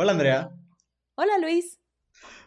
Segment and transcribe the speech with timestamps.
[0.00, 0.52] Hola Andrea.
[1.16, 1.80] Hola Luis.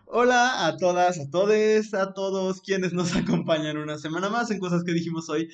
[0.05, 4.85] Hola a todas, a todos, a todos quienes nos acompañan una semana más en cosas
[4.85, 5.49] que dijimos hoy.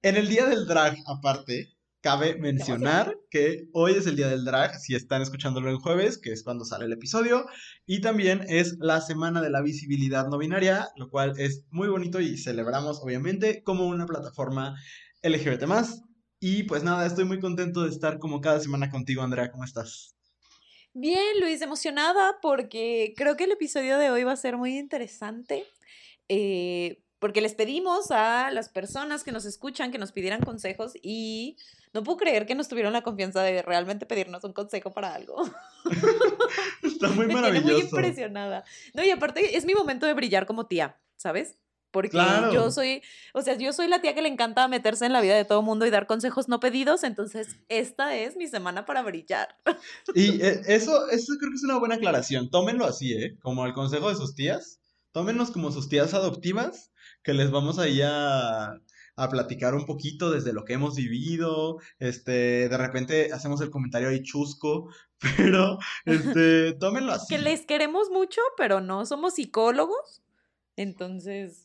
[0.00, 1.68] En el día del drag, aparte,
[2.00, 6.32] cabe mencionar que hoy es el día del drag, si están escuchándolo en jueves, que
[6.32, 7.44] es cuando sale el episodio,
[7.84, 12.22] y también es la semana de la visibilidad no binaria, lo cual es muy bonito
[12.22, 14.76] y celebramos obviamente como una plataforma
[15.22, 15.64] LGBT
[16.40, 20.13] Y pues nada, estoy muy contento de estar como cada semana contigo, Andrea, ¿cómo estás?
[20.94, 25.66] Bien, Luis, emocionada porque creo que el episodio de hoy va a ser muy interesante.
[26.28, 31.56] Eh, porque les pedimos a las personas que nos escuchan que nos pidieran consejos y
[31.92, 35.42] no puedo creer que nos tuvieron la confianza de realmente pedirnos un consejo para algo.
[36.82, 37.70] Está muy maravilloso.
[37.70, 38.64] Estoy muy impresionada.
[38.92, 41.56] No, y aparte es mi momento de brillar como tía, ¿sabes?
[41.94, 42.18] Porque
[42.52, 43.02] yo soy,
[43.34, 45.62] o sea, yo soy la tía que le encanta meterse en la vida de todo
[45.62, 49.56] mundo y dar consejos no pedidos, entonces esta es mi semana para brillar.
[50.12, 52.50] Y eh, eso, eso creo que es una buena aclaración.
[52.50, 53.38] Tómenlo así, ¿eh?
[53.40, 54.80] Como el consejo de sus tías.
[55.12, 56.90] Tómenos como sus tías adoptivas
[57.22, 58.80] que les vamos ahí a,
[59.16, 64.08] a platicar un poquito desde lo que hemos vivido, este, de repente hacemos el comentario
[64.08, 64.88] ahí chusco,
[65.36, 67.36] pero, este, tómenlo así.
[67.36, 70.24] Que les queremos mucho, pero no somos psicólogos,
[70.76, 71.63] entonces,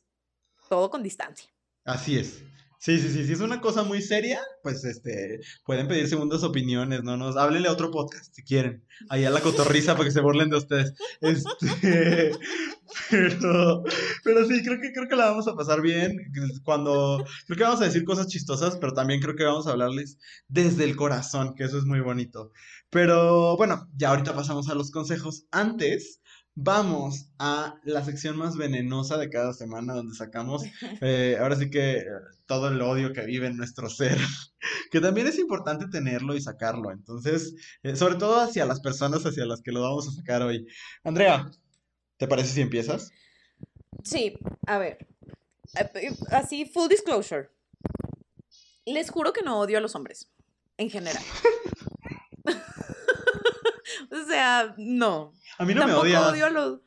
[0.69, 1.49] todo con distancia.
[1.83, 2.43] Así es.
[2.81, 7.03] Sí, sí, sí, si es una cosa muy seria, pues este, pueden pedir segundas opiniones,
[7.03, 7.17] ¿no?
[7.17, 8.85] Nos, háblenle a otro podcast si quieren.
[9.09, 10.93] Ahí a la cotorriza para que se burlen de ustedes.
[11.19, 12.31] Este,
[13.11, 13.83] pero,
[14.23, 16.31] pero sí, creo que, creo que la vamos a pasar bien.
[16.63, 20.17] Cuando, creo que vamos a decir cosas chistosas, pero también creo que vamos a hablarles
[20.47, 22.53] desde el corazón, que eso es muy bonito.
[22.89, 25.47] Pero bueno, ya ahorita pasamos a los consejos.
[25.51, 26.21] Antes,
[26.55, 30.63] vamos a la sección más venenosa de cada semana donde sacamos
[31.01, 32.05] eh, ahora sí que
[32.45, 34.17] todo el odio que vive en nuestro ser,
[34.91, 39.45] que también es importante tenerlo y sacarlo, entonces, eh, sobre todo hacia las personas hacia
[39.45, 40.65] las que lo vamos a sacar hoy.
[41.03, 41.49] Andrea,
[42.17, 43.11] ¿te parece si empiezas?
[44.03, 44.33] Sí,
[44.65, 45.07] a ver,
[45.75, 47.49] eh, así, full disclosure.
[48.85, 50.29] Les juro que no odio a los hombres,
[50.77, 51.23] en general.
[54.23, 56.25] o sea, no, a mí no me odias.
[56.25, 56.79] odio a los...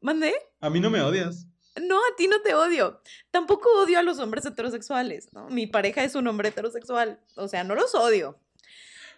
[0.00, 0.34] ¿Mandé?
[0.60, 1.46] A mí no me odias.
[1.80, 3.00] No, a ti no te odio.
[3.30, 5.48] Tampoco odio a los hombres heterosexuales, ¿no?
[5.48, 7.20] Mi pareja es un hombre heterosexual.
[7.36, 8.38] O sea, no los odio.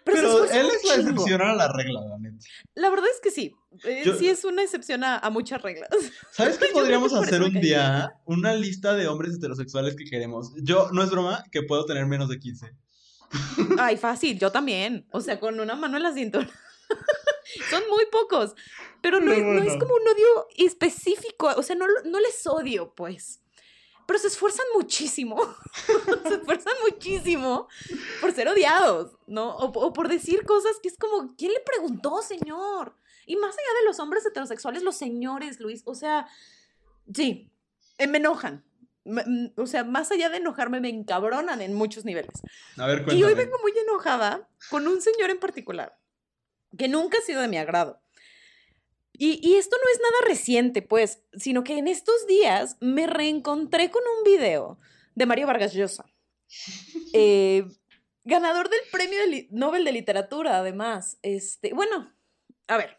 [0.05, 2.17] Pero, él es la excepción a la regla, la
[2.75, 3.55] La verdad es que sí.
[3.83, 5.89] Eh, sí es una excepción a, muchas reglas.
[6.31, 8.13] ¿Sabes qué podríamos hacer un día?
[8.25, 10.53] Una lista de hombres heterosexuales que queremos.
[10.61, 12.71] Yo, no es broma, que puedo tener menos de 15.
[13.79, 15.07] Ay, fácil, yo también.
[15.11, 16.47] O sea, con una mano en la cintura.
[17.69, 18.55] Son muy pocos,
[19.01, 23.41] pero no, es como un odio específico, o sea, no, no les odio, pues.
[24.05, 25.37] Pero se esfuerzan muchísimo,
[26.27, 27.67] se esfuerzan muchísimo
[28.21, 29.55] por ser odiados, ¿no?
[29.57, 32.95] O, por decir cosas que es como, ¿quién le preguntó, señor?
[33.25, 36.27] Y más allá de los hombres heterosexuales, los señores, Luis, o sea,
[37.11, 37.51] sí,
[37.97, 38.63] eh, me enojan,
[39.05, 42.43] mm, o sea, más allá de enojarme, me encabronan en muchos niveles.
[42.77, 45.97] A ver, Y hoy vengo muy enojada con un señor en particular
[46.77, 47.99] que nunca ha sido de mi agrado.
[49.17, 54.03] Y, esto no es nada reciente, pues, sino que en estos días me reencontré con
[54.17, 54.77] un video
[55.15, 56.05] de Mario Vargas Llosa,
[57.13, 57.65] eh,
[58.25, 59.19] ganador del Premio
[59.51, 61.17] Nobel de Literatura, además.
[61.21, 62.13] Este, bueno,
[62.67, 62.97] a ver,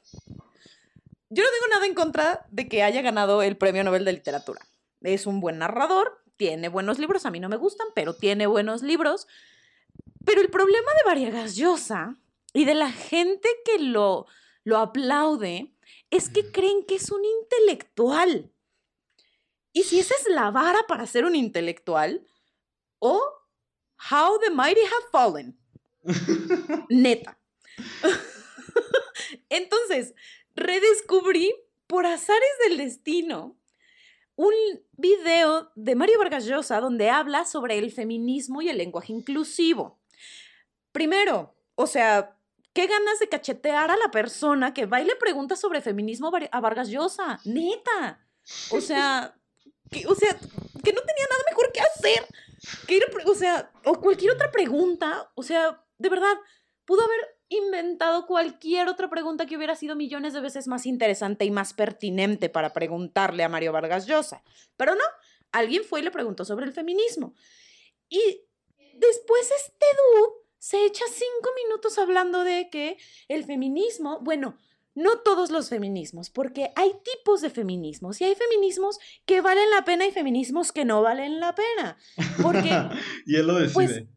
[1.28, 4.60] yo no tengo nada en contra de que haya ganado el Premio Nobel de Literatura.
[5.02, 8.82] Es un buen narrador, tiene buenos libros, a mí no me gustan, pero tiene buenos
[8.82, 9.26] libros.
[10.24, 12.16] Pero el problema de Vargas Llosa
[12.56, 14.26] y de la gente que lo,
[14.64, 15.74] lo aplaude
[16.10, 18.50] es que creen que es un intelectual.
[19.74, 22.26] Y si esa es la vara para ser un intelectual,
[22.98, 23.20] o
[24.10, 25.58] How the Mighty Have Fallen.
[26.88, 27.38] Neta.
[29.50, 30.14] Entonces,
[30.54, 31.52] redescubrí
[31.86, 33.58] por azares del destino
[34.34, 34.54] un
[34.92, 40.00] video de Mario Vargas Llosa donde habla sobre el feminismo y el lenguaje inclusivo.
[40.92, 42.35] Primero, o sea,
[42.76, 46.60] Qué ganas de cachetear a la persona que va y le pregunta sobre feminismo a
[46.60, 47.40] Vargas Llosa.
[47.46, 48.20] Neta.
[48.70, 49.34] O sea,
[49.90, 50.34] que, o sea,
[50.84, 52.26] que no tenía nada mejor que hacer.
[52.86, 55.32] Que ir o sea, o cualquier otra pregunta.
[55.36, 56.34] O sea, de verdad,
[56.84, 61.50] pudo haber inventado cualquier otra pregunta que hubiera sido millones de veces más interesante y
[61.50, 64.42] más pertinente para preguntarle a Mario Vargas Llosa.
[64.76, 65.04] Pero no,
[65.50, 67.34] alguien fue y le preguntó sobre el feminismo.
[68.10, 68.44] Y
[68.92, 72.98] después este dude se echa cinco minutos hablando de que
[73.28, 74.58] el feminismo, bueno,
[74.94, 79.84] no todos los feminismos, porque hay tipos de feminismos y hay feminismos que valen la
[79.84, 81.98] pena y feminismos que no valen la pena.
[82.42, 82.70] Porque,
[83.26, 84.08] y él lo pues, decide.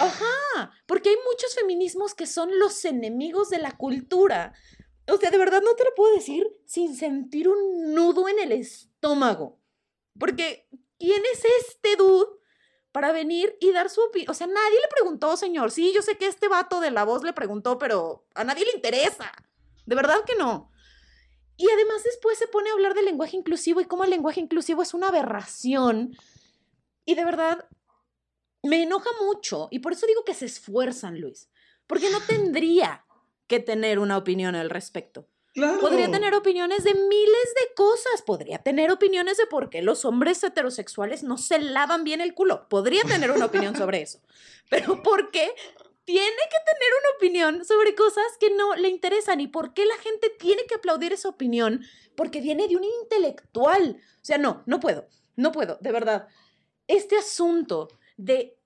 [0.00, 4.52] ajá, porque hay muchos feminismos que son los enemigos de la cultura,
[5.08, 8.52] o sea, de verdad no te lo puedo decir sin sentir un nudo en el
[8.52, 9.60] estómago.
[10.18, 10.68] Porque,
[10.98, 12.35] ¿quién es este dude
[12.96, 14.30] para venir y dar su opinión?
[14.30, 15.70] O sea, nadie le preguntó, señor.
[15.70, 18.72] Sí, yo sé que este vato de la voz le preguntó, pero a nadie le
[18.72, 19.30] interesa.
[19.84, 20.72] De verdad que no.
[21.58, 24.80] Y además después se pone a hablar del lenguaje inclusivo y cómo el lenguaje inclusivo
[24.80, 26.16] es una aberración.
[27.04, 27.68] Y de verdad,
[28.62, 29.68] me enoja mucho.
[29.70, 31.50] Y por eso digo que se esfuerzan, Luis.
[31.86, 33.04] Porque no tendría
[33.46, 35.28] que tener una opinión al respecto.
[35.80, 38.22] Podría tener opiniones de miles de cosas.
[38.22, 42.68] Podría tener opiniones de por qué los hombres heterosexuales no se lavan bien el culo.
[42.68, 44.20] Podría tener una opinión sobre eso.
[44.68, 45.50] Pero ¿por qué
[46.04, 49.40] tiene que tener una opinión sobre cosas que no le interesan?
[49.40, 51.82] ¿Y por qué la gente tiene que aplaudir esa opinión?
[52.16, 53.98] Porque viene de un intelectual.
[53.98, 55.08] O sea, no, no puedo.
[55.36, 56.28] No puedo, de verdad.
[56.86, 58.58] Este asunto de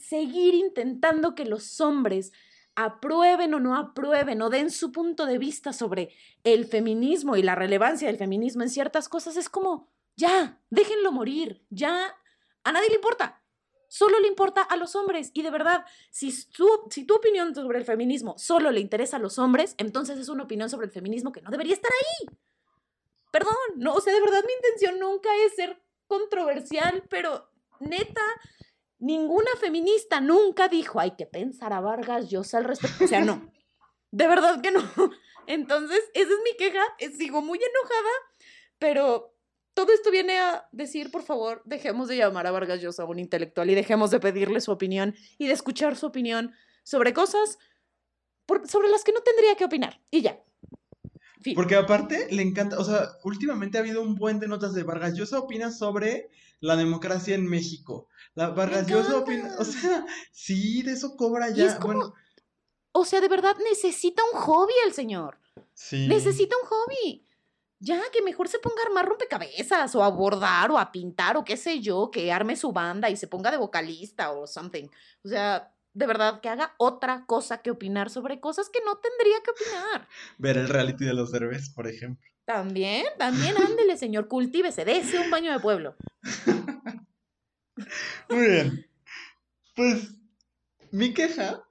[0.00, 2.32] seguir intentando que los hombres
[2.80, 6.14] aprueben o no aprueben o den su punto de vista sobre
[6.44, 11.66] el feminismo y la relevancia del feminismo en ciertas cosas, es como, ya, déjenlo morir,
[11.70, 12.16] ya,
[12.62, 13.42] a nadie le importa,
[13.88, 15.32] solo le importa a los hombres.
[15.34, 19.20] Y de verdad, si tu, si tu opinión sobre el feminismo solo le interesa a
[19.20, 22.28] los hombres, entonces es una opinión sobre el feminismo que no debería estar ahí.
[23.32, 27.50] Perdón, no, o sea, de verdad mi intención nunca es ser controversial, pero
[27.80, 28.22] neta,
[28.98, 33.04] Ninguna feminista nunca dijo, hay que pensar a Vargas Llosa al respecto.
[33.04, 33.52] O sea, no.
[34.10, 34.82] De verdad que no.
[35.46, 36.82] Entonces, esa es mi queja.
[36.98, 38.10] Eh, sigo muy enojada,
[38.78, 39.34] pero
[39.74, 43.70] todo esto viene a decir, por favor, dejemos de llamar a Vargas Llosa un intelectual
[43.70, 46.52] y dejemos de pedirle su opinión y de escuchar su opinión
[46.82, 47.58] sobre cosas
[48.64, 50.00] sobre las que no tendría que opinar.
[50.10, 50.42] Y ya.
[51.54, 55.14] Porque aparte le encanta, o sea, últimamente ha habido un buen de notas de Vargas
[55.14, 56.30] Llosa opina sobre
[56.60, 58.08] la democracia en México.
[58.34, 61.78] La Vargas Llosa opina, o sea, sí, de eso cobra ya.
[61.78, 62.14] bueno.
[62.92, 65.38] O sea, de verdad necesita un hobby el señor.
[65.74, 66.08] Sí.
[66.08, 67.24] Necesita un hobby.
[67.80, 71.44] Ya, que mejor se ponga a armar rompecabezas o a bordar o a pintar o
[71.44, 74.88] qué sé yo, que arme su banda y se ponga de vocalista o something.
[75.24, 79.40] O sea, de verdad, que haga otra cosa que opinar sobre cosas que no tendría
[79.42, 80.08] que opinar.
[80.38, 82.28] Ver el reality de los derbes, por ejemplo.
[82.48, 85.94] También, también ándele, señor, cultívese, dése un baño de pueblo.
[88.30, 88.86] Muy bien.
[89.76, 90.14] Pues,
[90.90, 91.62] mi queja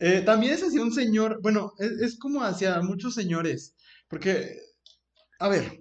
[0.00, 3.76] eh, también es hacia un señor, bueno, es, como hacia muchos señores,
[4.08, 4.58] porque,
[5.38, 5.80] a ver,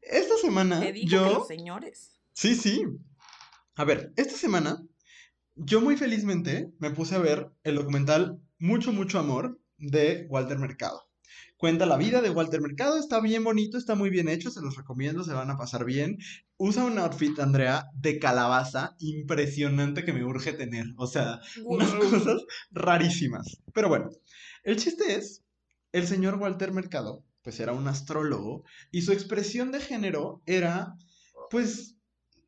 [0.00, 1.40] esta semana yo...
[1.40, 2.18] los señores.
[2.32, 2.82] Sí, sí.
[3.74, 4.82] A ver, esta semana
[5.54, 11.09] yo muy felizmente me puse a ver el documental Mucho, mucho amor de Walter Mercado.
[11.60, 14.76] Cuenta la vida de Walter Mercado, está bien bonito, está muy bien hecho, se los
[14.76, 16.16] recomiendo, se van a pasar bien.
[16.56, 20.86] Usa un outfit, Andrea, de calabaza impresionante que me urge tener.
[20.96, 23.60] O sea, unas cosas rarísimas.
[23.74, 24.08] Pero bueno,
[24.64, 25.44] el chiste es,
[25.92, 30.94] el señor Walter Mercado, pues era un astrólogo y su expresión de género era,
[31.50, 31.94] pues,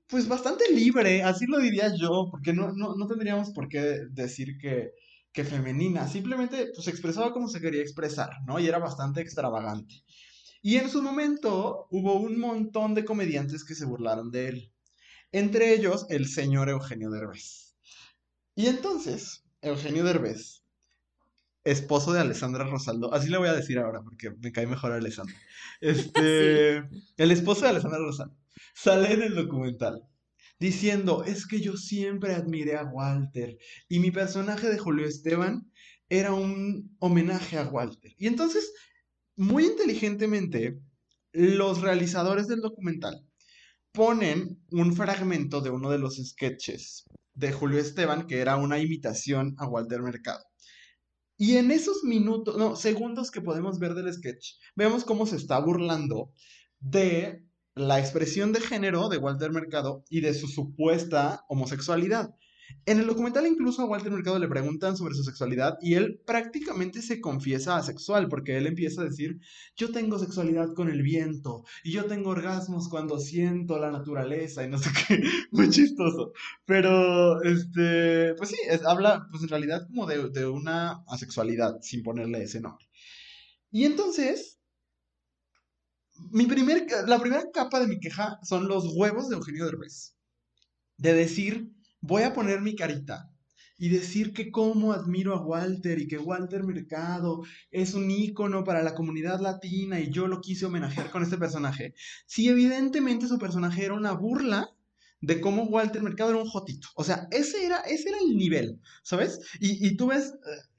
[0.07, 4.93] pues bastante libre, así lo diría yo, porque no, no, tendríamos por qué decir que,
[5.33, 8.59] que femenina, simplemente pues expresaba como se quería expresar, ¿no?
[8.61, 10.05] Y era bastante extravagante.
[10.61, 14.73] Y en su momento hubo un montón de comediantes que se burlaron de él,
[15.33, 17.75] entre ellos el señor Eugenio Derbez.
[18.55, 20.63] Y entonces, Eugenio Derbez,
[21.65, 25.37] esposo de Alessandra Rosaldo, así le voy a decir ahora porque me cae mejor Alessandra.
[25.81, 26.77] Este,
[27.17, 28.37] el esposo de Alessandra Rosaldo
[28.75, 30.07] sale en el documental
[30.63, 35.69] diciendo, es que yo siempre admiré a Walter y mi personaje de Julio Esteban
[36.09, 38.15] era un homenaje a Walter.
[38.17, 38.73] Y entonces,
[39.35, 40.79] muy inteligentemente,
[41.33, 43.27] los realizadores del documental
[43.91, 49.57] ponen un fragmento de uno de los sketches de Julio Esteban que era una imitación
[49.59, 50.45] a Walter Mercado.
[51.37, 55.59] Y en esos minutos, no, segundos que podemos ver del sketch, vemos cómo se está
[55.59, 56.31] burlando
[56.79, 57.43] de
[57.75, 62.35] la expresión de género de Walter Mercado y de su supuesta homosexualidad.
[62.87, 67.03] En el documental incluso a Walter Mercado le preguntan sobre su sexualidad y él prácticamente
[67.03, 69.39] se confiesa asexual porque él empieza a decir,
[69.77, 74.69] yo tengo sexualidad con el viento y yo tengo orgasmos cuando siento la naturaleza y
[74.69, 76.33] no sé qué, muy chistoso.
[76.65, 82.43] Pero, este, pues sí, habla pues en realidad como de, de una asexualidad sin ponerle
[82.43, 82.87] ese nombre.
[83.71, 84.62] Y entonces,
[86.31, 90.15] mi primer, la primera capa de mi queja son los huevos de Eugenio Derbez.
[90.97, 93.31] De decir, voy a poner mi carita
[93.79, 98.83] y decir que cómo admiro a Walter y que Walter Mercado es un ícono para
[98.83, 101.95] la comunidad latina y yo lo quise homenajear con este personaje.
[102.27, 104.71] Si evidentemente su personaje era una burla
[105.21, 106.89] de cómo Walter Mercado era un jotito.
[106.95, 109.41] O sea, ese era, ese era el nivel, ¿sabes?
[109.59, 110.35] Y, y tú ves,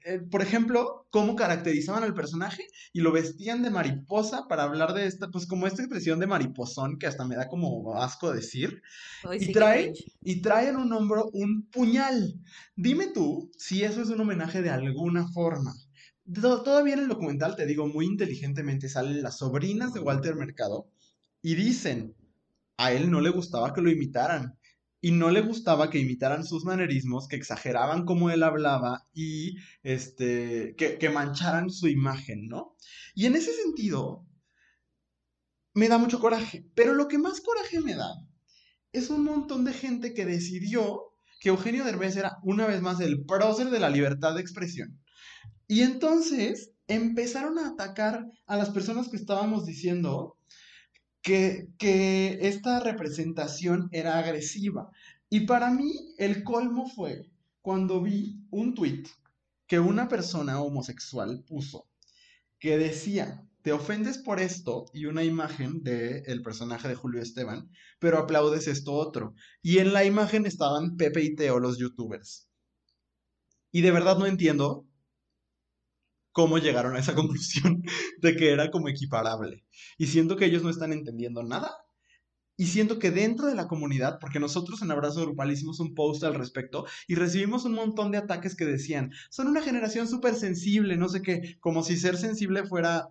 [0.06, 5.06] eh, por ejemplo, cómo caracterizaban al personaje y lo vestían de mariposa para hablar de
[5.06, 8.82] esta, pues como esta expresión de mariposón que hasta me da como asco decir.
[9.32, 12.34] y, trae, y trae en un hombro un puñal.
[12.76, 15.74] Dime tú si eso es un homenaje de alguna forma.
[16.34, 20.86] Todavía en el documental, te digo, muy inteligentemente salen las sobrinas de Walter Mercado
[21.40, 22.14] y dicen,
[22.76, 24.58] a él no le gustaba que lo imitaran
[25.04, 30.74] y no le gustaba que imitaran sus manerismos, que exageraban cómo él hablaba y este,
[30.78, 32.74] que, que mancharan su imagen, ¿no?
[33.14, 34.24] Y en ese sentido,
[35.74, 38.14] me da mucho coraje, pero lo que más coraje me da
[38.92, 41.02] es un montón de gente que decidió
[41.38, 44.98] que Eugenio Derbez era una vez más el prócer de la libertad de expresión
[45.68, 50.38] y entonces empezaron a atacar a las personas que estábamos diciendo
[51.24, 54.90] que, que esta representación era agresiva.
[55.30, 57.30] Y para mí el colmo fue
[57.62, 59.08] cuando vi un tuit
[59.66, 61.88] que una persona homosexual puso
[62.60, 68.18] que decía, te ofendes por esto y una imagen del personaje de Julio Esteban, pero
[68.18, 69.34] aplaudes esto otro.
[69.62, 72.48] Y en la imagen estaban Pepe y Teo, los youtubers.
[73.72, 74.86] Y de verdad no entiendo
[76.34, 77.82] cómo llegaron a esa conclusión
[78.18, 79.64] de que era como equiparable.
[79.96, 81.70] Y siento que ellos no están entendiendo nada.
[82.56, 86.22] Y siento que dentro de la comunidad, porque nosotros en Abrazo Grupal hicimos un post
[86.22, 90.96] al respecto y recibimos un montón de ataques que decían, son una generación súper sensible,
[90.96, 93.08] no sé qué, como si ser sensible fuera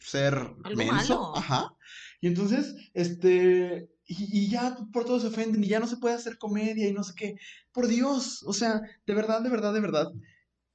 [0.00, 0.38] ser
[0.76, 1.36] menso.
[1.36, 1.74] Ajá.
[2.20, 6.14] Y entonces, este, y, y, ya por todos se ofenden y ya no se puede
[6.14, 7.36] hacer comedia y no sé qué.
[7.72, 10.12] Por Dios, o sea, de verdad, de verdad, de verdad,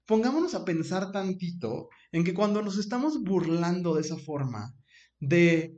[0.06, 4.76] pongámonos a pensar tantito en que cuando nos estamos burlando de esa forma,
[5.20, 5.78] de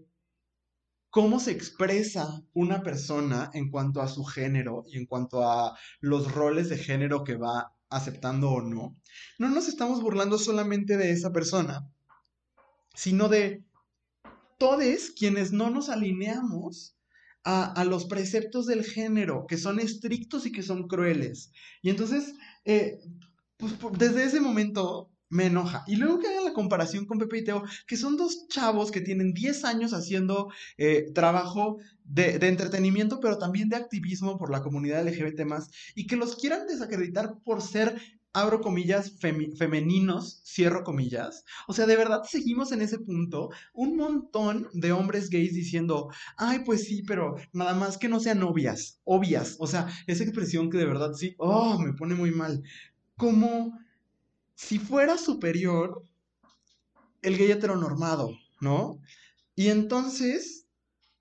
[1.09, 6.31] cómo se expresa una persona en cuanto a su género y en cuanto a los
[6.31, 8.97] roles de género que va aceptando o no,
[9.37, 11.87] no nos estamos burlando solamente de esa persona,
[12.95, 13.63] sino de
[14.57, 16.97] todos quienes no nos alineamos
[17.43, 21.51] a, los preceptos del género, que son estrictos y que son crueles.
[21.81, 22.99] Y entonces, eh,
[23.79, 25.83] pues desde ese momento me enoja.
[25.87, 29.01] Y luego que hagan la comparación con Pepe y Teo, que son dos chavos que
[29.01, 35.05] tienen 10 años haciendo eh, trabajo de, entretenimiento, pero también de activismo por la comunidad
[35.05, 35.41] LGBT
[35.95, 37.99] y que los quieran desacreditar por ser,
[38.31, 41.43] abro comillas, femeninos, cierro comillas.
[41.67, 43.49] O sea, de verdad seguimos en ese punto.
[43.73, 48.43] Un montón de hombres gays diciendo, ay, pues sí, pero nada más que no sean
[48.43, 49.55] obvias, obvias.
[49.59, 52.61] O sea, esa expresión que de verdad sí, oh, me pone muy mal
[53.17, 53.77] como
[54.55, 56.03] si fuera superior
[57.21, 58.99] el gay heteronormado, ¿no?
[59.55, 60.67] Y entonces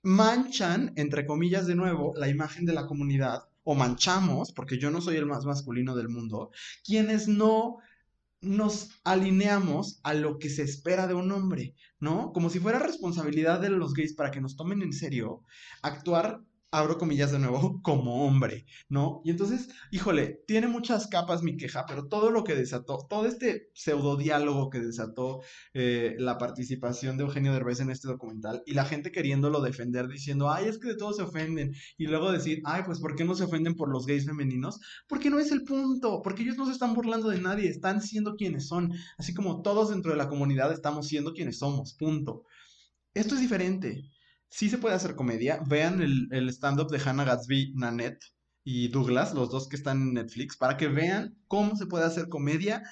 [0.03, 5.01] manchan, entre comillas de nuevo, la imagen de la comunidad, o manchamos, porque yo no
[5.01, 6.51] soy el más masculino del mundo,
[6.85, 7.79] quienes no
[8.41, 12.33] nos alineamos a lo que se espera de un hombre, ¿no?
[12.33, 15.45] Como si fuera responsabilidad de los gays para que nos tomen en serio,
[15.81, 19.21] actuar abro comillas de nuevo, como hombre, ¿no?
[19.25, 23.71] Y entonces, híjole, tiene muchas capas mi queja, pero todo lo que desató, todo este
[23.75, 25.43] pseudo diálogo que desató
[25.75, 30.51] eh, la participación de Eugenio Derbez en este documental y la gente queriéndolo defender diciendo,
[30.51, 33.35] ay, es que de todos se ofenden, y luego decir, ay, pues, ¿por qué no
[33.35, 34.81] se ofenden por los gays femeninos?
[35.07, 38.35] Porque no es el punto, porque ellos no se están burlando de nadie, están siendo
[38.35, 42.45] quienes son, así como todos dentro de la comunidad estamos siendo quienes somos, punto.
[43.15, 44.11] Esto es diferente
[44.53, 45.61] sí se puede hacer comedia.
[45.67, 48.23] Vean el, stand-up de Hannah Gatsby, Nanette
[48.63, 52.29] y Douglas, los dos que están en Netflix, para que vean cómo se puede hacer
[52.29, 52.83] comedia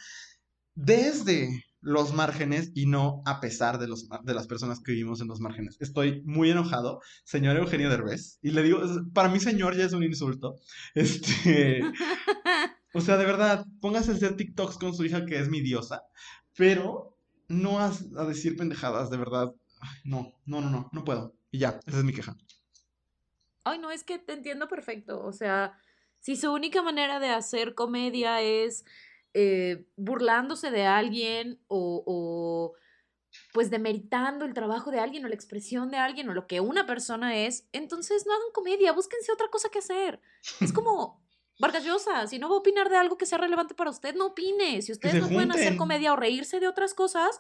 [0.75, 5.29] desde los márgenes y no a pesar de, los, de las personas que vivimos en
[5.29, 5.77] los márgenes.
[5.81, 8.81] Estoy muy enojado, señor Eugenio Derbez, y le digo,
[9.13, 10.57] para mí señor ya es un insulto.
[10.95, 11.83] Este,
[12.95, 16.03] o sea, de verdad, póngase a hacer TikToks con su hija que es mi diosa,
[16.57, 17.17] pero
[17.49, 19.53] no a, a decir pendejadas, de verdad.
[20.05, 21.35] No, no, no, no, no puedo.
[21.51, 22.37] Y ya, esa es mi queja.
[23.65, 25.25] Ay, no, es que te entiendo perfecto.
[25.25, 25.79] O sea,
[26.21, 28.85] si su única manera de hacer comedia es
[29.35, 32.75] eh, burlándose de alguien o, o
[33.53, 36.87] pues demeritando el trabajo de alguien o la expresión de alguien o lo que una
[36.87, 40.21] persona es, entonces no hagan comedia, búsquense otra cosa que hacer.
[40.61, 41.23] Es como
[41.61, 44.29] Vargas Llosa, si no va a opinar de algo que sea relevante para usted, no
[44.29, 44.81] opine.
[44.83, 47.39] Si ustedes no pueden hacer comedia o reírse de otras cosas,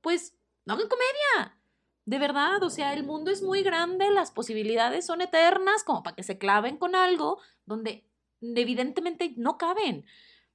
[0.00, 1.56] pues no hagan comedia.
[2.04, 6.16] De verdad, o sea, el mundo es muy grande, las posibilidades son eternas como para
[6.16, 8.08] que se claven con algo donde
[8.40, 10.06] evidentemente no caben.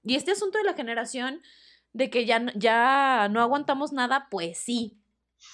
[0.04, 1.42] Y este asunto de la generación
[1.94, 5.00] de que ya, ya no aguantamos nada, pues sí,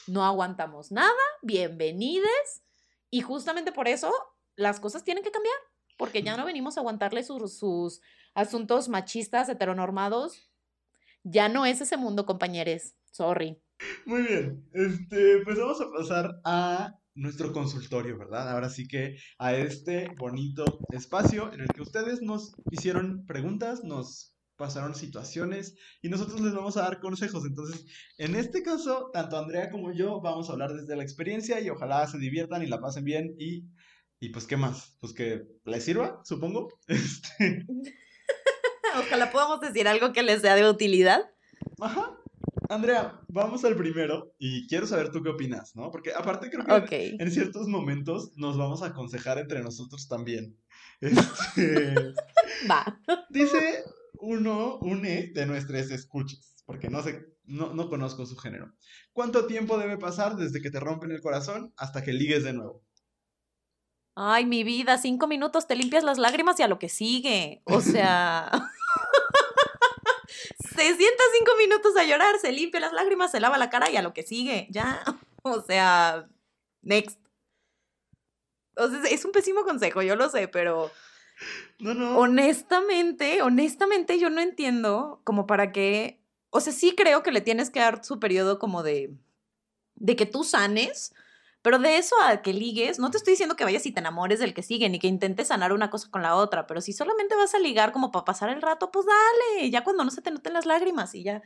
[0.07, 2.63] no aguantamos nada, bienvenides.
[3.09, 4.11] Y justamente por eso
[4.55, 5.55] las cosas tienen que cambiar,
[5.97, 8.01] porque ya no venimos a aguantarle sus, sus
[8.33, 10.49] asuntos machistas, heteronormados.
[11.23, 12.95] Ya no es ese mundo, compañeros.
[13.11, 13.60] Sorry.
[14.05, 18.49] Muy bien, este, pues vamos a pasar a nuestro consultorio, ¿verdad?
[18.49, 24.35] Ahora sí que a este bonito espacio en el que ustedes nos hicieron preguntas, nos
[24.55, 27.45] pasaron situaciones y nosotros les vamos a dar consejos.
[27.45, 27.85] Entonces,
[28.17, 32.05] en este caso, tanto Andrea como yo vamos a hablar desde la experiencia y ojalá
[32.07, 33.65] se diviertan y la pasen bien y,
[34.19, 34.95] y pues, ¿qué más?
[34.99, 36.69] Pues que les sirva, supongo.
[36.87, 37.65] Este...
[38.99, 41.21] ojalá podamos decir algo que les sea de utilidad.
[41.79, 42.20] Ajá.
[42.69, 45.91] Andrea, vamos al primero y quiero saber tú qué opinas, ¿no?
[45.91, 50.57] Porque aparte creo que en ciertos momentos nos vamos a aconsejar entre nosotros también.
[50.99, 51.95] Este,
[52.69, 52.99] Va.
[53.29, 53.83] Dice
[54.19, 58.73] uno, une de nuestras escuchas, porque no sé, no, no conozco su género.
[59.13, 62.83] ¿Cuánto tiempo debe pasar desde que te rompen el corazón hasta que ligues de nuevo?
[64.15, 67.61] Ay, mi vida, cinco minutos, te limpias las lágrimas y a lo que sigue.
[67.65, 68.51] O sea.
[70.75, 73.97] se sienta cinco minutos a llorar, se limpia las lágrimas, se lava la cara y
[73.97, 75.03] a lo que sigue, ya.
[75.43, 76.29] O sea,
[76.83, 77.19] next.
[78.75, 80.91] O sea, es un pésimo consejo, yo lo sé, pero...
[81.79, 82.15] No, no.
[82.19, 86.21] Honestamente, honestamente yo no entiendo como para qué...
[86.51, 89.15] O sea, sí creo que le tienes que dar su periodo como de...
[89.95, 91.15] De que tú sanes,
[91.61, 94.39] pero de eso a que ligues, no te estoy diciendo que vayas y te enamores
[94.39, 97.35] del que sigue, ni que intentes sanar una cosa con la otra, pero si solamente
[97.35, 100.31] vas a ligar como para pasar el rato, pues dale, ya cuando no se te
[100.31, 101.41] noten las lágrimas y ya.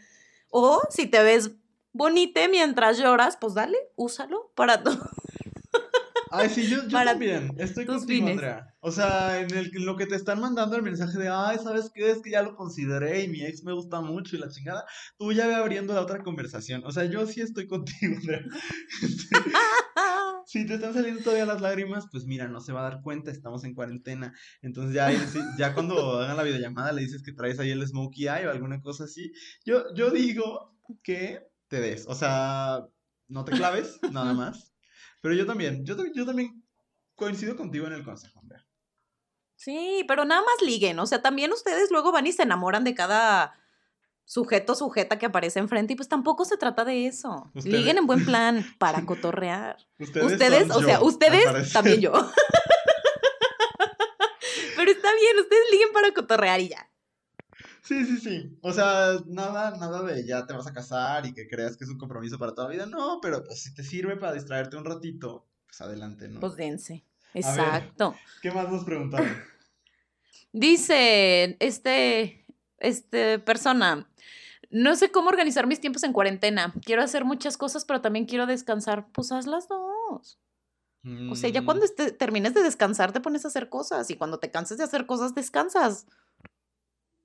[0.49, 1.51] O si te ves
[1.91, 5.09] bonita mientras lloras, pues dale, úsalo para todo.
[6.37, 7.53] Ay, sí, yo, también.
[7.57, 8.67] Estoy contigo, Andrea.
[8.79, 12.11] O sea, en, el, lo que te están mandando el mensaje de, ay, ¿sabes qué?
[12.11, 14.85] Es que ya lo consideré y mi ex me gusta mucho y la chingada.
[15.17, 16.83] Tú ya ve abriendo la otra conversación.
[16.85, 18.45] O sea, yo sí estoy contigo, Andrea.
[20.45, 23.31] Si te están saliendo todavía las lágrimas, pues mira, no se va a dar cuenta,
[23.31, 24.31] estamos en cuarentena.
[24.61, 25.11] Entonces ya,
[25.57, 28.79] ya cuando hagan la videollamada le dices que traes ahí el smokey eye o alguna
[28.79, 29.31] cosa así.
[29.65, 32.05] Yo, yo digo que te des.
[32.07, 32.85] O sea,
[33.27, 34.74] no te claves, nada más.
[35.25, 36.63] Pero yo también, yo, yo también
[37.15, 38.63] coincido contigo en el consejo, Andrea.
[39.55, 42.93] Sí, pero nada más liguen, o sea, también ustedes luego van y se enamoran de
[42.93, 43.55] cada
[44.23, 47.51] sujeto sujeta que aparece enfrente y pues tampoco se trata de eso.
[47.55, 49.77] Liguen en buen plan para cotorrear.
[49.97, 52.11] Ustedes, o sea, ustedes también yo.
[54.77, 56.87] pero está bien, ustedes liguen para cotorrear y ya.
[57.85, 58.57] Sí, sí, sí.
[58.61, 61.89] O sea, nada, nada de ya te vas a casar y que creas que es
[61.89, 62.85] un compromiso para toda la vida.
[62.87, 66.39] No, pero pues si te sirve para distraerte un ratito, pues adelante, ¿no?
[66.39, 67.05] Pues dense.
[67.33, 68.15] Exacto.
[68.41, 69.29] ¿Qué más nos preguntaron?
[70.51, 72.45] Dice este,
[72.79, 74.09] este persona,
[74.71, 76.73] no sé cómo organizar mis tiempos en cuarentena.
[76.83, 79.07] Quiero hacer muchas cosas, pero también quiero descansar.
[79.11, 80.39] Pues haz las dos.
[81.29, 81.65] O sea, ya mm.
[81.65, 81.85] cuando
[82.17, 84.09] termines de descansar, te pones a hacer cosas.
[84.09, 86.07] Y cuando te canses de hacer cosas, descansas.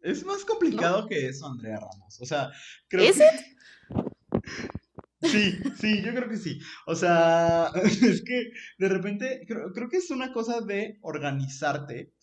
[0.02, 2.20] Es más complicado que eso, Andrea Ramos.
[2.20, 2.50] O sea,
[2.88, 3.24] creo ¿Es que...
[5.22, 6.58] Sí, sí, yo creo que sí.
[6.86, 12.14] O sea, es que de repente creo, que es una cosa de organizarte.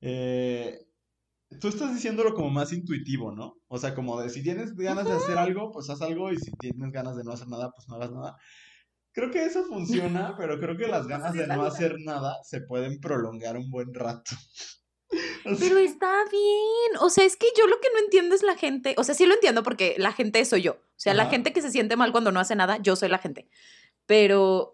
[0.00, 0.86] Eh,
[1.60, 3.56] tú estás diciéndolo como más intuitivo, ¿no?
[3.68, 6.52] O sea, como de si tienes ganas de hacer algo, pues haz algo y si
[6.52, 8.36] tienes ganas de no hacer nada, pues no hagas nada.
[9.12, 13.00] Creo que eso funciona, pero creo que las ganas de no hacer nada se pueden
[13.00, 14.36] prolongar un buen rato.
[15.44, 17.00] Pero está bien.
[17.00, 18.94] O sea, es que yo lo que no entiendo es la gente.
[18.98, 20.72] O sea, sí lo entiendo porque la gente soy yo.
[20.72, 23.18] O sea, la gente que se siente mal cuando no hace nada, yo soy la
[23.18, 23.48] gente.
[24.06, 24.72] Pero.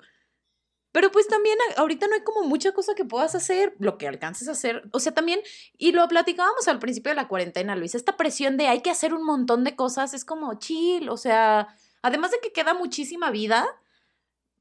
[0.90, 4.48] Pero pues también ahorita no hay como mucha cosa que puedas hacer, lo que alcances
[4.48, 4.88] a hacer.
[4.92, 5.40] O sea, también,
[5.76, 9.12] y lo platicábamos al principio de la cuarentena, Luis, esta presión de hay que hacer
[9.12, 11.10] un montón de cosas es como chill.
[11.10, 11.68] O sea,
[12.00, 13.66] además de que queda muchísima vida,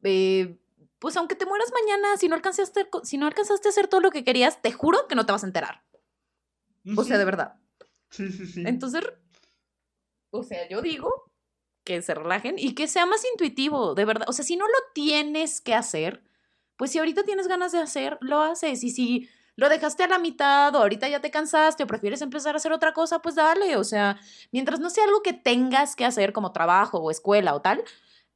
[0.04, 0.58] eh,
[1.00, 4.12] pues aunque te mueras mañana, si no, alcanzaste, si no alcanzaste a hacer todo lo
[4.12, 5.84] que querías, te juro que no te vas a enterar.
[6.96, 7.56] O sea, de verdad.
[8.10, 8.64] Sí, sí, sí.
[8.66, 9.04] Entonces,
[10.32, 11.32] o sea, yo digo
[11.84, 14.28] que se relajen y que sea más intuitivo, de verdad.
[14.30, 16.24] O sea, si no lo tienes que hacer,
[16.78, 18.84] pues si ahorita tienes ganas de hacer, lo haces.
[18.84, 22.56] Y si lo dejaste a la mitad o ahorita ya te cansaste o prefieres empezar
[22.56, 23.78] a hacer otra cosa, pues dale.
[23.78, 24.20] O sea,
[24.52, 27.84] mientras no sea algo que tengas que hacer como trabajo o escuela o tal,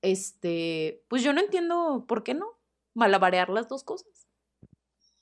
[0.01, 2.47] este, pues yo no entiendo por qué no
[2.93, 4.27] malabarear las dos cosas.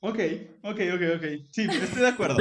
[0.01, 0.19] Ok,
[0.63, 1.25] ok, ok, ok.
[1.51, 2.37] Sí, estoy de acuerdo.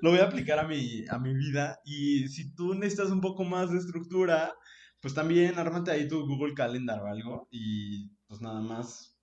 [0.00, 1.78] Lo voy a aplicar a mi, a mi vida.
[1.84, 4.54] Y si tú necesitas un poco más de estructura,
[5.00, 7.48] pues también ármate ahí tu Google Calendar o algo.
[7.50, 9.18] Y pues nada más,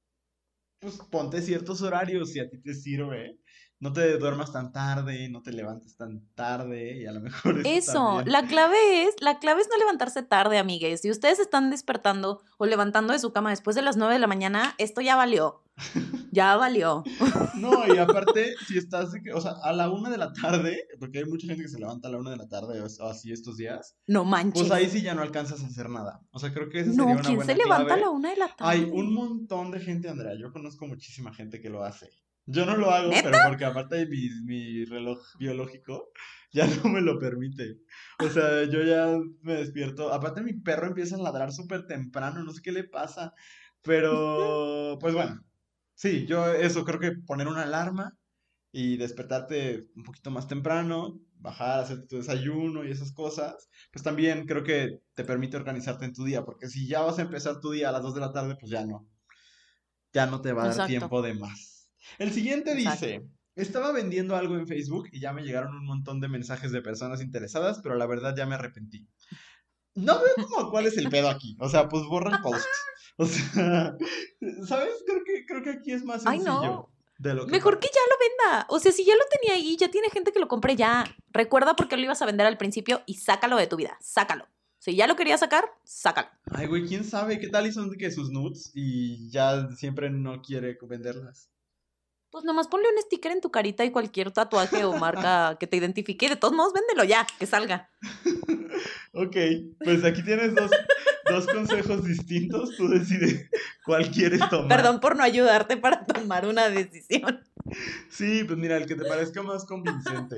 [0.79, 3.39] pues ponte ciertos horarios si a ti te sirve
[3.79, 8.21] no te duermas tan tarde, no te levantes tan tarde y a lo mejor eso.
[8.25, 11.01] la clave es, la clave es no levantarse tarde, amigues.
[11.01, 14.27] Si ustedes están despertando o levantando de su cama después de las 9 de la
[14.27, 15.63] mañana, esto ya valió.
[16.29, 17.03] Ya valió.
[17.55, 21.25] No, y aparte, si estás, o sea, a la una de la tarde, porque hay
[21.25, 23.95] mucha gente que se levanta a la una de la tarde o así estos días,
[24.05, 24.61] No manches.
[24.61, 26.21] pues ahí sí ya no alcanzas a hacer nada.
[26.31, 28.29] O sea, creo que esa no, sería una ¿quién buena se levanta a la una
[28.29, 28.55] de la tarde?
[28.59, 30.33] Hay un montón de gente, Andrea.
[30.37, 32.09] Yo conozco muchísima gente que lo hace.
[32.47, 33.29] Yo no lo hago, ¿Neta?
[33.29, 36.11] pero porque aparte de mi, mi reloj biológico
[36.53, 37.77] ya no me lo permite.
[38.23, 40.13] O sea, yo ya me despierto.
[40.13, 43.33] Aparte mi perro empieza a ladrar súper temprano, no sé qué le pasa.
[43.81, 45.41] Pero, pues bueno,
[45.93, 48.17] sí, yo eso creo que poner una alarma
[48.71, 54.45] y despertarte un poquito más temprano, bajar, hacer tu desayuno y esas cosas, pues también
[54.45, 57.71] creo que te permite organizarte en tu día, porque si ya vas a empezar tu
[57.71, 59.07] día a las 2 de la tarde, pues ya no,
[60.13, 60.89] ya no te va a dar Exacto.
[60.89, 61.76] tiempo de más.
[62.17, 63.05] El siguiente Exacto.
[63.05, 66.81] dice, estaba vendiendo algo en Facebook y ya me llegaron un montón de mensajes de
[66.81, 69.07] personas interesadas, pero la verdad ya me arrepentí.
[69.95, 72.65] No veo como cuál es el pedo aquí, o sea, pues borra el post.
[73.17, 73.97] O sea,
[74.67, 74.89] ¿sabes?
[75.07, 76.89] Creo que, creo que aquí es más Ay, sencillo no.
[77.17, 78.67] de lo que Mejor que ya lo venda.
[78.69, 81.03] O sea, si ya lo tenía ahí, ya tiene gente que lo compre ya.
[81.31, 83.97] Recuerda por qué lo ibas a vender al principio y sácalo de tu vida.
[84.01, 84.47] Sácalo.
[84.77, 86.29] Si ya lo querías sacar, sácalo.
[86.51, 90.11] Ay, güey, quién sabe qué tal y son de que sus nudes y ya siempre
[90.11, 91.49] no quiere venderlas.
[92.29, 95.77] Pues nomás ponle un sticker en tu carita y cualquier tatuaje o marca que te
[95.77, 96.29] identifique.
[96.29, 97.89] De todos modos, véndelo ya, que salga.
[99.13, 99.35] Ok,
[99.83, 100.69] pues aquí tienes dos,
[101.27, 103.49] dos consejos distintos, tú decides
[103.83, 104.67] cuál quieres tomar.
[104.67, 107.43] Perdón por no ayudarte para tomar una decisión.
[108.11, 110.37] Sí, pues mira, el que te parezca más convincente.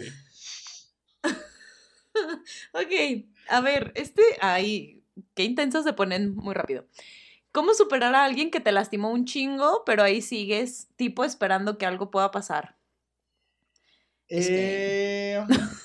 [2.73, 5.03] Ok, a ver, este, ay,
[5.35, 6.85] qué intensos se ponen muy rápido.
[7.51, 11.85] ¿Cómo superar a alguien que te lastimó un chingo, pero ahí sigues, tipo, esperando que
[11.85, 12.77] algo pueda pasar?
[14.29, 15.43] Eh,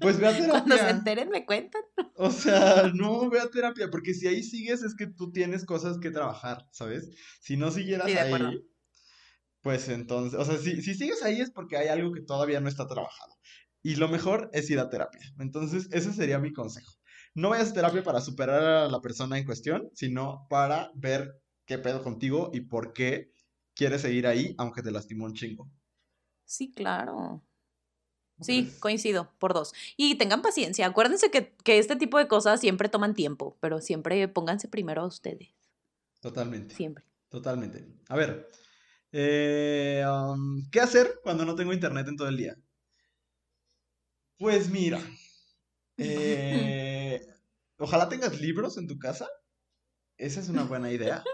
[0.00, 0.90] Pues ve a Cuando se terapia.
[0.90, 1.82] enteren, me cuentan.
[2.14, 5.98] O sea, no ve a terapia, porque si ahí sigues es que tú tienes cosas
[5.98, 7.10] que trabajar, ¿sabes?
[7.40, 8.60] Si no siguieras Sí, ahí,
[9.62, 12.68] pues entonces, o sea, si, si sigues ahí es porque hay algo que todavía no
[12.68, 13.34] está trabajado.
[13.82, 15.20] Y lo mejor es ir a terapia.
[15.38, 16.92] Entonces, ese sería mi consejo.
[17.34, 21.78] No vayas a terapia para superar a la persona en cuestión, sino para ver qué
[21.78, 23.32] pedo contigo y por qué
[23.74, 25.70] quieres seguir ahí, aunque te lastimó un chingo.
[26.44, 27.42] Sí, claro.
[28.36, 29.72] ¿No Sí, coincido, por dos.
[29.96, 30.86] Y tengan paciencia.
[30.86, 35.06] Acuérdense que, que este tipo de cosas siempre toman tiempo, pero siempre pónganse primero a
[35.06, 35.54] ustedes.
[36.20, 36.74] Totalmente.
[36.74, 37.04] Siempre.
[37.28, 37.86] Totalmente.
[38.08, 38.50] A ver,
[39.12, 42.56] eh, um, ¿qué hacer cuando no tengo internet en todo el día?
[44.38, 45.00] Pues mira,
[45.96, 46.92] eh,
[47.82, 49.28] ojalá tengas libros en tu casa.
[50.16, 51.22] Esa es una buena idea.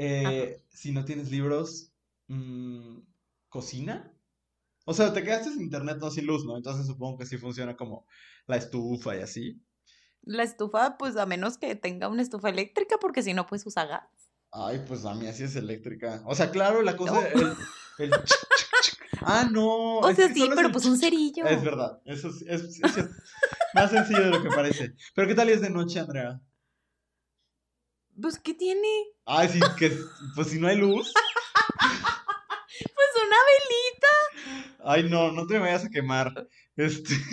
[0.00, 1.90] Eh, si no tienes libros,
[2.28, 3.00] mm,
[3.48, 4.14] cocina.
[4.84, 6.56] O sea, te quedaste sin internet, no sin luz, ¿no?
[6.56, 8.06] Entonces supongo que sí funciona como
[8.46, 9.60] la estufa y así.
[10.22, 13.86] La estufa, pues a menos que tenga una estufa eléctrica, porque si no, pues usa
[13.86, 14.08] gas.
[14.52, 16.22] Ay, pues a mí así es eléctrica.
[16.26, 17.20] O sea, claro, la cosa, No.
[17.26, 17.56] el,
[17.98, 18.12] el.
[19.22, 19.98] Ah, no.
[19.98, 21.44] O sea, sí, pero pues un cerillo.
[21.44, 22.80] Es verdad, eso es, es-.
[23.74, 24.94] Más sencillo de lo que parece.
[25.14, 26.40] Pero ¿qué tal es de noche, Andrea?
[28.20, 28.88] Pues, ¿qué tiene?
[29.26, 29.92] Ay, sí, que
[30.34, 31.12] pues si no hay luz.
[31.74, 34.84] Pues una velita.
[34.84, 36.46] Ay, no, no te vayas a quemar.
[36.76, 37.14] Este,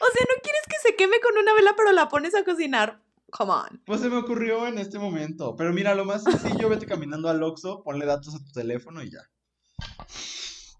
[0.00, 3.02] O sea, ¿no quieres que se queme con una vela, pero la pones a cocinar?
[3.30, 3.82] Come on.
[3.86, 5.54] pues se me ocurrió en este momento.
[5.56, 9.10] Pero mira, lo más sencillo, vete caminando al Oxxo, ponle datos a tu teléfono y
[9.10, 9.20] ya.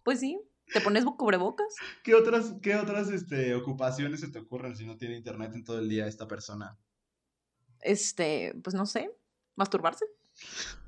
[0.03, 0.41] Pues sí,
[0.73, 1.75] te pones cubrebocas.
[2.03, 5.79] ¿Qué otras, qué otras este, ocupaciones se te ocurren si no tiene internet en todo
[5.79, 6.79] el día esta persona?
[7.81, 9.11] Este, pues no sé,
[9.57, 10.05] masturbarse.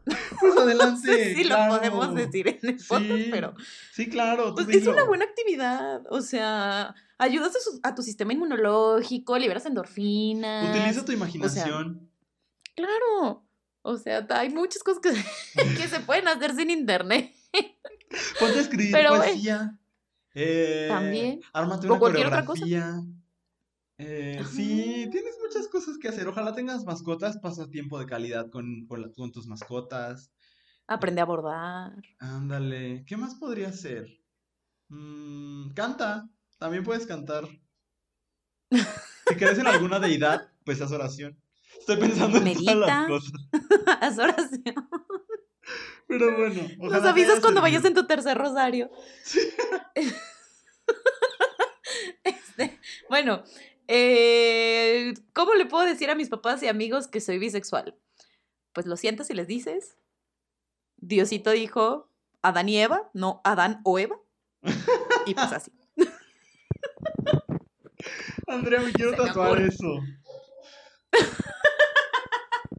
[0.05, 0.19] Pues
[0.55, 1.01] No adelante.
[1.07, 1.73] sé si claro.
[1.75, 3.55] lo podemos decir en el podcast, Sí, pero
[3.93, 6.03] sí, claro, pues, es una buena actividad.
[6.11, 10.71] O sea, ayudas a, su- a tu sistema inmunológico, liberas endorfinas.
[10.77, 12.11] Utiliza tu imaginación.
[12.75, 13.45] Claro.
[13.83, 15.11] O sea, hay muchas cosas que,
[15.77, 17.33] que se pueden hacer sin internet.
[18.41, 19.79] Ponte a escribir Pero, poesía.
[20.35, 21.41] Eh, también.
[21.53, 22.61] Ármate O una cualquier otra cosa.
[22.63, 23.03] coreografía.
[23.99, 26.27] Eh, sí, tienes muchas cosas que hacer.
[26.27, 30.33] Ojalá tengas mascotas, pasa tiempo de calidad con, con, la- con tus mascotas.
[30.89, 31.93] Aprende a bordar.
[32.19, 33.05] Ándale.
[33.07, 34.09] ¿Qué más podría hacer?
[34.89, 36.29] Mm, canta.
[36.59, 37.45] También puedes cantar.
[39.29, 41.39] Si crees en alguna deidad, pues haz oración.
[41.79, 43.07] Estoy pensando en todas las Medita.
[43.09, 43.33] cosas.
[44.01, 44.89] Haz oración.
[46.07, 48.91] Pero bueno, Nos te avisas cuando vayas en tu tercer rosario.
[52.25, 53.43] Este, bueno,
[53.89, 57.97] eh, ¿cómo le puedo decir a mis papás y amigos que soy bisexual?
[58.73, 59.97] Pues lo sientas y les dices.
[60.97, 62.09] Diosito dijo
[62.41, 64.17] Adán y Eva, no Adán o Eva.
[65.27, 65.71] Y pues así.
[68.49, 69.87] Andrea, me quiero Se tatuar eso.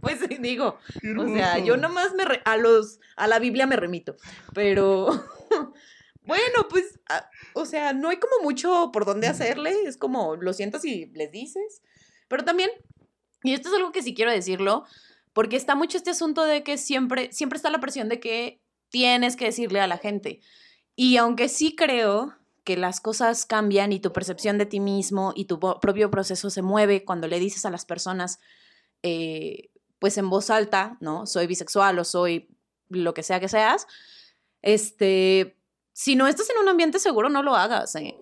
[0.03, 0.77] Pues digo.
[1.17, 4.15] O sea, yo nomás me re- a los a la Biblia me remito,
[4.53, 5.07] pero
[6.25, 10.53] bueno, pues a- o sea, no hay como mucho por dónde hacerle, es como lo
[10.53, 11.81] siento si les dices,
[12.27, 12.69] pero también
[13.43, 14.85] y esto es algo que sí quiero decirlo,
[15.33, 19.35] porque está mucho este asunto de que siempre siempre está la presión de que tienes
[19.35, 20.39] que decirle a la gente.
[20.95, 25.45] Y aunque sí creo que las cosas cambian y tu percepción de ti mismo y
[25.45, 28.39] tu propio proceso se mueve cuando le dices a las personas
[29.01, 29.69] eh,
[30.03, 31.25] pues en voz alta, ¿no?
[31.25, 32.49] Soy bisexual o soy
[32.89, 33.87] lo que sea que seas.
[34.61, 35.57] Este,
[35.93, 38.13] si no estás en un ambiente seguro, no lo hagas, ¿eh?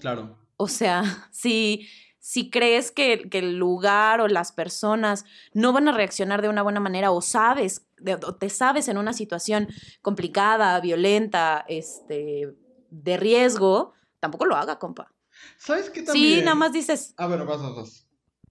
[0.00, 0.38] Claro.
[0.56, 1.86] O sea, si,
[2.18, 6.62] si crees que, que el lugar o las personas no van a reaccionar de una
[6.62, 7.86] buena manera o sabes,
[8.26, 9.68] o te sabes en una situación
[10.00, 12.56] complicada, violenta, este,
[12.88, 15.12] de riesgo, tampoco lo haga, compa.
[15.58, 16.38] ¿Sabes qué también?
[16.38, 18.05] Sí, nada más dices, Ah, bueno, vas, vas, vas.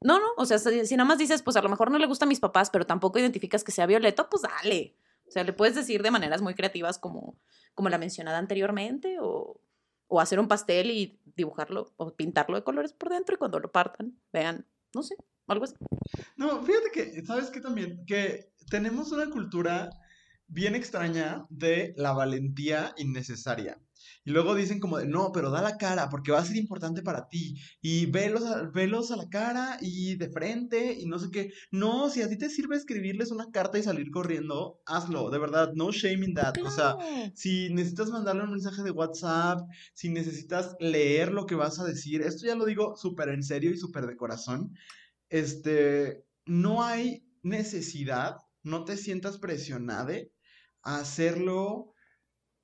[0.05, 2.05] No, no, o sea, si, si nada más dices, pues a lo mejor no le
[2.05, 4.95] gusta a mis papás, pero tampoco identificas que sea Violeta, pues dale.
[5.27, 7.39] O sea, le puedes decir de maneras muy creativas como,
[7.73, 9.59] como la mencionada anteriormente, o,
[10.07, 13.71] o hacer un pastel y dibujarlo o pintarlo de colores por dentro y cuando lo
[13.71, 15.15] partan, vean, no sé,
[15.47, 15.75] algo así.
[16.35, 18.05] No, fíjate que, ¿sabes qué también?
[18.05, 19.89] Que tenemos una cultura
[20.47, 23.79] bien extraña de la valentía innecesaria.
[24.23, 27.03] Y luego dicen como de, no, pero da la cara porque va a ser importante
[27.03, 27.55] para ti.
[27.81, 31.51] Y velos a, velos a la cara y de frente y no sé qué.
[31.71, 35.73] No, si a ti te sirve escribirles una carta y salir corriendo, hazlo, de verdad,
[35.75, 36.55] no shame in that.
[36.63, 36.97] O sea,
[37.35, 39.61] si necesitas mandarle un mensaje de WhatsApp,
[39.93, 43.71] si necesitas leer lo que vas a decir, esto ya lo digo súper en serio
[43.71, 44.73] y súper de corazón,
[45.29, 50.13] este, no hay necesidad, no te sientas presionado
[50.85, 51.93] hacerlo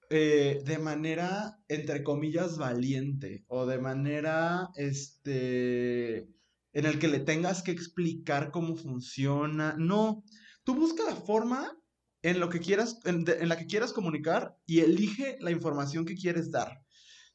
[0.09, 6.27] eh, de manera, entre comillas, valiente o de manera, este,
[6.73, 9.75] en el que le tengas que explicar cómo funciona.
[9.77, 10.23] No,
[10.63, 11.77] tú busca la forma
[12.21, 16.51] en lo que quieras, en la que quieras comunicar y elige la información que quieres
[16.51, 16.81] dar.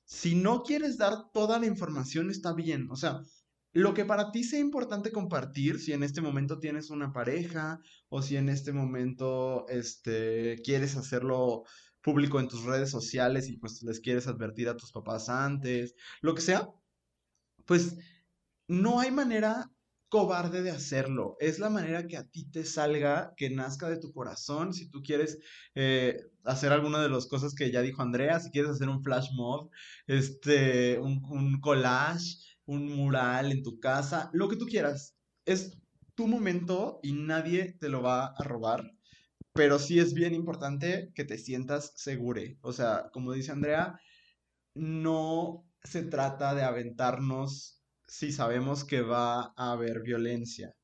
[0.05, 2.88] Si no quieres dar toda la información, está bien.
[2.90, 3.20] O sea,
[3.77, 8.23] lo que para ti sea importante compartir, si en este momento tienes una pareja o
[8.23, 11.65] si en este momento este, quieres hacerlo
[12.01, 16.35] público en tus redes sociales y pues les quieres advertir a tus papás antes, lo
[16.35, 16.71] que sea,
[17.67, 17.99] pues
[18.67, 19.71] no hay manera
[20.09, 21.37] cobarde de hacerlo.
[21.39, 24.73] Es la manera que a ti te salga, que nazca de tu corazón.
[24.73, 25.39] Si tú quieres
[25.75, 29.29] eh, hacer alguna de las cosas que ya dijo Andrea, si quieres hacer un flash
[29.35, 29.69] mob,
[30.07, 35.17] este, un, un collage, un mural en tu casa, lo que tú quieras.
[35.45, 35.79] Es
[36.15, 38.93] tu momento y nadie te lo va a robar.
[39.53, 42.59] Pero sí es bien importante que te sientas segure.
[42.63, 43.99] O sea, como dice Andrea,
[44.75, 50.75] no se trata de aventarnos si sabemos que va a haber violencia.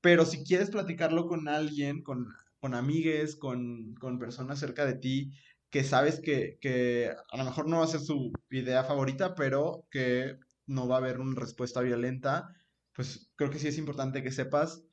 [0.00, 2.26] Pero si quieres platicarlo con alguien, con,
[2.60, 5.32] con amigues, con, con personas cerca de ti,
[5.70, 9.86] que sabes que, que a lo mejor no va a ser su idea favorita, pero
[9.90, 10.36] que
[10.68, 12.54] no va a haber una respuesta violenta,
[12.92, 14.84] pues creo que sí es importante que sepas,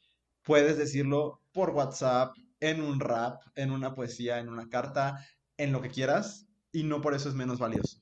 [0.41, 5.25] puedes decirlo por WhatsApp, en un rap, en una poesía, en una carta,
[5.57, 8.01] en lo que quieras, y no por eso es menos valioso.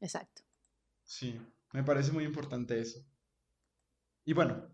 [0.00, 0.42] Exacto.
[1.02, 1.40] Sí,
[1.72, 3.00] me parece muy importante eso.
[4.24, 4.68] Y bueno,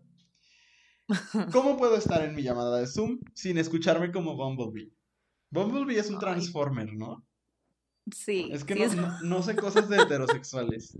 [1.51, 4.93] ¿cómo puedo estar en mi llamada de Zoom sin escucharme como Bumblebee?
[5.49, 6.19] Bumblebee es un.
[6.19, 7.25] Transformer, ¿no?
[8.11, 8.49] Sí.
[8.51, 8.95] Es que sí, no, es...
[8.95, 10.97] no, no sé cosas de heterosexuales.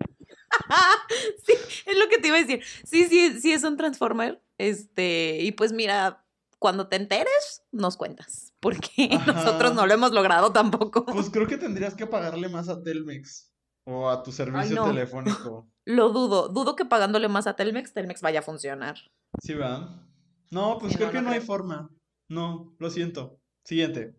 [1.46, 1.54] sí,
[1.86, 2.64] es lo que te iba a decir.
[2.84, 4.42] Sí, sí, sí es un Transformer.
[4.58, 6.26] Este, y pues mira,
[6.60, 8.54] cuando te enteres, nos cuentas.
[8.60, 9.34] Porque Ajá.
[9.34, 11.06] nosotros no lo hemos logrado tampoco.
[11.06, 13.52] Pues creo que tendrías que pagarle más a Telmex
[13.86, 14.86] o a tu servicio no.
[14.88, 15.70] telefónico.
[15.86, 16.48] Lo dudo.
[16.48, 18.96] Dudo que pagándole más a Telmex, Telmex vaya a funcionar.
[19.42, 20.08] ¿Sí va?
[20.50, 21.48] No, pues Sí, creo no, que no no hay creo.
[21.48, 21.90] forma.
[22.30, 23.42] No, lo siento.
[23.66, 24.16] Siguiente.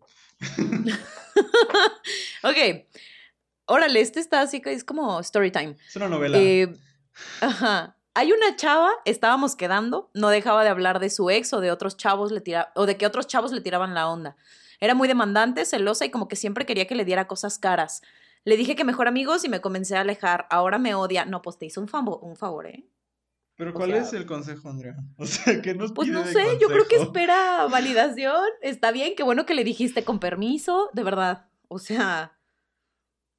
[2.43, 2.85] Ok.
[3.67, 5.75] Órale, este está así que es como story time.
[5.87, 6.37] Es una novela.
[6.37, 6.73] Eh,
[7.41, 7.97] ajá.
[8.13, 11.97] Hay una chava, estábamos quedando, no dejaba de hablar de su ex o de otros
[11.97, 14.37] chavos le tira, o de que otros chavos le tiraban la onda.
[14.79, 18.01] Era muy demandante, celosa y como que siempre quería que le diera cosas caras.
[18.45, 20.47] Le dije que mejor amigos y me comencé a alejar.
[20.49, 21.25] Ahora me odia.
[21.25, 22.87] No, pues te hizo un favor, un favor, ¿eh?
[23.57, 24.95] Pero o ¿cuál sea- es el consejo, Andrea?
[25.17, 28.45] O sea, ¿qué nos Pues pide no sé, yo creo que espera validación.
[28.61, 31.47] Está bien, qué bueno que le dijiste con permiso, de verdad.
[31.67, 32.34] O sea,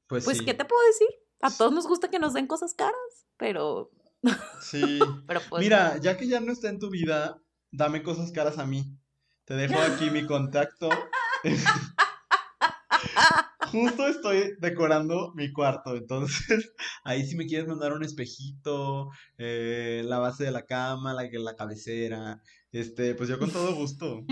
[0.06, 0.44] Pues, pues, sí.
[0.44, 1.08] ¿qué te puedo decir?
[1.42, 2.94] A todos nos gusta que nos den cosas caras,
[3.36, 3.90] pero,
[4.60, 4.98] Sí.
[5.26, 5.62] pero pues.
[5.62, 7.40] Mira, ya que ya no está en tu vida,
[7.70, 8.84] dame cosas caras a mí.
[9.44, 10.88] Te dejo aquí mi contacto.
[13.72, 16.72] Justo estoy decorando mi cuarto, entonces
[17.04, 21.56] ahí si me quieres mandar un espejito, eh, la base de la cama, la, la
[21.56, 22.40] cabecera,
[22.70, 24.24] este, pues yo con todo gusto.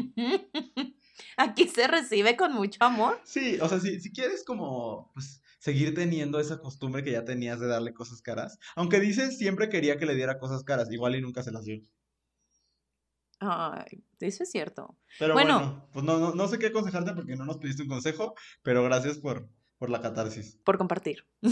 [1.37, 3.21] Aquí se recibe con mucho amor.
[3.25, 7.59] Sí, o sea, si, si quieres como, pues, seguir teniendo esa costumbre que ya tenías
[7.59, 8.59] de darle cosas caras.
[8.77, 11.81] Aunque dices siempre quería que le diera cosas caras, igual y nunca se las dio.
[13.41, 14.99] Ay, eso es cierto.
[15.19, 15.59] Pero Bueno.
[15.59, 18.85] bueno, pues no, no, no sé qué aconsejarte porque no nos pediste un consejo, pero
[18.85, 19.49] gracias por,
[19.79, 20.59] por la catarsis.
[20.65, 21.27] Por compartir.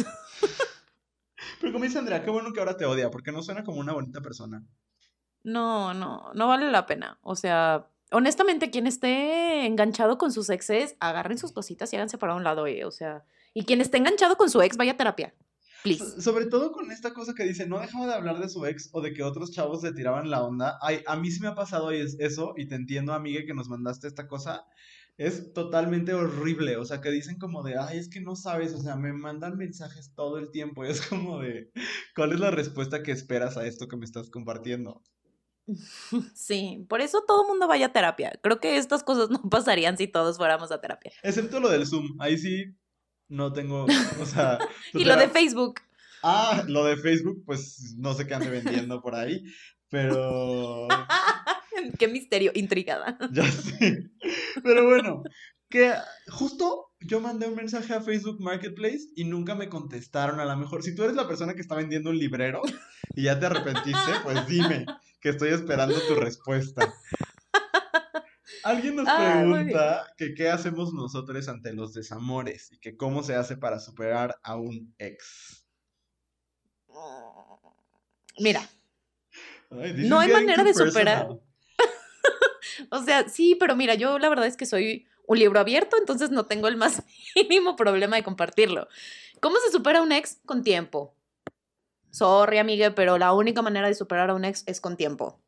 [1.60, 3.92] Pero como dice Andrea, qué bueno que ahora te odia, porque no suena como una
[3.92, 4.64] bonita persona.
[5.44, 7.18] No, no, no vale la pena.
[7.22, 12.34] O sea, honestamente, quien esté enganchado con sus exes, agarren sus cositas y háganse para
[12.34, 12.84] un lado, eh.
[12.84, 15.34] O sea, y quien esté enganchado con su ex, vaya a terapia.
[15.82, 15.98] Please.
[16.04, 18.88] So- Sobre todo con esta cosa que dice, no dejaba de hablar de su ex
[18.92, 20.78] o de que otros chavos le tiraban la onda.
[20.80, 23.68] Ay, a mí sí me ha pasado es- eso y te entiendo, amiga, que nos
[23.68, 24.64] mandaste esta cosa.
[25.18, 28.78] Es totalmente horrible, o sea, que dicen como de, ay, es que no sabes, o
[28.80, 31.70] sea, me mandan mensajes todo el tiempo y es como de,
[32.16, 35.02] ¿cuál es la respuesta que esperas a esto que me estás compartiendo?
[36.34, 38.32] Sí, por eso todo mundo vaya a terapia.
[38.42, 41.12] Creo que estas cosas no pasarían si todos fuéramos a terapia.
[41.22, 42.74] Excepto lo del Zoom, ahí sí
[43.32, 43.86] no tengo,
[44.20, 44.58] o sea...
[44.92, 45.80] Y lo de Facebook.
[46.22, 49.42] Ah, lo de Facebook, pues no sé qué ande vendiendo por ahí,
[49.88, 50.86] pero...
[51.98, 53.18] Qué misterio, intrigada.
[53.32, 54.10] Ya sé.
[54.62, 55.22] Pero bueno,
[55.68, 55.94] que
[56.28, 60.38] justo yo mandé un mensaje a Facebook Marketplace y nunca me contestaron.
[60.38, 62.60] A lo mejor, si tú eres la persona que está vendiendo un librero
[63.16, 64.86] y ya te arrepentiste, pues dime
[65.20, 66.92] que estoy esperando tu respuesta.
[68.64, 73.34] Alguien nos Ah, pregunta que qué hacemos nosotros ante los desamores y que cómo se
[73.34, 75.66] hace para superar a un ex.
[78.38, 78.68] Mira,
[79.70, 81.28] Ay, No hay manera de superar.
[82.90, 86.30] o sea, sí, pero mira, yo la verdad es que soy un libro abierto, entonces
[86.30, 87.02] no tengo el más
[87.36, 88.88] mínimo problema de compartirlo.
[89.40, 90.40] ¿Cómo se supera un ex?
[90.46, 91.14] Con tiempo.
[92.10, 95.40] Sorry, amigue, pero la única manera de superar a un ex es con tiempo.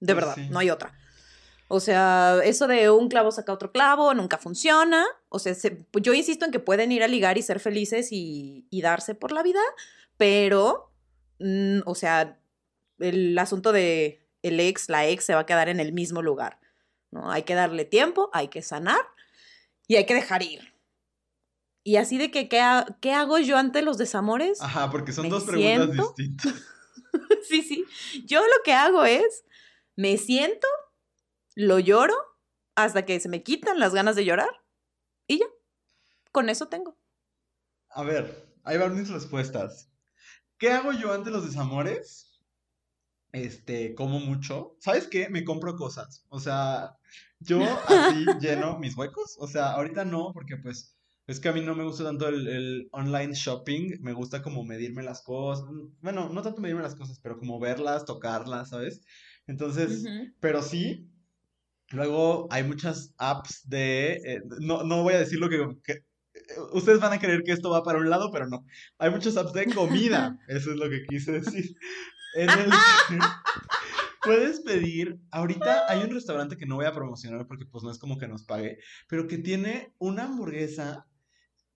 [0.00, 0.48] De Pues verdad, sí.
[0.50, 0.92] no hay otra.
[1.68, 5.04] O sea, eso de un clavo saca otro clavo nunca funciona.
[5.28, 8.08] O sea, se- pues, yo insisto en que pueden ir a ligar y ser felices
[8.12, 9.60] y, y darse por la vida,
[10.16, 10.92] pero,
[11.40, 12.38] mm, o sea,
[12.98, 16.60] el asunto de el ex, la ex se va a quedar en el mismo lugar.
[17.10, 17.30] ¿no?
[17.30, 19.00] Hay que darle tiempo, hay que sanar
[19.86, 20.74] y hay que dejar ir.
[21.82, 24.60] Y así de que, ¿qué, ha- qué hago yo ante los desamores?
[24.60, 26.14] Ajá, porque son dos preguntas siento.
[26.16, 26.54] distintas.
[27.48, 27.84] sí, sí.
[28.26, 29.44] Yo lo que hago es,
[29.96, 30.66] me siento,
[31.54, 32.14] lo lloro
[32.74, 34.50] hasta que se me quitan las ganas de llorar
[35.26, 35.46] y ya.
[36.32, 36.98] Con eso tengo.
[37.90, 39.90] A ver, ahí van mis respuestas.
[40.58, 42.40] ¿Qué hago yo ante los desamores?
[43.32, 44.76] Este, como mucho.
[44.80, 45.28] ¿Sabes qué?
[45.28, 46.24] Me compro cosas.
[46.28, 46.96] O sea,
[47.38, 49.36] yo así lleno mis huecos.
[49.38, 52.48] O sea, ahorita no, porque pues es que a mí no me gusta tanto el,
[52.48, 53.98] el online shopping.
[54.00, 55.66] Me gusta como medirme las cosas.
[56.00, 59.02] Bueno, no tanto medirme las cosas, pero como verlas, tocarlas, ¿sabes?
[59.46, 60.04] Entonces,
[60.40, 61.10] pero sí.
[61.92, 64.14] Luego hay muchas apps de...
[64.24, 66.02] eh, no, no voy a decir lo que, que- eh,
[66.72, 68.64] Ustedes van a creer que esto va para un lado, pero no.
[68.98, 70.38] Hay muchas apps de comida.
[70.48, 71.76] Eso es lo que quise decir.
[72.36, 72.70] En el
[74.22, 75.18] puedes pedir...
[75.30, 78.28] Ahorita hay un restaurante que no voy a promocionar porque pues no es como que
[78.28, 81.06] nos pague, pero que tiene una hamburguesa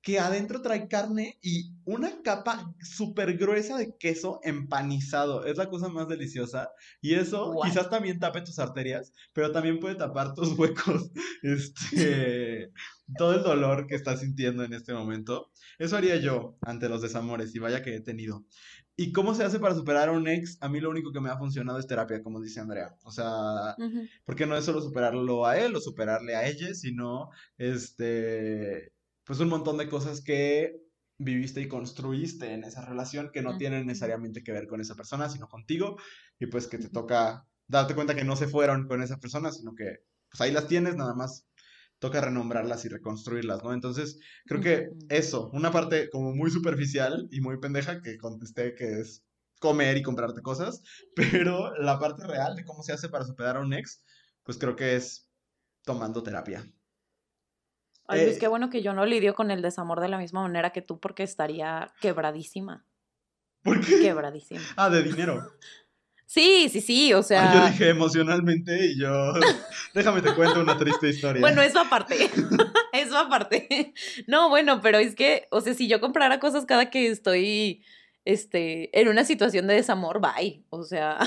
[0.02, 5.44] que adentro trae carne y una capa súper gruesa de queso empanizado.
[5.44, 6.70] Es la cosa más deliciosa.
[7.00, 11.10] Y eso quizás también tape tus arterias, pero también puede tapar tus huecos.
[11.40, 12.72] Este,
[13.16, 15.50] todo el dolor que estás sintiendo en este momento.
[15.78, 18.44] Eso haría yo ante los desamores, y vaya que he tenido.
[18.96, 20.58] ¿Y cómo se hace para superar a un ex?
[20.60, 22.96] A mí lo único que me ha funcionado es terapia, como dice Andrea.
[23.04, 23.76] O sea,
[24.24, 28.92] porque no es solo superarlo a él o superarle a ella, sino este,
[29.28, 30.80] pues un montón de cosas que
[31.18, 35.28] viviste y construiste en esa relación que no tienen necesariamente que ver con esa persona,
[35.28, 35.98] sino contigo,
[36.38, 39.74] y pues que te toca darte cuenta que no se fueron con esa persona, sino
[39.74, 39.98] que
[40.30, 41.46] pues ahí las tienes, nada más
[41.98, 43.74] toca renombrarlas y reconstruirlas, ¿no?
[43.74, 49.00] Entonces, creo que eso, una parte como muy superficial y muy pendeja que contesté que
[49.00, 49.24] es
[49.60, 50.80] comer y comprarte cosas,
[51.16, 54.02] pero la parte real de cómo se hace para superar a un ex,
[54.42, 55.28] pues creo que es
[55.84, 56.64] tomando terapia.
[58.08, 60.42] Ay, Luis, Eh, qué bueno que yo no lidio con el desamor de la misma
[60.42, 62.84] manera que tú porque estaría quebradísima.
[63.62, 64.00] ¿Por qué?
[64.00, 64.60] Quebradísima.
[64.76, 65.52] Ah, de dinero.
[66.26, 67.54] Sí, sí, sí, o Ah, sea...
[67.54, 69.32] yo dije emocionalmente y yo...
[69.94, 71.40] Déjame te cuento una triste historia.
[71.40, 72.30] Bueno, eso aparte.
[72.92, 73.94] eso aparte.
[74.26, 77.82] No, bueno, pero es que, o sea, si yo comprara cosas cada que estoy
[78.26, 80.64] este, en una situación de desamor, bye.
[80.68, 81.18] O sea,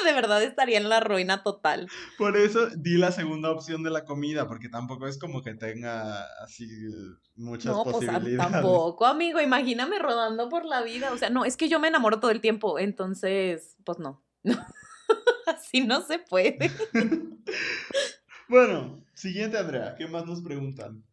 [0.04, 1.88] de verdad estaría en la ruina total.
[2.18, 6.24] Por eso di la segunda opción de la comida, porque tampoco es como que tenga
[6.42, 8.52] así eh, muchas No, pues posibilidades.
[8.52, 9.40] tampoco, amigo.
[9.40, 11.12] Imagíname rodando por la vida.
[11.12, 12.78] O sea, no, es que yo me enamoro todo el tiempo.
[12.78, 14.22] Entonces, pues no.
[15.46, 16.70] Así no se puede.
[18.48, 19.94] bueno, siguiente, Andrea.
[19.96, 21.04] ¿Qué más nos preguntan?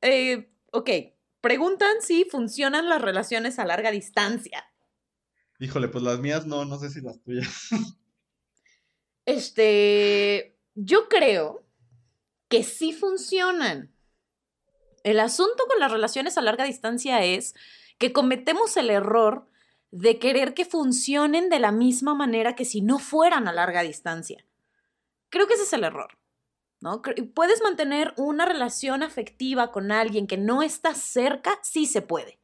[0.00, 0.90] Eh, ok.
[1.40, 4.64] Preguntan si funcionan las relaciones a larga distancia.
[5.58, 7.68] Híjole, pues las mías no, no sé si las tuyas.
[9.26, 11.64] Este, yo creo
[12.48, 13.94] que sí funcionan.
[15.02, 17.54] El asunto con las relaciones a larga distancia es
[17.98, 19.48] que cometemos el error
[19.90, 24.44] de querer que funcionen de la misma manera que si no fueran a larga distancia.
[25.28, 26.18] Creo que ese es el error.
[26.80, 27.00] ¿no?
[27.34, 32.38] Puedes mantener una relación afectiva con alguien que no está cerca, sí se puede.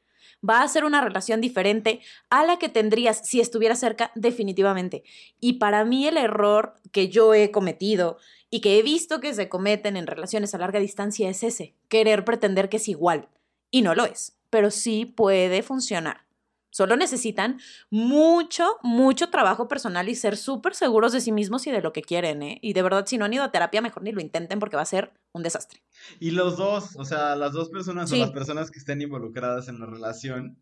[0.48, 5.04] Va a ser una relación diferente a la que tendrías si estuviera cerca, definitivamente.
[5.38, 8.18] Y para mí el error que yo he cometido
[8.48, 12.24] y que he visto que se cometen en relaciones a larga distancia es ese, querer
[12.24, 13.28] pretender que es igual.
[13.70, 16.29] Y no lo es, pero sí puede funcionar.
[16.70, 17.60] Solo necesitan
[17.90, 22.02] mucho, mucho trabajo personal y ser súper seguros de sí mismos y de lo que
[22.02, 22.58] quieren, ¿eh?
[22.62, 24.82] Y de verdad, si no han ido a terapia, mejor ni lo intenten porque va
[24.82, 25.82] a ser un desastre.
[26.18, 29.80] Y los dos, o sea, las dos personas o las personas que estén involucradas en
[29.80, 30.56] la relación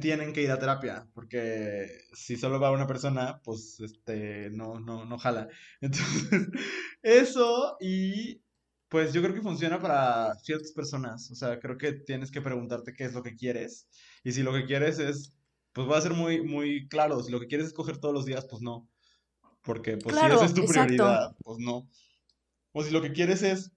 [0.00, 5.04] tienen que ir a terapia, porque si solo va una persona, pues este, no, no,
[5.04, 5.48] no jala.
[5.80, 6.48] Entonces,
[7.02, 8.40] eso y
[8.94, 11.28] pues yo creo que funciona para ciertas personas.
[11.32, 13.88] O sea, creo que tienes que preguntarte qué es lo que quieres.
[14.22, 15.34] Y si lo que quieres es,
[15.72, 17.20] pues va a ser muy, muy claro.
[17.20, 18.88] Si lo que quieres es coger todos los días, pues no.
[19.62, 21.90] Porque pues si esa es tu prioridad, pues no.
[22.70, 23.72] O si lo que quieres es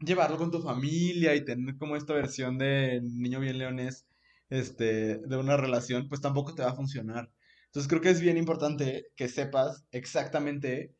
[0.00, 4.06] llevarlo con tu familia y tener como esta versión de niño bien leones,
[4.50, 7.32] este, de una relación, pues tampoco te va a funcionar.
[7.68, 10.94] Entonces creo que es bien importante que sepas exactamente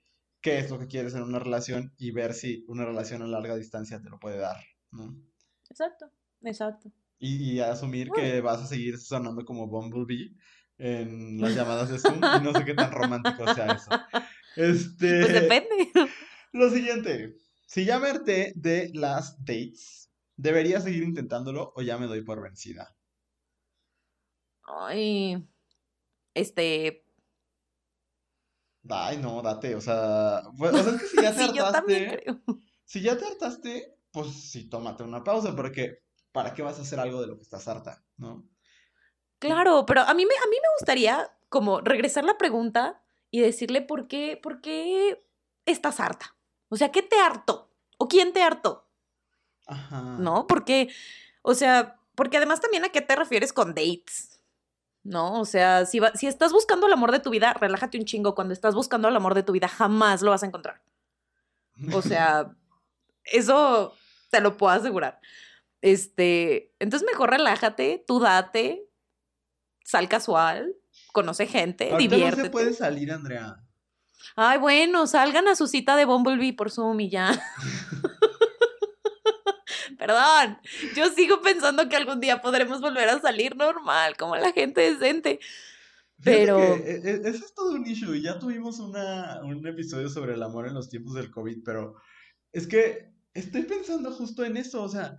[0.46, 3.56] qué es lo que quieres en una relación y ver si una relación a larga
[3.56, 4.56] distancia te lo puede dar,
[4.92, 5.12] ¿no?
[5.68, 6.08] Exacto,
[6.40, 6.92] exacto.
[7.18, 10.36] Y, asumir que vas a seguir sonando como Bumblebee
[10.78, 13.90] en las llamadas de Zoom y no sé qué tan romántico sea eso.
[14.54, 15.90] Este, pues depende.
[16.52, 17.36] Lo siguiente,
[17.66, 22.96] si ya me de las dates, ¿debería seguir intentándolo o ya me doy por vencida?
[24.62, 25.44] Ay,
[26.34, 27.05] este,
[28.88, 32.24] Ay, no, date, o sea, pues, o sea, es que si ya te sí, hartaste,
[32.84, 37.00] si ya te hartaste, pues sí, tómate una pausa, porque ¿para qué vas a hacer
[37.00, 38.48] algo de lo que estás harta, no?
[39.38, 43.82] Claro, pero a mí me, a mí me gustaría como regresar la pregunta y decirle
[43.82, 45.24] por qué, por qué
[45.66, 46.36] estás harta.
[46.68, 47.70] O sea, ¿qué te hartó?
[47.98, 48.88] ¿O quién te hartó?
[49.66, 50.00] Ajá.
[50.18, 50.46] ¿No?
[50.46, 50.88] Porque,
[51.42, 54.35] o sea, porque además también a qué te refieres con dates.
[55.06, 55.40] ¿No?
[55.40, 58.34] O sea, si, si estás buscando el amor de tu vida, relájate un chingo.
[58.34, 60.82] Cuando estás buscando el amor de tu vida, jamás lo vas a encontrar.
[61.92, 62.52] O sea,
[63.24, 63.94] eso
[64.30, 65.20] te lo puedo asegurar.
[65.80, 68.88] Este, entonces mejor relájate, tú date,
[69.84, 70.74] sal casual,
[71.12, 72.36] conoce gente, diviértete.
[72.36, 73.62] no se puede salir, Andrea.
[74.34, 77.30] Ay, bueno, salgan a su cita de Bumblebee por Zoom y ya.
[79.96, 80.58] Perdón,
[80.94, 85.40] yo sigo pensando que algún día podremos volver a salir normal, como la gente decente.
[86.22, 86.58] Pero.
[86.58, 88.16] E, e, ese es todo un issue.
[88.16, 91.96] Y ya tuvimos una, un episodio sobre el amor en los tiempos del COVID, pero
[92.52, 94.82] es que estoy pensando justo en eso.
[94.82, 95.16] O sea,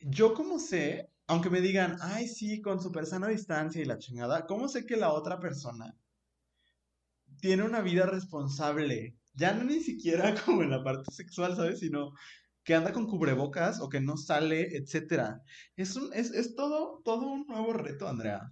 [0.00, 4.46] yo como sé, aunque me digan, ay, sí, con super sana distancia y la chingada,
[4.46, 5.96] ¿cómo sé que la otra persona
[7.40, 9.16] tiene una vida responsable?
[9.34, 11.80] Ya no ni siquiera como en la parte sexual, ¿sabes?
[11.80, 12.14] Sino
[12.64, 15.42] que anda con cubrebocas o que no sale, etcétera.
[15.76, 18.50] Es, un, es, es todo, todo un nuevo reto, Andrea.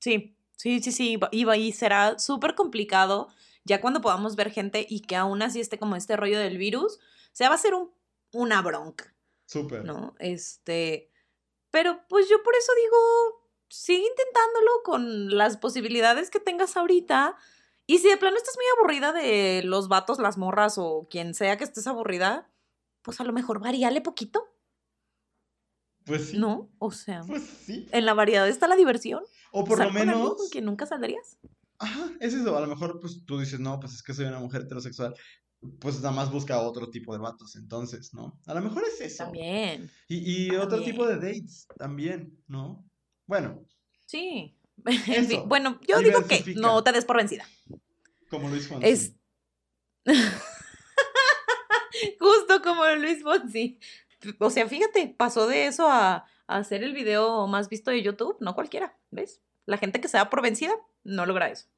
[0.00, 3.28] Sí, sí, sí, sí, y, y será súper complicado
[3.64, 6.96] ya cuando podamos ver gente y que aún así esté como este rollo del virus,
[6.96, 7.92] o sea, va a ser un,
[8.32, 9.14] una bronca.
[9.46, 9.84] Súper.
[9.84, 10.14] ¿No?
[10.18, 11.10] Este,
[11.70, 17.36] pero pues yo por eso digo, sigue intentándolo con las posibilidades que tengas ahorita.
[17.86, 21.58] Y si de plano estás muy aburrida de los vatos, las morras o quien sea
[21.58, 22.48] que estés aburrida,
[23.02, 24.44] pues a lo mejor varíale poquito.
[26.04, 26.38] Pues sí.
[26.38, 26.70] ¿No?
[26.78, 27.86] O sea, pues sí.
[27.92, 29.22] En la variedad está la diversión.
[29.52, 30.36] O por lo menos.
[30.36, 31.38] Con que nunca saldrías.
[31.78, 32.56] Ajá, es eso.
[32.56, 35.14] A lo mejor, pues tú dices, no, pues es que soy una mujer heterosexual.
[35.78, 38.40] Pues nada más busca otro tipo de vatos, entonces, ¿no?
[38.46, 39.24] A lo mejor es eso.
[39.24, 39.90] También.
[40.08, 42.84] Y, y otro tipo de dates también, ¿no?
[43.26, 43.62] Bueno.
[44.06, 44.56] Sí.
[45.46, 47.46] bueno, yo digo que no te des por vencida.
[48.30, 48.88] Como Luis Fonsi.
[48.88, 49.14] Es.
[52.20, 53.78] Justo como Luis Fonsi.
[54.38, 58.54] O sea, fíjate, pasó de eso a, hacer el video más visto de YouTube, no
[58.54, 59.40] cualquiera, ¿ves?
[59.66, 60.72] La gente que se da por vencida
[61.04, 61.68] no logra eso.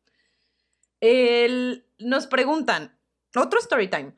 [1.99, 2.99] nos preguntan,
[3.37, 4.15] otro story time.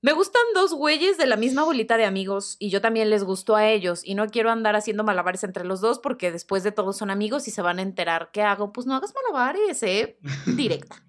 [0.00, 3.54] Me gustan dos güeyes de la misma bolita de amigos y yo también les gustó
[3.54, 6.92] a ellos y no quiero andar haciendo malabares entre los dos porque después de todo
[6.92, 8.30] son amigos y se van a enterar.
[8.32, 8.72] ¿Qué hago?
[8.72, 10.18] Pues no hagas malabares, ¿eh?
[10.46, 11.06] Directa.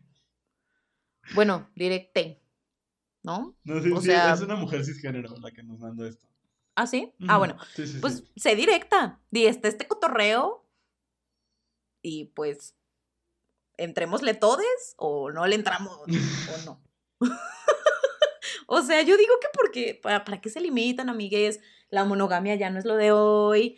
[1.34, 2.43] Bueno, directe.
[3.24, 3.56] ¿No?
[3.64, 6.28] No O sea- es una mujer cisgénero la que nos mandó esto.
[6.76, 7.14] ¿Ah, sí?
[7.28, 7.58] Ah, bueno.
[7.76, 8.32] Sí, sí, Pues sí.
[8.36, 9.20] sé directa.
[9.32, 10.66] Di este, este cotorreo.
[12.02, 12.76] Y pues.
[13.78, 16.06] Entrémosle todes o no le entramos o
[16.66, 16.82] no.
[18.68, 20.00] o sea, yo digo que porque.
[20.02, 21.60] ¿Para, para qué se limitan, amigues?
[21.90, 23.78] La monogamia ya no es lo de hoy.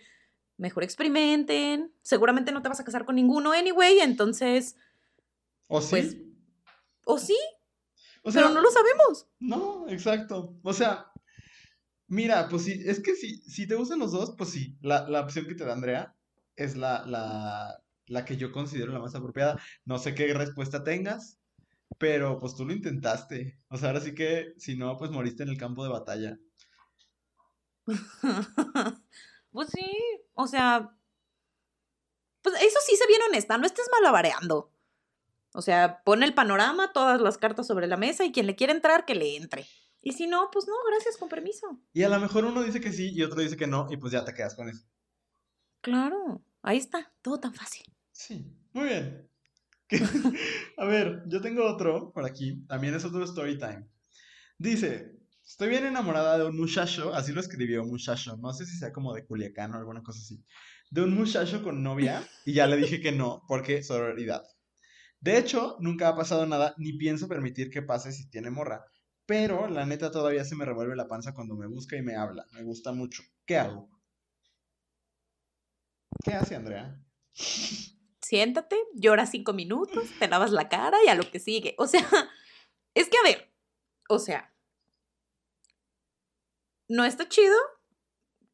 [0.58, 1.94] Mejor experimenten.
[2.02, 4.00] Seguramente no te vas a casar con ninguno, anyway.
[4.00, 4.76] Entonces.
[5.68, 5.90] ¿O sí?
[5.90, 6.18] pues,
[7.06, 7.38] O sí,
[8.26, 9.28] o sea, pero no lo sabemos.
[9.40, 10.58] No, exacto.
[10.64, 11.12] O sea,
[12.08, 15.22] mira, pues sí, es que si, si te gustan los dos, pues sí, la, la
[15.22, 16.16] opción que te da Andrea
[16.56, 19.62] es la, la, la que yo considero la más apropiada.
[19.86, 21.40] No sé qué respuesta tengas,
[22.00, 23.60] pero pues tú lo intentaste.
[23.70, 26.40] O sea, ahora sí que, si no, pues moriste en el campo de batalla.
[29.52, 29.86] pues sí,
[30.34, 30.98] o sea,
[32.42, 34.75] pues eso sí se bien honesta, no estés malabareando.
[35.56, 38.74] O sea, pon el panorama, todas las cartas sobre la mesa y quien le quiera
[38.74, 39.66] entrar, que le entre.
[40.02, 41.80] Y si no, pues no, gracias, con permiso.
[41.94, 44.12] Y a lo mejor uno dice que sí y otro dice que no, y pues
[44.12, 44.86] ya te quedas con eso.
[45.80, 47.86] Claro, ahí está, todo tan fácil.
[48.12, 49.30] Sí, muy bien.
[50.78, 53.88] A ver, yo tengo otro por aquí, también es otro story time.
[54.58, 58.92] Dice, estoy bien enamorada de un muchacho, así lo escribió muchacho, no sé si sea
[58.92, 60.44] como de Culiacán o alguna cosa así,
[60.92, 64.44] de un muchacho con novia y ya le dije que no, porque sororidad.
[65.26, 68.86] De hecho, nunca ha pasado nada, ni pienso permitir que pase si tiene morra,
[69.26, 72.46] pero la neta todavía se me revuelve la panza cuando me busca y me habla,
[72.52, 73.24] me gusta mucho.
[73.44, 73.90] ¿Qué hago?
[76.24, 77.04] ¿Qué hace Andrea?
[78.22, 81.74] Siéntate, llora cinco minutos, te lavas la cara y a lo que sigue.
[81.80, 82.02] O sea,
[82.94, 83.52] es que a ver,
[84.08, 84.54] o sea,
[86.88, 87.58] no está chido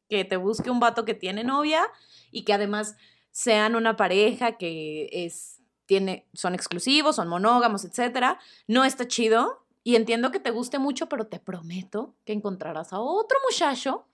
[0.08, 1.86] que te busque un vato que tiene novia
[2.30, 2.96] y que además
[3.30, 8.38] sean una pareja que es tiene son exclusivos, son monógamos, etcétera.
[8.66, 13.00] No está chido y entiendo que te guste mucho, pero te prometo que encontrarás a
[13.00, 14.06] otro muchacho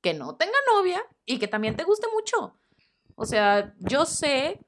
[0.00, 2.56] que no tenga novia y que también te guste mucho.
[3.16, 4.60] O sea, yo sé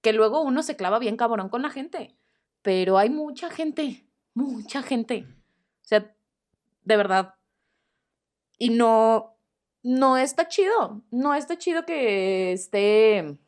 [0.00, 2.16] que luego uno se clava bien cabrón con la gente,
[2.62, 5.26] pero hay mucha gente, mucha gente.
[5.82, 6.14] O sea,
[6.82, 7.34] de verdad.
[8.58, 9.36] Y no,
[9.82, 13.38] no está chido, no está chido que esté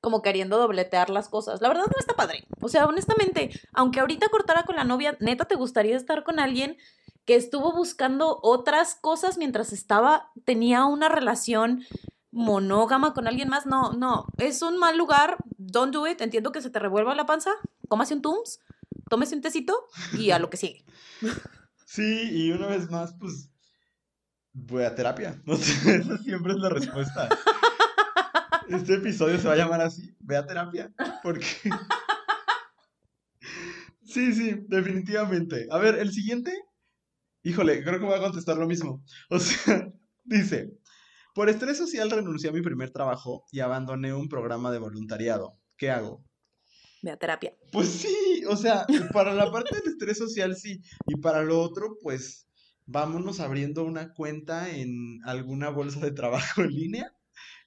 [0.00, 1.60] como queriendo dobletear las cosas.
[1.60, 2.46] La verdad no está padre.
[2.60, 6.76] O sea, honestamente, aunque ahorita cortara con la novia, neta te gustaría estar con alguien
[7.24, 11.84] que estuvo buscando otras cosas mientras estaba, tenía una relación
[12.30, 13.66] monógama con alguien más.
[13.66, 15.36] No, no, es un mal lugar.
[15.56, 16.20] Don't do it.
[16.20, 17.50] Entiendo que se te revuelva la panza.
[17.88, 18.60] Cómase un Tums,
[19.08, 19.86] tómese un tecito
[20.16, 20.84] y a lo que sigue.
[21.90, 23.48] Sí, y una vez más, pues,
[24.52, 25.40] voy a terapia.
[25.46, 27.30] Esa siempre es la respuesta.
[28.68, 30.92] Este episodio se va a llamar así, ve a terapia,
[31.22, 31.46] porque...
[34.08, 35.66] Sí, sí, definitivamente.
[35.70, 36.50] A ver, el siguiente,
[37.42, 39.04] híjole, creo que voy a contestar lo mismo.
[39.28, 39.92] O sea,
[40.24, 40.72] dice,
[41.34, 45.60] por estrés social renuncié a mi primer trabajo y abandoné un programa de voluntariado.
[45.76, 46.24] ¿Qué hago?
[47.02, 47.54] Ve a terapia.
[47.70, 51.98] Pues sí, o sea, para la parte del estrés social sí, y para lo otro,
[52.02, 52.48] pues
[52.86, 57.14] vámonos abriendo una cuenta en alguna bolsa de trabajo en línea.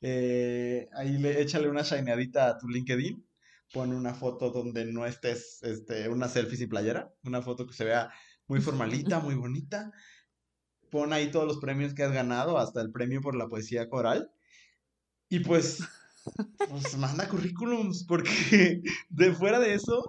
[0.02, 3.24] Eh, ahí le échale una shineadita a tu LinkedIn,
[3.72, 7.86] pon una foto donde no estés, este, una selfie sin playera, una foto que se
[7.86, 8.12] vea
[8.48, 9.92] muy formalita, muy bonita.
[10.90, 14.32] Pon ahí todos los premios que has ganado, hasta el premio por la poesía coral.
[15.30, 15.80] Y pues,
[16.68, 20.04] pues manda currículums, porque de fuera de eso,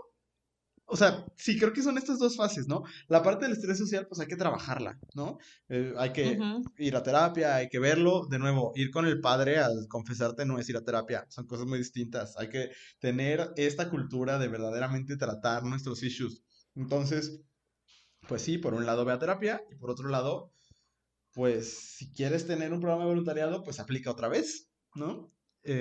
[0.93, 2.83] o sea, sí, creo que son estas dos fases, ¿no?
[3.09, 5.39] La parte del estrés social, pues hay que trabajarla, ¿no?
[5.69, 6.63] Eh, hay que Ujú.
[6.77, 8.27] ir a terapia, hay que verlo.
[8.31, 11.67] De nuevo, ir con el padre a confesarte no es ir a terapia, son cosas
[11.67, 12.37] muy distintas.
[12.39, 12.71] Hay que
[13.01, 16.43] tener esta cultura de verdaderamente tratar nuestros issues.
[16.75, 17.41] Entonces,
[18.29, 20.53] pues sí, por un lado ve a terapia y por otro lado,
[21.33, 25.33] pues si quieres tener un programa de voluntariado, pues aplica otra vez, ¿no?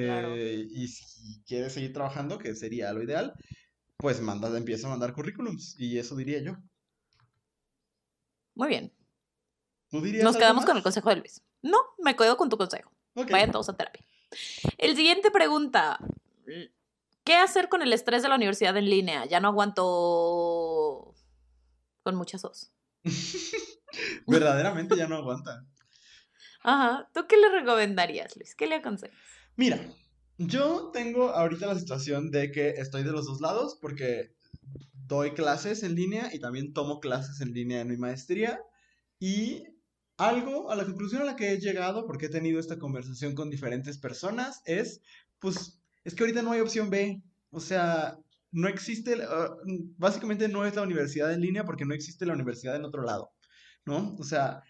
[0.01, 0.37] Claro.
[0.37, 3.33] Eh, y si quieres seguir trabajando, que sería lo ideal,
[4.01, 5.75] pues manda, empieza a mandar currículums.
[5.79, 6.57] Y eso diría yo.
[8.55, 8.93] Muy bien.
[9.89, 11.43] ¿Tú dirías Nos quedamos con el consejo de Luis.
[11.61, 12.91] No, me quedo con tu consejo.
[13.13, 14.03] Vayan todos a terapia.
[14.77, 15.99] El siguiente pregunta.
[17.23, 19.25] ¿Qué hacer con el estrés de la universidad en línea?
[19.25, 21.13] Ya no aguanto
[22.01, 22.71] con muchas os.
[24.27, 25.65] Verdaderamente ya no aguanta.
[26.63, 27.09] Ajá.
[27.13, 28.55] ¿Tú qué le recomendarías, Luis?
[28.55, 29.17] ¿Qué le aconsejas?
[29.55, 29.79] Mira,
[30.47, 34.33] yo tengo ahorita la situación de que estoy de los dos lados porque
[35.07, 38.61] doy clases en línea y también tomo clases en línea en mi maestría
[39.19, 39.63] y
[40.17, 43.49] algo a la conclusión a la que he llegado porque he tenido esta conversación con
[43.49, 45.01] diferentes personas es,
[45.39, 47.21] pues, es que ahorita no hay opción B.
[47.49, 48.17] O sea,
[48.51, 49.55] no existe, uh,
[49.97, 53.31] básicamente no es la universidad en línea porque no existe la universidad en otro lado,
[53.85, 54.15] ¿no?
[54.19, 54.63] O sea,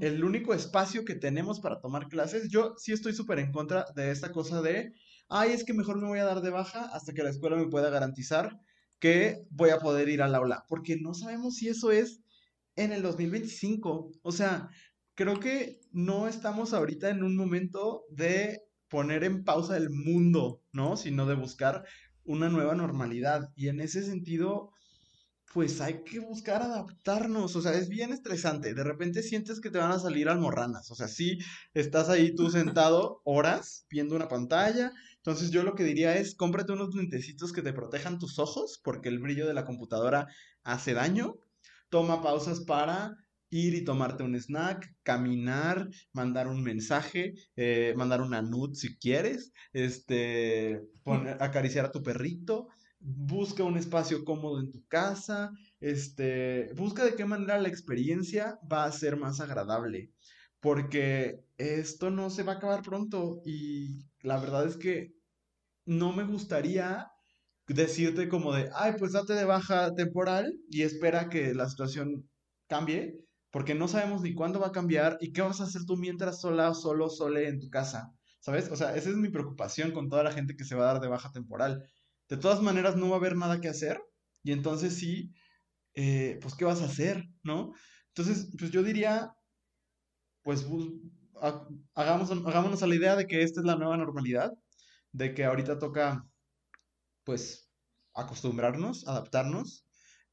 [0.00, 4.10] el único espacio que tenemos para tomar clases, yo sí estoy súper en contra de
[4.10, 4.92] esta cosa de,
[5.28, 7.68] ay, es que mejor me voy a dar de baja hasta que la escuela me
[7.68, 8.58] pueda garantizar
[8.98, 12.20] que voy a poder ir al aula, porque no sabemos si eso es
[12.76, 14.12] en el 2025.
[14.22, 14.68] O sea,
[15.14, 20.96] creo que no estamos ahorita en un momento de poner en pausa el mundo, ¿no?
[20.96, 21.84] Sino de buscar
[22.24, 23.50] una nueva normalidad.
[23.54, 24.72] Y en ese sentido,
[25.58, 28.74] pues hay que buscar adaptarnos, o sea, es bien estresante.
[28.74, 31.40] De repente sientes que te van a salir almorranas, o sea, sí,
[31.74, 34.92] estás ahí tú sentado horas viendo una pantalla.
[35.16, 39.08] Entonces yo lo que diría es, cómprate unos lentecitos que te protejan tus ojos, porque
[39.08, 40.28] el brillo de la computadora
[40.62, 41.34] hace daño.
[41.88, 43.16] Toma pausas para
[43.50, 49.52] ir y tomarte un snack, caminar, mandar un mensaje, eh, mandar una nude si quieres,
[49.72, 50.82] este,
[51.40, 52.68] acariciar a tu perrito,
[53.00, 58.84] busca un espacio cómodo en tu casa, este, busca de qué manera la experiencia va
[58.84, 60.10] a ser más agradable,
[60.60, 65.12] porque esto no se va a acabar pronto y la verdad es que
[65.86, 67.06] no me gustaría
[67.68, 72.28] decirte como de, ay, pues date de baja temporal y espera que la situación
[72.66, 73.18] cambie,
[73.50, 76.40] porque no sabemos ni cuándo va a cambiar y qué vas a hacer tú mientras
[76.40, 78.70] sola, solo, sole en tu casa, ¿sabes?
[78.70, 81.02] O sea, esa es mi preocupación con toda la gente que se va a dar
[81.02, 81.84] de baja temporal
[82.28, 84.00] de todas maneras no va a haber nada que hacer
[84.42, 85.32] y entonces sí,
[85.94, 87.24] eh, pues ¿qué vas a hacer?
[87.42, 87.72] ¿No?
[88.08, 89.32] Entonces, pues yo diría,
[90.42, 90.66] pues
[91.94, 94.52] hagamos, hagámonos a la idea de que esta es la nueva normalidad,
[95.12, 96.26] de que ahorita toca,
[97.24, 97.70] pues,
[98.14, 99.86] acostumbrarnos, adaptarnos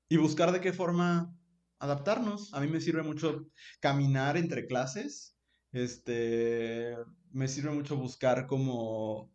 [0.10, 1.34] y buscar de qué forma
[1.80, 2.54] adaptarnos.
[2.54, 3.46] A mí me sirve mucho
[3.80, 5.38] caminar entre clases,
[5.72, 6.96] este,
[7.32, 9.32] me sirve mucho buscar como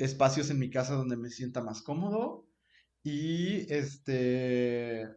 [0.00, 2.48] espacios en mi casa donde me sienta más cómodo
[3.02, 5.08] y este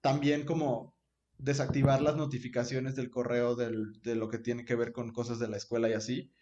[0.00, 0.94] también como
[1.38, 5.56] desactivar las notificaciones del correo de lo que tiene que ver con cosas de la
[5.56, 6.32] escuela y así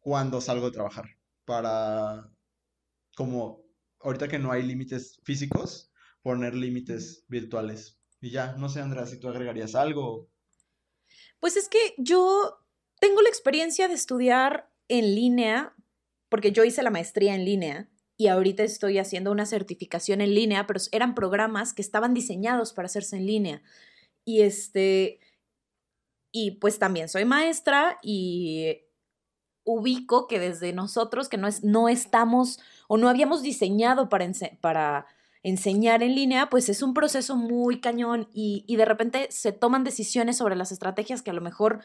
[0.00, 1.06] cuando salgo de trabajar
[1.44, 2.30] para
[3.16, 3.64] como
[4.00, 5.92] ahorita que no hay límites físicos
[6.22, 7.98] poner límites virtuales.
[8.20, 10.28] Y ya no sé Andrea si tú agregarías algo.
[11.40, 12.64] Pues es que yo
[13.00, 15.74] tengo la experiencia de estudiar en línea
[16.28, 20.66] porque yo hice la maestría en línea y ahorita estoy haciendo una certificación en línea,
[20.66, 23.62] pero eran programas que estaban diseñados para hacerse en línea.
[24.24, 25.20] Y este,
[26.32, 28.82] y pues también soy maestra y
[29.64, 32.58] ubico que desde nosotros que no, es, no estamos
[32.88, 35.06] o no habíamos diseñado para,
[35.44, 40.36] enseñar en línea, pues es un proceso muy cañón y de repente se toman decisiones
[40.36, 41.80] sobre las estrategias que a lo mejor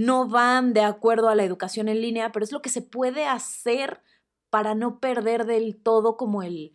[0.00, 3.26] no van de acuerdo a la educación en línea, pero es lo que se puede
[3.26, 4.00] hacer
[4.48, 6.74] para no perder del todo como el,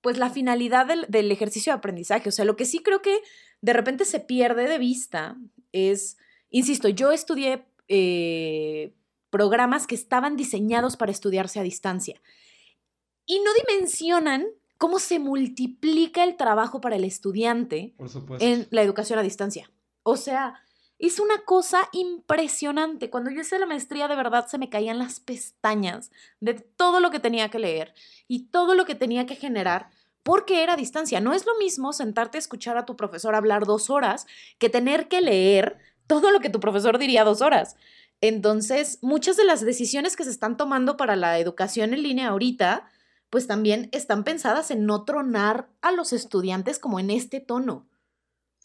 [0.00, 2.30] pues la finalidad del, ejercicio de aprendizaje.
[2.30, 3.20] O sea, lo que sí creo que
[3.60, 5.36] de repente se pierde de vista
[5.72, 6.16] es,
[6.48, 8.94] insisto, yo estudié eh,
[9.28, 12.22] programas que estaban diseñados para estudiarse a distancia
[13.26, 14.46] y no dimensionan
[14.78, 17.94] cómo se multiplica el trabajo para el estudiante
[18.40, 19.70] en la educación a distancia.
[20.04, 20.62] O sea,
[21.08, 23.10] es una cosa impresionante.
[23.10, 27.10] Cuando yo hice la maestría, de verdad se me caían las pestañas de todo lo
[27.10, 27.94] que tenía que leer
[28.28, 29.90] y todo lo que tenía que generar
[30.22, 31.20] porque era a distancia.
[31.20, 34.26] No es lo mismo sentarte a escuchar a tu profesor hablar dos horas
[34.58, 37.76] que tener que leer todo lo que tu profesor diría dos horas.
[38.20, 42.88] Entonces, muchas de las decisiones que se están tomando para la educación en línea ahorita,
[43.28, 47.88] pues también están pensadas en no tronar a los estudiantes como en este tono,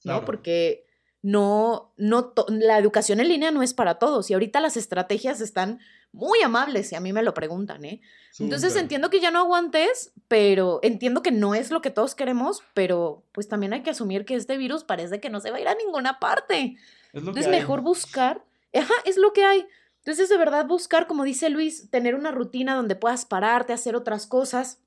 [0.03, 0.23] ¿no?
[0.25, 0.86] Porque
[1.21, 5.79] no, no, la educación en línea no es para todos y ahorita las estrategias están
[6.11, 8.01] muy amables si a mí me lo preguntan, ¿eh?
[8.39, 12.61] Entonces entiendo que ya no aguantes, pero entiendo que no es lo que todos queremos,
[12.73, 15.61] pero pues también hay que asumir que este virus parece que no se va a
[15.61, 16.77] ir a ninguna parte.
[17.13, 18.43] Es Entonces mejor buscar,
[18.73, 19.65] ajá, es lo que hay.
[19.99, 24.27] Entonces de verdad buscar, como dice Luis, tener una rutina donde puedas pararte, hacer otras
[24.27, 24.79] cosas,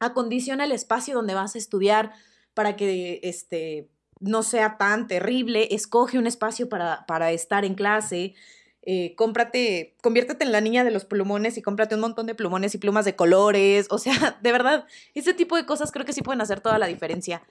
[0.00, 2.12] acondiciona el espacio donde vas a estudiar
[2.54, 3.90] para que este
[4.20, 8.34] no sea tan terrible, escoge un espacio para, para estar en clase,
[8.82, 12.74] eh, cómprate, conviértete en la niña de los plumones y cómprate un montón de plumones
[12.74, 16.22] y plumas de colores, o sea, de verdad, ese tipo de cosas creo que sí
[16.22, 17.42] pueden hacer toda la diferencia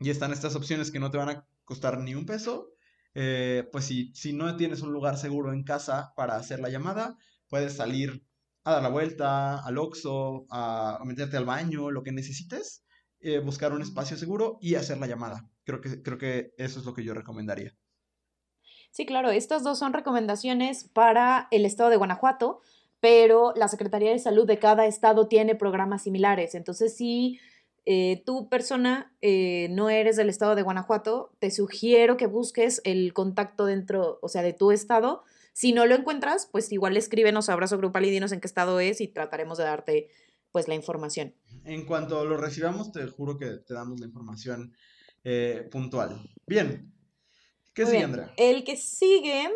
[0.00, 2.70] y están estas opciones que no te van a costar ni un peso,
[3.14, 7.16] eh, pues si, si no tienes un lugar seguro en casa para hacer la llamada,
[7.48, 8.22] puedes salir
[8.64, 12.84] a dar la vuelta, al Oxxo, a, meterte al baño, lo que necesites,
[13.20, 15.48] eh, buscar un espacio seguro y hacer la llamada.
[15.64, 17.74] Creo que, creo que eso es lo que yo recomendaría.
[18.90, 22.60] Sí, claro, estas dos son recomendaciones para el estado de Guanajuato,
[22.98, 26.54] pero la Secretaría de Salud de cada estado tiene programas similares.
[26.54, 27.38] Entonces, si
[27.86, 33.14] eh, tú, persona, eh, no eres del estado de Guanajuato, te sugiero que busques el
[33.14, 35.24] contacto dentro, o sea, de tu estado
[35.56, 38.78] si no lo encuentras, pues igual escríbenos a Abrazo Grupal y dinos en qué estado
[38.78, 40.10] es y trataremos de darte
[40.52, 41.34] pues la información.
[41.64, 44.76] En cuanto lo recibamos, te juro que te damos la información
[45.24, 46.20] eh, puntual.
[46.46, 46.92] Bien.
[47.72, 48.34] ¿Qué sigue, Andrea?
[48.36, 49.48] El que sigue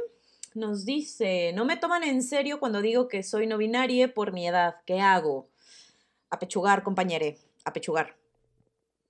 [0.54, 4.48] nos dice, no me toman en serio cuando digo que soy no binaria por mi
[4.48, 4.76] edad.
[4.86, 5.50] ¿Qué hago?
[6.30, 8.16] Apechugar, compañere, apechugar.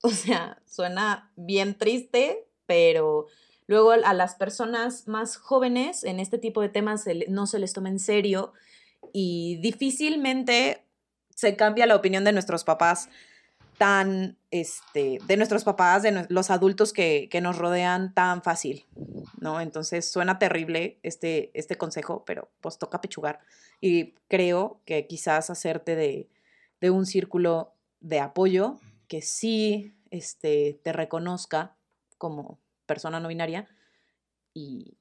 [0.02, 3.26] O sea, suena bien triste, pero
[3.70, 7.88] Luego a las personas más jóvenes en este tipo de temas no se les toma
[7.88, 8.52] en serio
[9.12, 10.82] y difícilmente
[11.36, 13.08] se cambia la opinión de nuestros papás
[13.78, 18.86] tan, este, de nuestros papás, de los adultos que, nos rodean tan fácil,
[19.38, 19.60] ¿no?
[19.60, 23.38] Entonces suena terrible este, este consejo, pero pues toca pechugar.
[23.80, 26.28] Y creo que quizás hacerte de,
[26.80, 28.80] de un círculo de apoyo
[29.10, 31.76] que sí este, te reconozca
[32.16, 33.68] como persona no binaria
[34.54, 34.96] y,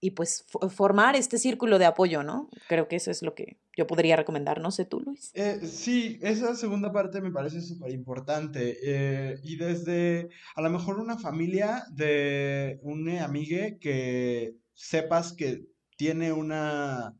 [0.00, 2.48] y pues formar este círculo de apoyo, ¿no?
[2.68, 5.32] Creo que eso es lo que yo podría recomendar, no sé tú, Luis.
[5.34, 8.78] Eh, sí, esa segunda parte me parece súper importante.
[8.80, 15.66] Eh, y desde a lo mejor una familia de un amigue que sepas que
[15.96, 17.16] tiene una,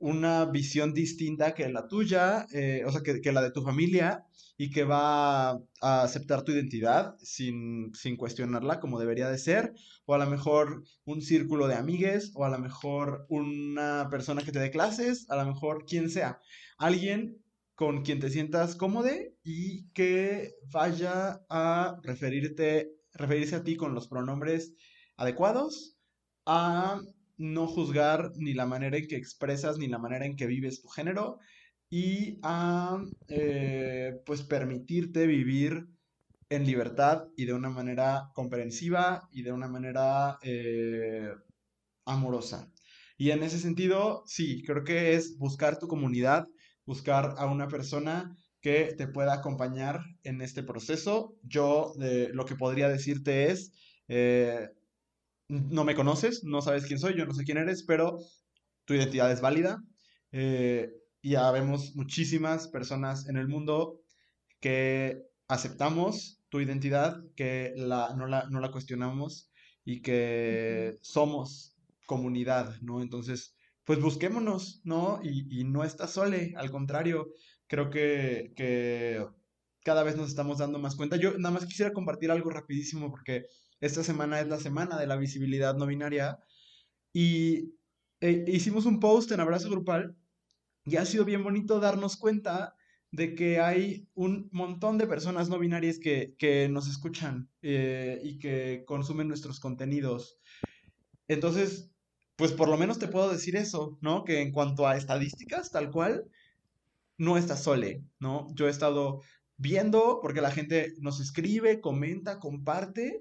[0.00, 4.26] una visión distinta que la tuya, eh, o sea, que, que, la de tu familia,
[4.60, 9.72] y que va a aceptar tu identidad sin, cuestionarla como debería de ser,
[10.04, 14.52] o a lo mejor un círculo de amigues, o a lo mejor una persona que
[14.52, 16.40] te dé clases, a lo mejor quien sea,
[16.76, 17.42] alguien
[17.74, 19.08] con quien te sientas cómodo
[19.42, 24.74] y que vaya a referirte, referirse a ti con los pronombres
[25.16, 25.96] adecuados,
[26.44, 27.00] a
[27.40, 30.88] no juzgar ni la manera en que expresas ni la manera en que vives tu
[30.88, 31.38] género,
[31.88, 35.88] y a eh, pues permitirte vivir
[36.48, 41.30] en libertad y de una manera comprensiva y de una manera eh,
[42.04, 42.70] amorosa.
[43.16, 46.46] Y en ese sentido, sí, creo que es buscar tu comunidad,
[46.86, 51.36] buscar a una persona que te pueda acompañar en este proceso.
[51.42, 51.94] Yo
[52.32, 53.72] lo que podría decirte es,
[54.08, 54.68] eh,
[55.50, 58.18] no me conoces, no sabes quién soy, yo no sé quién eres, pero
[58.84, 59.82] tu identidad es válida
[61.22, 64.00] y ya vemos muchísimas personas en el mundo
[64.60, 69.50] que aceptamos tu identidad, que la, no, la, no la cuestionamos
[69.84, 71.76] y que somos
[72.06, 73.02] comunidad, ¿no?
[73.02, 75.20] Entonces, pues busquémonos, ¿no?
[75.22, 77.28] Y, no estás sole, al contrario,
[77.66, 79.26] creo que, que
[79.84, 81.16] cada vez nos estamos dando más cuenta.
[81.16, 83.46] Yo nada más quisiera compartir algo rapidísimo porque
[83.80, 86.38] esta semana es la semana de la visibilidad no binaria
[87.12, 87.74] y
[88.20, 90.16] eh, hicimos un post en Abrazo Grupal
[90.84, 92.74] y ha sido bien bonito darnos cuenta
[93.12, 98.84] de que hay un montón de personas no binarias que, nos escuchan eh, y que
[98.86, 100.38] consumen nuestros contenidos.
[101.26, 101.90] Entonces,
[102.36, 104.24] pues por lo menos te puedo decir eso, ¿no?
[104.24, 106.24] Que en cuanto a estadísticas, tal cual,
[107.18, 108.46] no estás sole, ¿no?
[108.54, 109.22] Yo he estado
[109.56, 113.20] viendo, porque la gente nos escribe, comenta, comparte,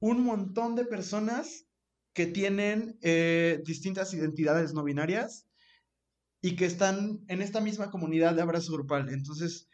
[0.00, 1.66] un montón de personas
[2.12, 5.46] que tienen eh, distintas identidades no binarias
[6.40, 9.08] y que están en esta misma comunidad de abrazo grupal.
[9.10, 9.68] Entonces,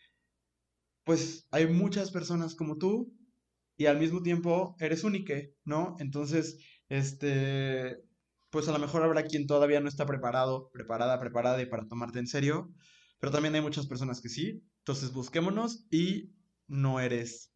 [1.04, 3.12] pues hay muchas personas como tú
[3.76, 5.96] y al mismo tiempo eres única, ¿no?
[5.98, 6.58] Entonces,
[6.88, 7.98] este,
[8.50, 12.18] pues a lo mejor habrá quien todavía no está preparado, preparada, preparada y para tomarte
[12.18, 12.72] en serio,
[13.18, 14.62] pero también hay muchas personas que sí.
[14.78, 16.32] Entonces, busquémonos y
[16.66, 17.52] no eres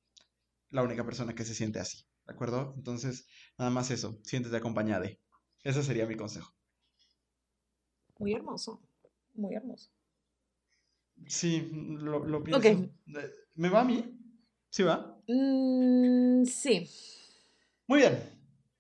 [0.71, 2.75] la única persona que se siente así, ¿de acuerdo?
[2.77, 3.27] Entonces,
[3.59, 5.09] nada más eso, siéntete acompañada.
[5.65, 6.55] Ese sería mi consejo.
[8.19, 8.83] Muy hermoso,
[9.35, 9.91] muy hermoso.
[11.27, 12.93] Sí, lo, lo pienso.
[13.55, 14.15] ¿Me va a mí?
[14.71, 15.19] ¿Sí va?
[15.27, 16.89] Mm, sí.
[17.87, 18.19] Muy bien.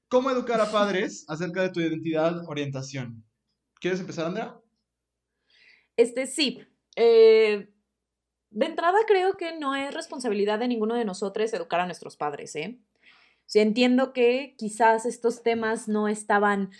[0.09, 3.24] ¿Cómo educar a padres acerca de tu identidad, orientación?
[3.80, 4.61] ¿Quieres empezar, Andrea?
[5.96, 6.61] Este, sí.
[6.96, 7.72] Eh,
[8.51, 12.55] de entrada creo que no es responsabilidad de ninguno de nosotros educar a nuestros padres,
[12.57, 12.78] ¿eh?
[13.49, 16.70] Sí, entiendo que quizás estos temas no estaban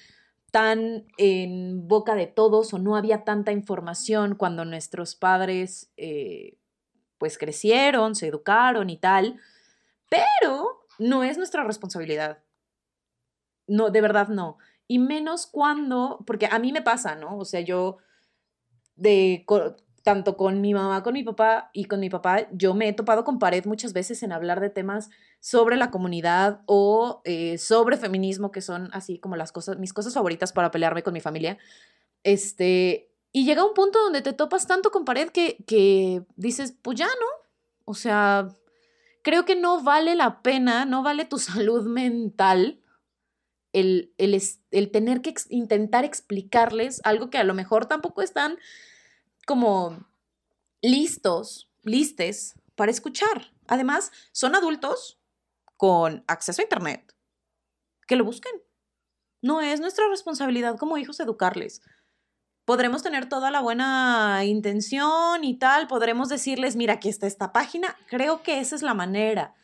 [0.51, 6.59] tan en boca de todos o no había tanta información cuando nuestros padres eh,
[7.17, 9.41] pues crecieron, se educaron y tal,
[10.11, 12.43] pero no es nuestra responsabilidad.
[13.67, 14.59] No, de verdad no.
[14.87, 17.39] Y menos cuando, porque a mí me pasa, ¿no?
[17.39, 17.97] O sea, yo
[18.95, 19.47] de
[20.03, 23.25] tanto con mi mamá, con mi papá y con mi papá, yo me he topado
[23.25, 25.09] con pared muchas veces en hablar de temas
[25.41, 30.15] sobre la comunidad o eh, sobre feminismo, que son así como las cosas, mis cosas
[30.15, 31.59] favoritas para pelearme con mi familia.
[32.25, 36.99] Este, y llega un punto donde te topas tanto con pared que, que dices, pues
[36.99, 37.27] ya no.
[37.85, 38.49] O sea,
[39.23, 42.81] creo que no vale la pena, no vale tu salud mental
[43.73, 48.59] el, el, el tener que intentar explicarles algo que a lo mejor tampoco están
[49.47, 50.07] como
[50.81, 53.53] listos, listes para escuchar.
[53.67, 55.18] Además, son adultos
[55.79, 57.15] con acceso a Internet.
[58.07, 58.53] Que lo busquen.
[59.41, 61.81] No es nuestra responsabilidad como hijos educarles
[62.69, 67.97] podremos tener toda la buena intención y tal, podremos decirles, mira, aquí está esta página,
[68.11, 69.55] creo que esa es la manera,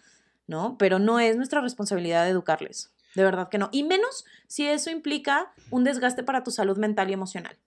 [0.47, 0.79] ¿no?
[0.79, 3.69] Pero no es nuestra responsabilidad educarles, de verdad que no.
[3.73, 7.59] Y menos si eso implica un desgaste para tu salud mental y emocional.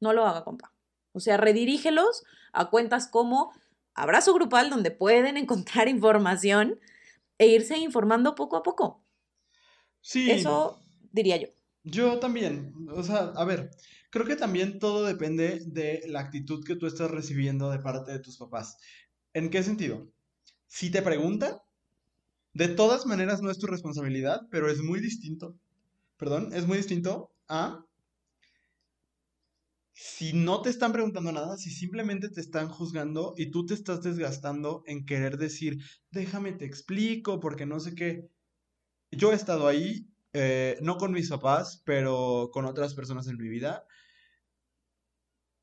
[0.00, 0.72] No lo haga, compa.
[1.12, 3.52] O sea, redirígelos a cuentas como
[3.92, 6.80] abrazo grupal donde pueden encontrar información
[7.38, 9.04] e irse informando poco a poco.
[10.00, 10.30] Sí.
[10.30, 10.80] Eso
[11.12, 11.48] diría yo.
[11.84, 12.72] Yo también.
[12.90, 13.70] O sea, a ver,
[14.16, 18.18] Creo que también todo depende de la actitud que tú estás recibiendo de parte de
[18.18, 18.78] tus papás.
[19.34, 20.10] ¿En qué sentido?
[20.66, 21.62] Si te pregunta,
[22.54, 25.58] de todas maneras no es tu responsabilidad, pero es muy distinto.
[26.16, 27.84] Perdón, es muy distinto a
[29.98, 34.02] si no te están preguntando nada, si simplemente te están juzgando y tú te estás
[34.02, 35.78] desgastando en querer decir,
[36.10, 38.28] déjame te explico, porque no sé qué.
[39.10, 43.48] Yo he estado ahí, eh, no con mis papás, pero con otras personas en mi
[43.48, 43.86] vida,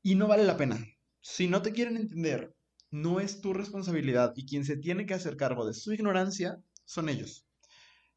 [0.02, 0.84] y no vale la pena.
[1.20, 2.56] Si no te quieren entender,
[2.90, 7.08] no es tu responsabilidad y quien se tiene que hacer cargo de su ignorancia son
[7.08, 7.46] ellos.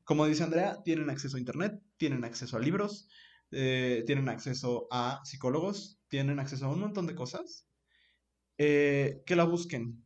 [0.04, 3.08] Como dice Andrea, tienen acceso a Internet, tienen acceso a libros,
[3.52, 7.68] eh, tienen acceso a psicólogos, tienen acceso a un montón de cosas.
[8.58, 10.04] Eh, que la busquen.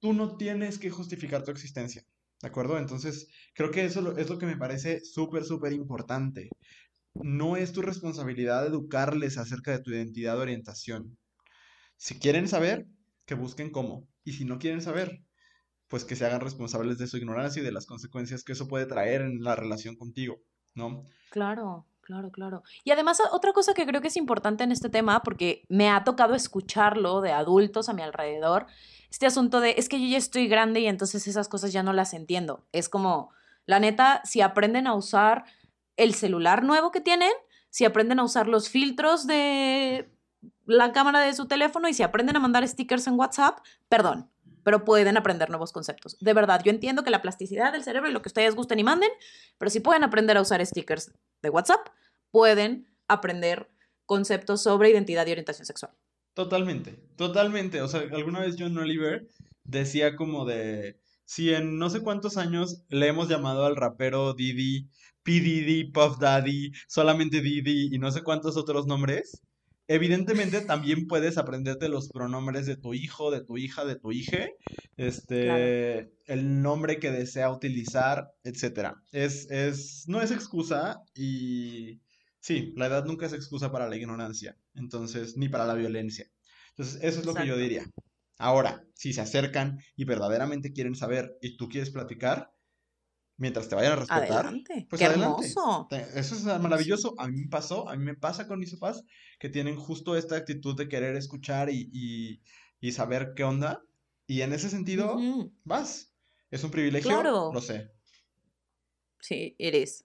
[0.00, 2.04] Tú no tienes que justificar tu existencia,
[2.40, 2.78] ¿de acuerdo?
[2.78, 6.50] Entonces, creo que eso es lo que me parece súper, súper importante
[7.22, 11.18] no es tu responsabilidad educarles acerca de tu identidad de orientación.
[11.96, 12.86] Si quieren saber,
[13.26, 14.06] que busquen cómo.
[14.24, 15.22] Y si no quieren saber,
[15.88, 18.86] pues que se hagan responsables de su ignorancia y de las consecuencias que eso puede
[18.86, 20.40] traer en la relación contigo,
[20.74, 21.04] ¿no?
[21.30, 22.62] Claro, claro, claro.
[22.84, 26.04] Y además otra cosa que creo que es importante en este tema, porque me ha
[26.04, 28.66] tocado escucharlo de adultos a mi alrededor,
[29.10, 31.92] este asunto de, es que yo ya estoy grande y entonces esas cosas ya no
[31.92, 32.66] las entiendo.
[32.72, 33.30] Es como,
[33.66, 35.44] la neta, si aprenden a usar
[35.98, 37.32] el celular nuevo que tienen,
[37.68, 40.10] si aprenden a usar los filtros de
[40.64, 43.58] la cámara de su teléfono y si aprenden a mandar stickers en WhatsApp,
[43.90, 44.30] perdón,
[44.64, 46.16] pero pueden aprender nuevos conceptos.
[46.20, 48.84] De verdad, yo entiendo que la plasticidad del cerebro y lo que ustedes gusten y
[48.84, 49.10] manden,
[49.58, 51.88] pero si pueden aprender a usar stickers de WhatsApp,
[52.30, 53.68] pueden aprender
[54.06, 55.92] conceptos sobre identidad y orientación sexual.
[56.34, 57.82] Totalmente, totalmente.
[57.82, 59.28] O sea, alguna vez John Oliver
[59.64, 64.88] decía como de, si en no sé cuántos años le hemos llamado al rapero Didi
[65.28, 65.32] P.
[65.32, 69.42] Diddy, Puff Daddy, solamente Didi y no sé cuántos otros nombres,
[69.88, 74.46] evidentemente también puedes aprenderte los pronombres de tu hijo, de tu hija, de tu hija,
[74.96, 78.92] este, el nombre que desea utilizar, etc.
[79.10, 82.00] Es, es, no es excusa y
[82.38, 86.30] sí, la edad nunca es excusa para la ignorancia, entonces, ni para la violencia.
[86.70, 87.84] Entonces, eso es lo que yo diría.
[88.38, 92.52] Ahora, si se acercan y verdaderamente quieren saber y tú quieres platicar,
[93.38, 94.86] mientras te vayan a respetar, Adelante.
[94.90, 95.46] pues Qué adelante.
[95.46, 95.88] hermoso.
[96.14, 97.14] Eso es maravilloso.
[97.18, 99.02] A mí me pasó, a mí me pasa con mis papás
[99.40, 102.42] que tienen justo esta actitud de querer escuchar y, y-
[102.80, 103.82] y saber qué onda.
[104.26, 105.16] Y en ese sentido,
[105.64, 106.12] vas.
[106.50, 107.50] Es un privilegio, Claro.
[107.52, 107.90] lo sé.
[109.20, 110.04] Sí, eres.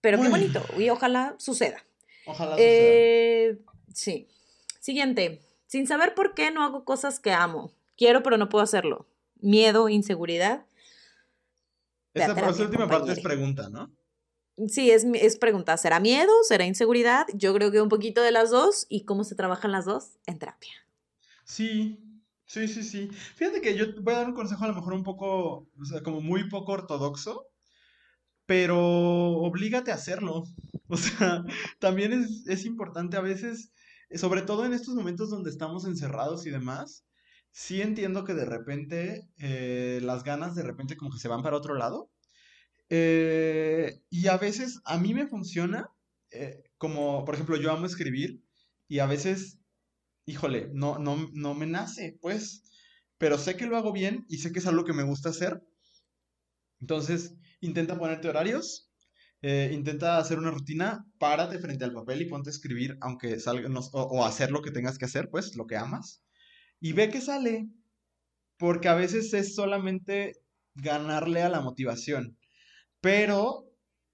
[0.00, 0.62] Pero qué bonito.
[0.78, 1.84] Y ojalá suceda.
[2.26, 2.66] Ojalá suceda.
[2.68, 3.58] Eh,
[3.92, 4.28] sí.
[4.80, 5.40] Siguiente.
[5.66, 7.72] Sin saber por qué no hago cosas que amo.
[7.96, 9.06] Quiero, pero no puedo hacerlo.
[9.40, 10.64] Miedo, inseguridad.
[12.16, 13.94] Esta, terapia, última parte es pregunta, ¿no?
[14.68, 15.76] Sí, es, es pregunta.
[15.76, 16.32] ¿Será miedo?
[16.44, 17.26] ¿Será inseguridad?
[17.34, 18.86] Yo creo que un poquito de las dos.
[18.88, 20.12] ¿Y cómo se trabajan las dos?
[20.26, 20.72] En terapia.
[21.44, 22.00] Sí,
[22.46, 23.10] sí, sí, sí.
[23.34, 26.02] Fíjate que yo voy a dar un consejo a lo mejor un poco, o sea,
[26.02, 27.48] como muy poco ortodoxo,
[28.46, 30.44] pero oblígate a hacerlo.
[30.88, 31.44] O sea,
[31.80, 33.72] también es, es importante a veces,
[34.14, 37.04] sobre todo en estos momentos donde estamos encerrados y demás,
[37.56, 41.56] sí entiendo que de repente eh, las ganas de repente como que se van para
[41.56, 42.10] otro lado.
[42.90, 45.90] Eh, y a veces a mí me funciona,
[46.30, 48.42] eh, como por ejemplo yo amo escribir
[48.88, 49.58] y a veces
[50.26, 52.64] híjole, no, no, no me nace, pues,
[53.18, 55.62] pero sé que lo hago bien y sé que es algo que me gusta hacer.
[56.80, 58.90] Entonces, intenta ponerte horarios,
[59.42, 63.80] intenta hacer una rutina, párate frente al papel y ponte a escribir, aunque salga, no-
[63.92, 66.22] o, o hacer lo que tengas que hacer, pues, lo que amas,
[66.86, 67.68] y ve que sale,
[68.58, 70.40] porque a veces es solamente
[70.76, 72.38] ganarle a la motivación,
[73.00, 73.68] pero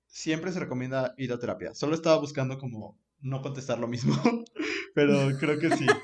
[0.06, 1.74] siempre se recomienda ir a terapia.
[1.74, 4.14] Solo estaba buscando como no contestar lo mismo,
[4.94, 5.86] pero creo que sí.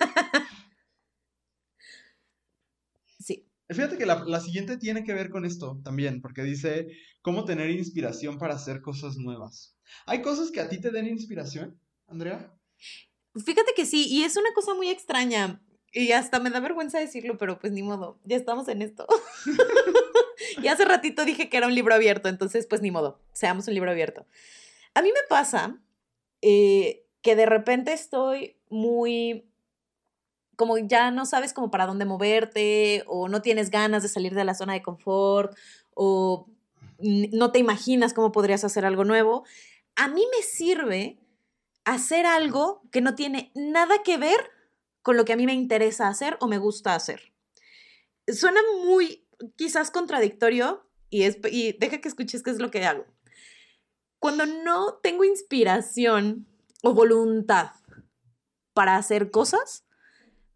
[3.21, 3.47] Sí.
[3.69, 6.89] Fíjate que la, la siguiente tiene que ver con esto también, porque dice
[7.21, 9.77] cómo tener inspiración para hacer cosas nuevas.
[10.07, 12.55] ¿Hay cosas que a ti te den inspiración, Andrea?
[13.35, 15.63] Fíjate que sí, y es una cosa muy extraña.
[15.93, 19.07] Y hasta me da vergüenza decirlo, pero pues ni modo, ya estamos en esto.
[20.63, 23.75] y hace ratito dije que era un libro abierto, entonces pues ni modo, seamos un
[23.75, 24.27] libro abierto.
[24.95, 25.79] A mí me pasa
[26.43, 29.49] eh, que de repente estoy muy,
[30.57, 34.45] como ya no sabes como para dónde moverte, o no tienes ganas de salir de
[34.45, 35.57] la zona de confort,
[35.95, 36.49] o
[36.99, 39.45] no te imaginas cómo podrías hacer algo nuevo.
[39.97, 41.19] A mí me sirve
[41.85, 44.51] hacer algo que no tiene nada que ver
[45.09, 47.33] con lo que a mí me interesa hacer o me gusta hacer.
[48.27, 53.07] Suena muy quizás contradictorio y, es, y deja que escuches qué es lo que hago.
[54.19, 56.47] Cuando no tengo inspiración
[56.83, 57.71] o voluntad
[58.75, 59.87] para hacer cosas,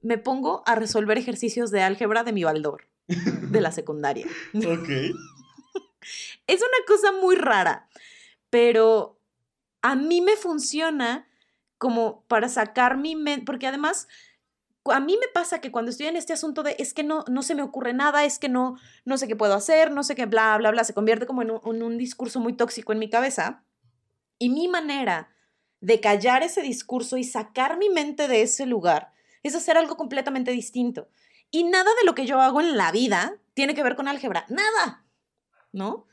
[0.03, 4.27] me pongo a resolver ejercicios de álgebra de mi baldor de la secundaria.
[4.55, 4.91] Ok.
[6.47, 7.89] Es una cosa muy rara,
[8.51, 9.19] pero
[9.81, 11.27] a mí me funciona
[11.79, 14.09] como para sacar mi mente, porque además
[14.87, 17.43] a mí me pasa que cuando estoy en este asunto de es que no, no
[17.43, 20.27] se me ocurre nada, es que no, no sé qué puedo hacer, no sé qué,
[20.27, 23.65] bla, bla, bla, se convierte como en un, un discurso muy tóxico en mi cabeza.
[24.39, 25.31] Y mi manera
[25.81, 29.13] de callar ese discurso y sacar mi mente de ese lugar
[29.43, 31.09] es hacer algo completamente distinto.
[31.51, 34.47] Y nada de lo que yo hago en la vida tiene que ver con álgebra,
[34.49, 35.05] nada,
[35.73, 36.07] ¿no?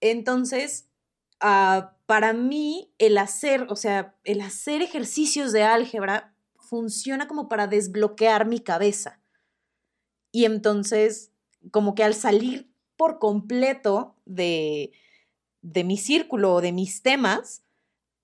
[0.00, 0.90] Entonces,
[1.40, 6.33] ah, para mí, el hacer, o sea, el hacer ejercicios de álgebra
[6.68, 9.20] funciona como para desbloquear mi cabeza.
[10.32, 11.32] Y entonces,
[11.70, 14.92] como que al salir por completo de,
[15.62, 17.62] de mi círculo o de mis temas,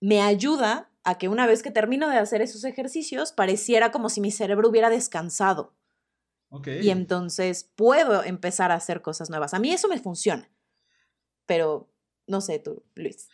[0.00, 4.20] me ayuda a que una vez que termino de hacer esos ejercicios, pareciera como si
[4.20, 5.74] mi cerebro hubiera descansado.
[6.82, 9.54] Y entonces puedo empezar a hacer cosas nuevas.
[9.54, 10.50] A mí eso me funciona.
[11.46, 11.88] Pero
[12.26, 13.28] no sé tú, Luis.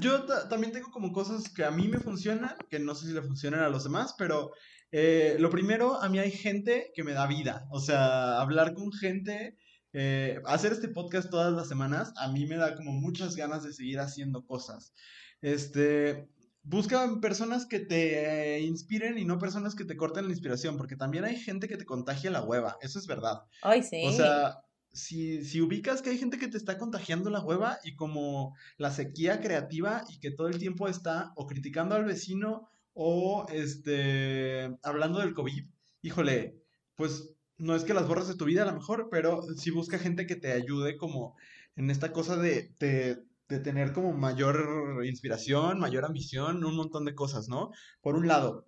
[0.00, 3.12] Yo ta- también tengo como cosas que a mí me funcionan, que no sé si
[3.12, 4.52] le funcionan a los demás, pero
[4.90, 7.66] eh, lo primero, a mí hay gente que me da vida.
[7.70, 9.56] O sea, hablar con gente,
[9.92, 13.72] eh, hacer este podcast todas las semanas, a mí me da como muchas ganas de
[13.72, 14.92] seguir haciendo cosas.
[15.40, 16.28] Este,
[16.62, 21.24] busca personas que te inspiren y no personas que te corten la inspiración, porque también
[21.24, 23.42] hay gente que te contagia la hueva, eso es verdad.
[23.62, 24.02] Ay, sí.
[24.06, 24.58] O sea,
[24.92, 28.90] si, si ubicas que hay gente que te está contagiando la hueva y como la
[28.90, 35.20] sequía creativa y que todo el tiempo está o criticando al vecino o este hablando
[35.20, 35.64] del COVID,
[36.02, 36.62] híjole,
[36.96, 39.98] pues no es que las borres de tu vida a lo mejor, pero sí busca
[39.98, 41.36] gente que te ayude como
[41.76, 47.14] en esta cosa de, de, de tener como mayor inspiración, mayor ambición, un montón de
[47.14, 47.70] cosas, ¿no?
[48.00, 48.66] Por un lado.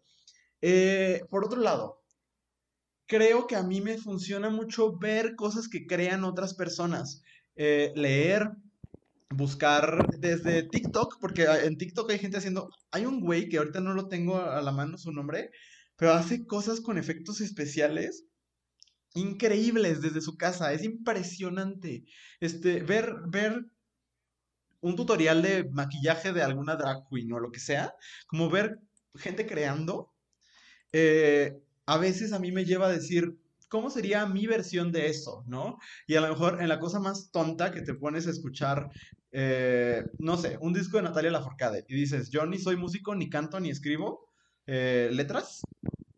[0.63, 2.04] Eh, por otro lado,
[3.07, 7.23] creo que a mí me funciona mucho ver cosas que crean otras personas.
[7.57, 8.51] Eh, leer,
[9.31, 13.95] buscar desde TikTok, porque en TikTok hay gente haciendo, hay un güey que ahorita no
[13.95, 15.51] lo tengo a la mano su nombre,
[15.97, 18.25] pero hace cosas con efectos especiales
[19.15, 20.73] increíbles desde su casa.
[20.73, 22.05] Es impresionante.
[22.41, 23.67] Este, ver, ver
[24.81, 27.95] un tutorial de maquillaje de alguna drag queen o lo que sea,
[28.27, 28.81] como ver
[29.15, 30.13] gente creando,
[30.93, 35.45] eh, a veces a mí me lleva a decir, ¿cómo sería mi versión de eso?
[35.47, 35.79] ¿No?
[36.07, 38.91] Y a lo mejor en la cosa más tonta que te pones a escuchar,
[39.33, 43.29] eh, no sé, un disco de Natalia Lafourcade y dices, yo ni soy músico, ni
[43.29, 44.31] canto, ni escribo
[44.67, 45.63] eh, letras,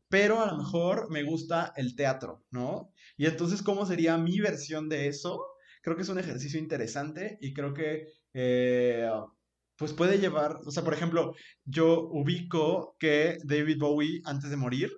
[0.09, 2.93] pero a lo mejor me gusta el teatro, ¿no?
[3.17, 5.45] Y entonces, ¿cómo sería mi versión de eso?
[5.83, 9.09] Creo que es un ejercicio interesante y creo que eh,
[9.77, 14.93] pues puede llevar, o sea, por ejemplo, yo ubico que David Bowie antes de morir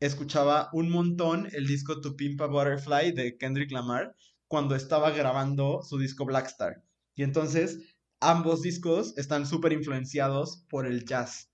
[0.00, 4.14] escuchaba un montón el disco To Pimp a Butterfly de Kendrick Lamar
[4.48, 6.82] cuando estaba grabando su disco Blackstar.
[7.14, 7.78] Y entonces
[8.18, 11.50] ambos discos están súper influenciados por el jazz.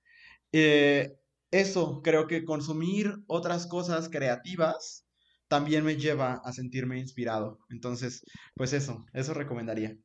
[0.52, 1.18] Eh,
[1.50, 5.06] eso, creo que consumir otras cosas creativas
[5.48, 7.58] también me lleva a sentirme inspirado.
[7.68, 8.24] Entonces,
[8.54, 9.96] pues eso, eso recomendaría.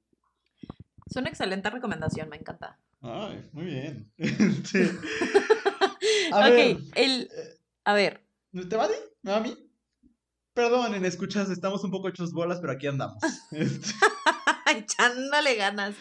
[1.08, 2.80] Es una excelente recomendación, me encanta.
[3.02, 4.12] Ay, muy bien.
[6.32, 7.30] A ok, el...
[7.84, 8.11] A ver,
[8.52, 8.96] ¿Te va a ti?
[9.22, 9.56] ¿Me va a mí?
[10.54, 13.18] Perdonen, escuchas, estamos un poco hechos bolas, pero aquí andamos.
[13.52, 13.94] Este.
[14.76, 15.96] Echándole ganas.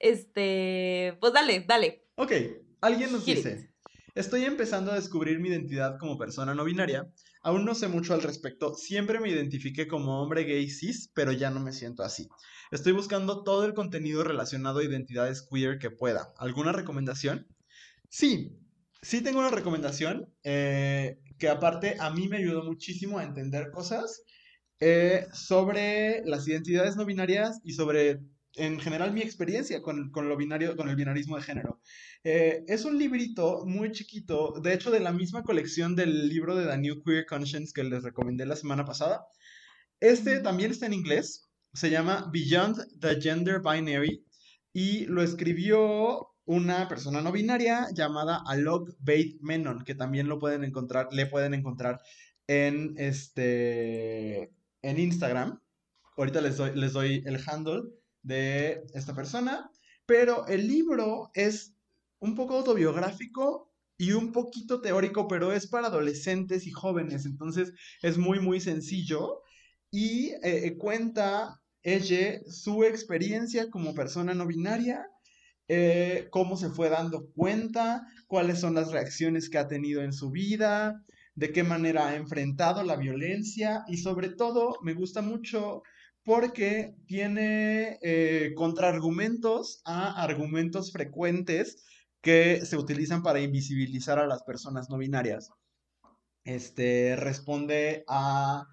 [0.00, 2.04] Este, pues dale, dale.
[2.16, 2.32] Ok,
[2.80, 3.72] alguien nos dice,
[4.16, 7.12] estoy empezando a descubrir mi identidad como persona no binaria.
[7.40, 8.74] Aún no sé mucho al respecto.
[8.74, 12.28] Siempre me identifiqué como hombre gay cis, pero ya no me siento así.
[12.72, 16.32] Estoy buscando todo el contenido relacionado a identidades queer que pueda.
[16.38, 17.46] ¿Alguna recomendación?
[18.08, 18.56] Sí,
[19.02, 20.32] sí tengo una recomendación.
[20.44, 24.22] Eh, que aparte a mí me ayudó muchísimo a entender cosas
[24.78, 28.20] eh, sobre las identidades no binarias y sobre,
[28.54, 31.80] en general, mi experiencia con, lo binario, con el binarismo de género.
[32.22, 36.64] Eh, es un librito muy chiquito, de hecho, de la misma colección del libro de
[36.64, 39.26] The New Queer Conscience que les recomendé la semana pasada.
[39.98, 44.24] Este también está en inglés, se llama Beyond the Gender Binary
[44.72, 50.64] y lo escribió una persona no binaria llamada Alok Bait Menon, que también lo pueden
[50.64, 52.00] encontrar, le pueden encontrar
[52.46, 55.60] en este en Instagram.
[56.16, 57.82] Ahorita les doy, les doy el handle
[58.22, 59.70] de esta persona,
[60.06, 61.74] pero el libro es
[62.18, 67.72] un poco autobiográfico y un poquito teórico, pero es para adolescentes y jóvenes, entonces
[68.02, 69.42] es muy, muy sencillo
[69.90, 75.06] y eh, cuenta ella su experiencia como persona no binaria
[75.74, 80.30] eh, cómo se fue dando cuenta, cuáles son las reacciones que ha tenido en su
[80.30, 81.02] vida,
[81.34, 85.82] de qué manera ha enfrentado la violencia y sobre todo me gusta mucho
[86.24, 91.82] porque tiene eh, contraargumentos a argumentos frecuentes
[92.20, 95.48] que se utilizan para invisibilizar a las personas no binarias.
[96.44, 98.66] Este responde a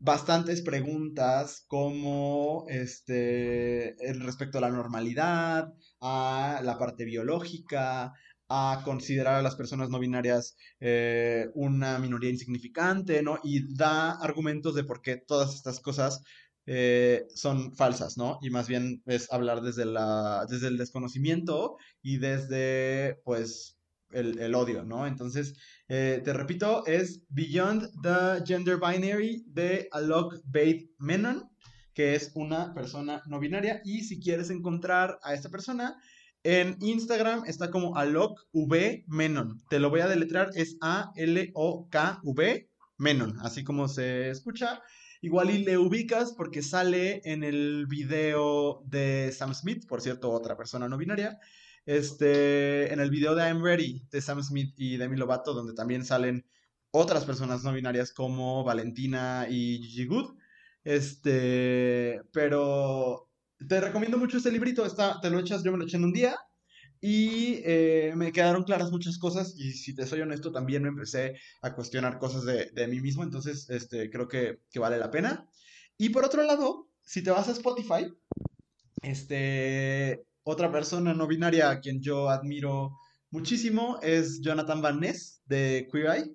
[0.00, 8.14] bastantes preguntas como este, respecto a la normalidad, a la parte biológica,
[8.48, 13.38] a considerar a las personas no binarias eh, una minoría insignificante, ¿no?
[13.44, 16.22] Y da argumentos de por qué todas estas cosas
[16.66, 18.38] eh, son falsas, ¿no?
[18.42, 23.76] Y más bien es hablar desde, la, desde el desconocimiento y desde, pues,
[24.12, 25.06] el, odio, ¿no?
[25.06, 25.54] Entonces,
[25.88, 31.48] eh, te repito, es Beyond the Gender Binary de Alok Bait Menon,
[31.94, 33.80] que es una persona no binaria.
[33.84, 35.96] Y si quieres encontrar a esta persona,
[36.42, 39.62] en Instagram está como Alok V Menon.
[39.68, 44.82] Te lo voy a deletrear, es A-L-O-K-V Menon, así como se escucha.
[45.22, 50.56] Igual y le ubicas porque sale en el video de Sam Smith, por cierto, otra
[50.56, 51.38] persona no binaria.
[51.86, 56.04] Este, en el video de I'm Ready de Sam Smith y Demi Lovato, donde también
[56.04, 56.44] salen
[56.90, 60.36] otras personas no binarias como Valentina y Gigi Good.
[60.84, 63.30] Este, pero
[63.68, 66.12] te recomiendo mucho este librito, está, te lo echas, yo me lo eché en un
[66.12, 66.36] día
[67.00, 71.36] y eh, me quedaron claras muchas cosas y si te soy honesto también me empecé
[71.62, 75.48] a cuestionar cosas de, de mí mismo, entonces este, creo que, que, vale la pena.
[75.96, 78.12] Y por otro lado, si te vas a Spotify,
[79.02, 82.98] este, otra persona no binaria a quien yo admiro
[83.30, 86.34] muchísimo es Jonathan Van Ness de Queer Eye.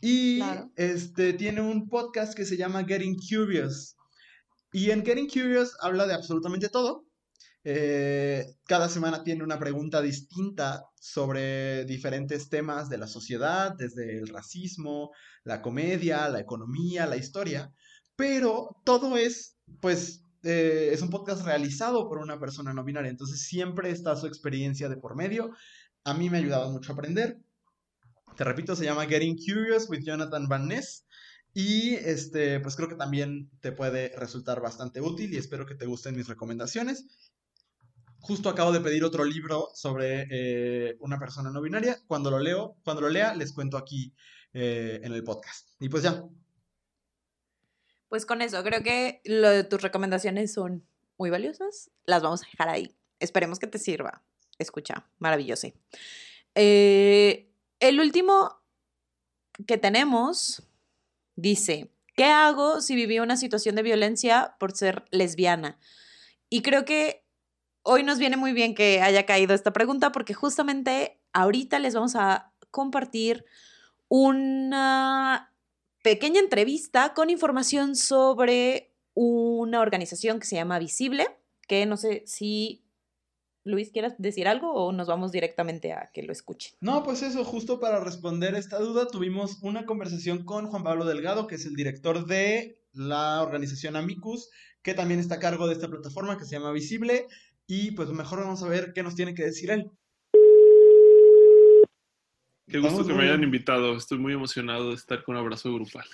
[0.00, 0.40] Y
[0.76, 3.96] este, tiene un podcast que se llama Getting Curious.
[4.72, 7.06] Y en Getting Curious habla de absolutamente todo.
[7.66, 14.28] Eh, cada semana tiene una pregunta distinta sobre diferentes temas de la sociedad, desde el
[14.28, 15.12] racismo,
[15.44, 17.72] la comedia, la economía, la historia.
[18.16, 23.40] Pero todo es, pues, eh, es un podcast realizado por una persona no binaria, entonces
[23.40, 25.50] siempre está su experiencia de por medio.
[26.04, 27.38] A mí me ha ayudado mucho a aprender.
[28.36, 31.06] Te repito, se llama Getting Curious with Jonathan Van Ness.
[31.54, 35.86] Y este, pues creo que también te puede resultar bastante útil y espero que te
[35.86, 37.30] gusten mis recomendaciones.
[38.18, 41.98] Justo acabo de pedir otro libro sobre eh, una persona no binaria.
[42.06, 44.12] Cuando lo leo, cuando lo lea, les cuento aquí
[44.52, 45.68] eh, en el podcast.
[45.78, 46.24] Y pues ya.
[48.14, 49.22] Pues con eso, creo que
[49.68, 50.86] tus recomendaciones son
[51.18, 51.90] muy valiosas.
[52.04, 52.94] Las vamos a dejar ahí.
[53.18, 54.22] Esperemos que te sirva.
[54.56, 55.72] Escucha, maravilloso.
[56.54, 57.50] Eh,
[57.80, 58.62] el último
[59.66, 60.62] que tenemos
[61.34, 65.80] dice, ¿qué hago si viví una situación de violencia por ser lesbiana?
[66.48, 67.26] Y creo que
[67.82, 72.14] hoy nos viene muy bien que haya caído esta pregunta porque justamente ahorita les vamos
[72.14, 73.44] a compartir
[74.06, 75.52] una
[76.04, 81.26] pequeña entrevista con información sobre una organización que se llama Visible,
[81.66, 82.84] que no sé si
[83.64, 86.74] Luis, ¿quieres decir algo o nos vamos directamente a que lo escuchen?
[86.82, 91.46] No, pues eso, justo para responder esta duda, tuvimos una conversación con Juan Pablo Delgado,
[91.46, 94.50] que es el director de la organización Amicus,
[94.82, 97.28] que también está a cargo de esta plataforma que se llama Visible,
[97.66, 99.90] y pues mejor vamos a ver qué nos tiene que decir él.
[102.66, 106.06] Qué gusto que me hayan invitado, estoy muy emocionado de estar con un abrazo grupal.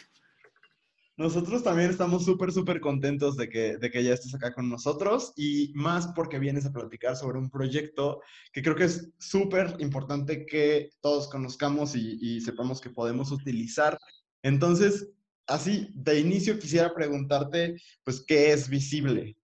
[1.17, 5.35] Nosotros también estamos súper, súper contentos de que, de que ya estés acá con nosotros
[5.37, 8.23] y más porque vienes a platicar sobre un proyecto
[8.53, 13.99] que creo que es súper importante que todos conozcamos y, y sepamos que podemos utilizar.
[14.43, 15.11] Entonces,
[15.47, 19.37] así, de inicio quisiera preguntarte, pues, ¿qué es Visible?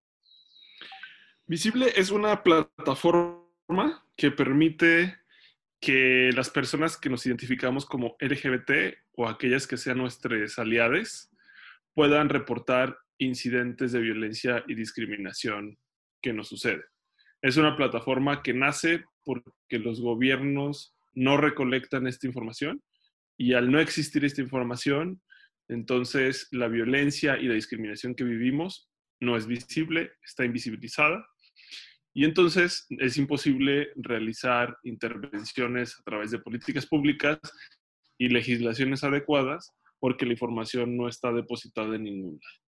[1.47, 5.15] Visible es una plataforma que permite
[5.81, 11.31] que las personas que nos identificamos como LGBT o aquellas que sean nuestras aliadas
[11.95, 15.79] puedan reportar incidentes de violencia y discriminación
[16.23, 16.85] que nos sucede.
[17.43, 22.83] Es una plataforma que nace porque los gobiernos no recolectan esta información
[23.39, 25.23] y al no existir esta información,
[25.69, 28.91] entonces la violencia y la discriminación que vivimos
[29.21, 31.27] no es visible, está invisibilizada
[32.17, 37.39] y entonces es imposible realizar intervenciones a través de políticas públicas
[38.17, 42.63] y legislaciones adecuadas porque la información no está depositada en ningún lado.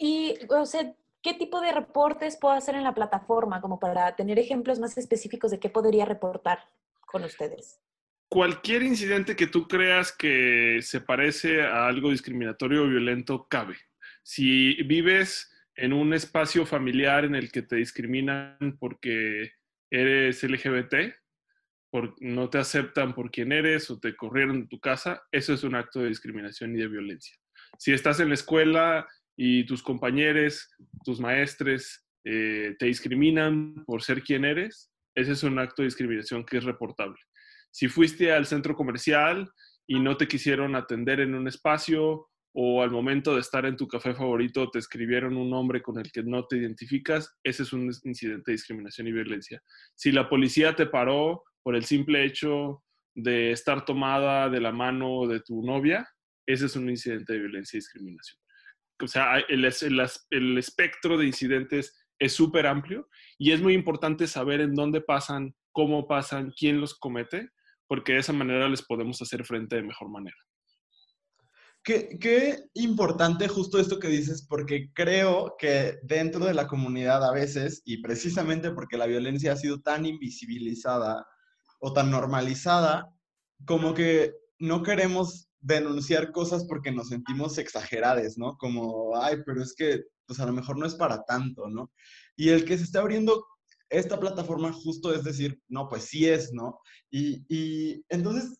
[0.00, 0.92] Y, o sea,
[1.22, 5.52] ¿qué tipo de reportes puedo hacer en la plataforma como para tener ejemplos más específicos
[5.52, 6.58] de qué podría reportar
[7.02, 7.78] con ustedes?
[8.28, 13.76] Cualquier incidente que tú creas que se parece a algo discriminatorio o violento cabe.
[14.24, 19.52] Si vives en un espacio familiar en el que te discriminan porque
[19.90, 20.94] eres LGBT,
[22.20, 25.74] no te aceptan por quien eres o te corrieron de tu casa, eso es un
[25.74, 27.36] acto de discriminación y de violencia.
[27.78, 30.70] Si estás en la escuela y tus compañeros,
[31.04, 36.44] tus maestres eh, te discriminan por ser quien eres, ese es un acto de discriminación
[36.44, 37.18] que es reportable.
[37.70, 39.50] Si fuiste al centro comercial
[39.86, 42.28] y no te quisieron atender en un espacio
[42.58, 46.10] o al momento de estar en tu café favorito te escribieron un nombre con el
[46.10, 49.62] que no te identificas, ese es un incidente de discriminación y violencia.
[49.94, 52.82] Si la policía te paró por el simple hecho
[53.14, 56.08] de estar tomada de la mano de tu novia,
[56.46, 58.40] ese es un incidente de violencia y discriminación.
[59.02, 59.66] O sea, el,
[60.58, 63.06] espectro de incidentes es súper amplio
[63.36, 67.50] y es muy importante saber en dónde pasan, cómo pasan, quién los comete,
[67.86, 70.38] porque de esa manera les podemos hacer frente de mejor manera.
[71.86, 77.32] Qué, qué, importante justo esto que dices, porque creo que dentro de la comunidad a
[77.32, 81.24] veces, y precisamente porque la violencia ha sido tan invisibilizada,
[81.78, 83.12] o tan normalizada
[83.64, 88.56] como que no queremos denunciar cosas porque nos sentimos exageradas, ¿no?
[88.56, 91.92] Como, ay, pero es que, pues a lo mejor no es para tanto, ¿no?
[92.36, 93.46] Y el que se está abriendo
[93.88, 96.80] esta plataforma justo es decir, no, pues sí es, ¿no?
[97.10, 98.58] Y, y entonces,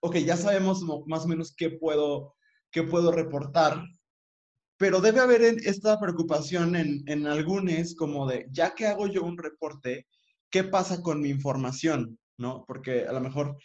[0.00, 2.34] ok, ya sabemos más o menos qué puedo,
[2.74, 3.86] qué puedo reportar,
[4.76, 9.38] pero debe haber esta preocupación en, en algunos como de, ya que hago yo un
[9.38, 10.08] reporte,
[10.50, 12.18] ¿qué pasa con mi información?
[12.36, 12.64] ¿no?
[12.66, 13.56] Porque a lo mejor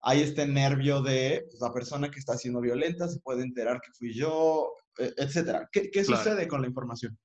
[0.00, 3.92] hay este nervio de pues, la persona que está siendo violenta se puede enterar que
[3.92, 5.68] fui yo, e, etcétera.
[5.70, 7.18] ¿Qué, qué sucede con la información?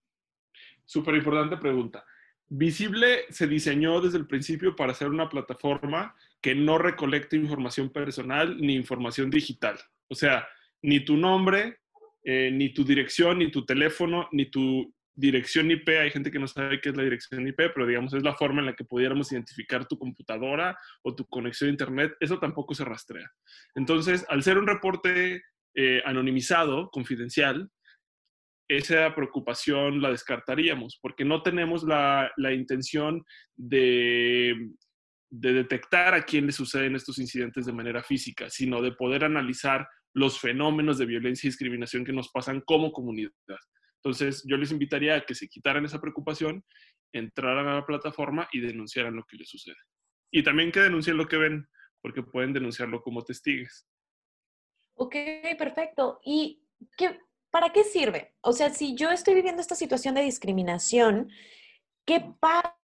[0.84, 2.04] Súper importante pregunta.
[2.50, 8.60] Visible se diseñó desde el principio para ser una plataforma que no recolecte información personal
[8.60, 9.80] ni información digital.
[10.10, 10.46] O sea,
[10.84, 11.80] ni tu nombre,
[12.24, 16.48] eh, ni tu dirección, ni tu teléfono, ni tu dirección IP, hay gente que no
[16.48, 19.32] sabe qué es la dirección IP, pero digamos es la forma en la que pudiéramos
[19.32, 23.30] identificar tu computadora o tu conexión a Internet, eso tampoco se rastrea.
[23.76, 25.44] Entonces, al ser un reporte
[25.76, 27.70] eh, anonimizado, confidencial,
[28.68, 33.24] esa preocupación la descartaríamos, porque no tenemos la, la intención
[33.56, 34.56] de,
[35.30, 39.88] de detectar a quién le suceden estos incidentes de manera física, sino de poder analizar
[40.14, 43.32] los fenómenos de violencia y discriminación que nos pasan como comunidad.
[44.04, 46.64] Entonces, yo les invitaría a que se quitaran esa preocupación,
[47.14, 49.78] entraran a la plataforma y denunciaran lo que les sucede.
[50.32, 51.68] Y también que denuncien lo que ven,
[52.02, 53.88] porque pueden denunciarlo como testigos.
[54.96, 55.16] Ok,
[55.58, 56.20] perfecto.
[56.24, 56.68] ¿Y
[56.98, 57.20] qué,
[57.50, 58.36] para qué sirve?
[58.42, 61.30] O sea, si yo estoy viviendo esta situación de discriminación,
[62.06, 62.83] ¿qué pasa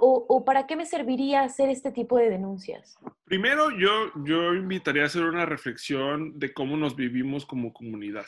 [0.00, 2.96] o, para qué me serviría hacer este tipo de denuncias?
[3.24, 8.26] Primero, yo, yo invitaría a hacer una reflexión de cómo nos vivimos como comunidad.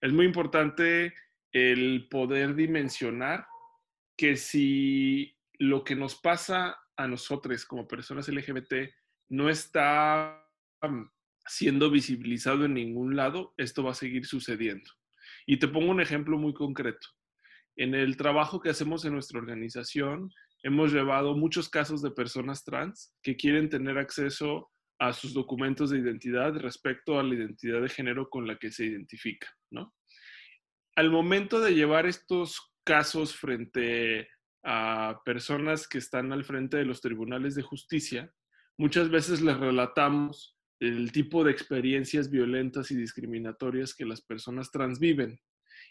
[0.00, 1.14] Es muy importante
[1.52, 3.46] el poder dimensionar
[4.16, 8.90] que si lo que nos pasa a nosotros como personas LGBT
[9.30, 10.46] no está
[11.46, 14.90] siendo visibilizado en ningún lado, esto va a seguir sucediendo.
[15.46, 17.08] Y te pongo un ejemplo muy concreto.
[17.76, 20.30] En el trabajo que hacemos en nuestra organización,
[20.62, 25.98] hemos llevado muchos casos de personas trans que quieren tener acceso a sus documentos de
[25.98, 29.48] identidad respecto a la identidad de género con la que se identifica.
[30.96, 34.28] Al momento de llevar estos casos frente
[34.62, 38.30] a personas que están al frente de los tribunales de justicia,
[38.76, 44.98] muchas veces les relatamos el tipo de experiencias violentas y discriminatorias que las personas trans
[44.98, 45.40] viven.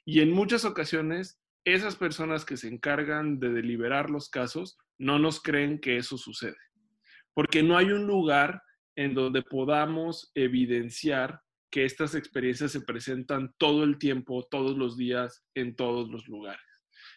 [0.06, 5.42] Y en muchas ocasiones, esas personas que se encargan de deliberar los casos no nos
[5.42, 6.58] creen que eso sucede,
[7.34, 8.62] porque no hay un lugar
[8.96, 11.42] en donde podamos evidenciar
[11.72, 16.62] que estas experiencias se presentan todo el tiempo, todos los días, en todos los lugares.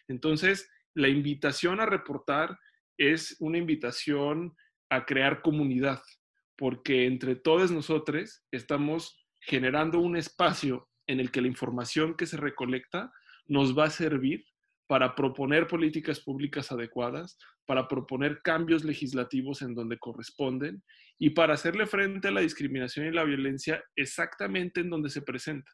[0.07, 2.57] Entonces, la invitación a reportar
[2.97, 4.55] es una invitación
[4.89, 6.01] a crear comunidad,
[6.55, 12.37] porque entre todos nosotros estamos generando un espacio en el que la información que se
[12.37, 13.11] recolecta
[13.47, 14.45] nos va a servir
[14.87, 20.83] para proponer políticas públicas adecuadas, para proponer cambios legislativos en donde corresponden
[21.17, 25.71] y para hacerle frente a la discriminación y la violencia exactamente en donde se presenta.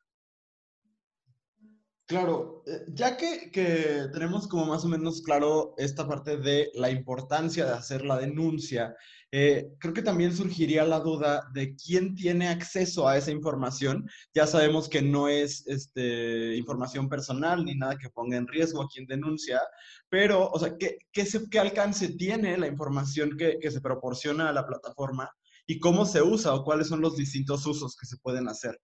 [2.05, 6.89] Claro, eh, ya que, que, tenemos como más o menos claro esta parte de la
[6.89, 8.95] importancia de hacer la denuncia,
[9.31, 14.09] eh, creo que también surgiría la duda de quién tiene acceso a esa información.
[14.33, 18.87] Ya sabemos que no es este, información personal ni nada que ponga en riesgo a
[18.87, 19.61] quien denuncia,
[20.09, 24.53] pero, o sea, ¿qué, qué, qué alcance tiene la información que, que se proporciona a
[24.53, 25.29] la plataforma
[25.67, 28.79] y cómo se usa o cuáles son los distintos usos que se pueden hacer?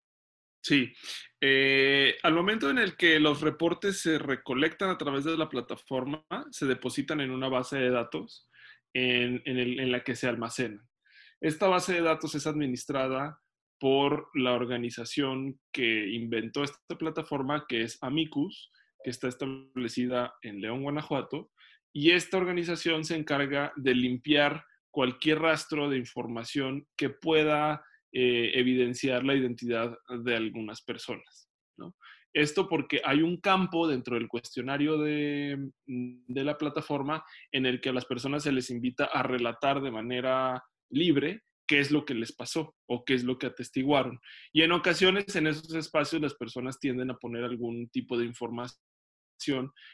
[0.62, 0.92] Sí,
[1.42, 6.26] eh, al momento en el que los reportes se recolectan a través de la plataforma,
[6.50, 8.48] se depositan en una base de datos
[8.96, 10.88] en, la que se almacenan.
[11.42, 13.40] Esta base de datos es administrada
[13.80, 18.72] por la organización que inventó esta plataforma, que es Amicus,
[19.04, 21.52] que está establecida en León, Guanajuato,
[21.94, 29.26] y esta organización se encarga de limpiar cualquier rastro de información que pueda eh, evidenciar
[29.26, 31.50] la identidad de algunas personas.
[32.36, 37.88] Esto porque hay un campo dentro del cuestionario de, de, la plataforma en el que
[37.88, 42.14] a las personas se les invita a relatar de manera libre qué es lo que
[42.14, 44.20] les pasó o qué es lo que atestiguaron.
[44.52, 48.76] Y en ocasiones en esos espacios las personas tienden a poner algún tipo de información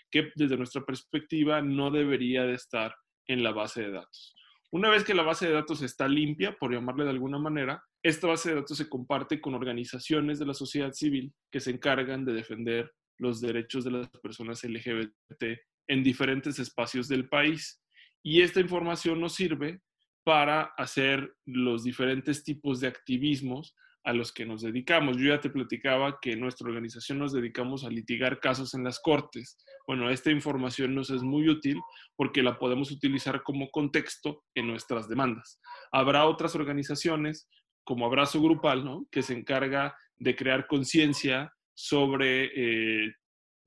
[0.10, 2.96] que desde nuestra perspectiva no debería de estar
[3.28, 4.36] en la base de datos.
[4.74, 8.28] Una vez que la base de datos está limpia, por llamarle de alguna manera, esta
[8.28, 12.34] base de datos se comparte con organizaciones de la sociedad civil que se encargan de
[12.34, 15.44] defender los derechos de las personas LGBT
[15.88, 17.84] en diferentes espacios del país.
[18.24, 19.82] Y esta información nos sirve
[20.24, 25.18] para hacer los diferentes tipos de activismos a los que nos dedicamos.
[25.18, 29.00] Yo ya te platicaba que en nuestra organización nos dedicamos a litigar casos en las
[29.00, 29.58] cortes.
[29.88, 31.80] Bueno, esta información nos es muy útil
[32.16, 35.60] porque la podemos utilizar como contexto en nuestras demandas.
[35.92, 37.48] Habrá otras organizaciones
[37.84, 39.08] como Abrazo Grupal, ¿no?
[39.12, 43.14] que se encarga de crear conciencia sobre eh,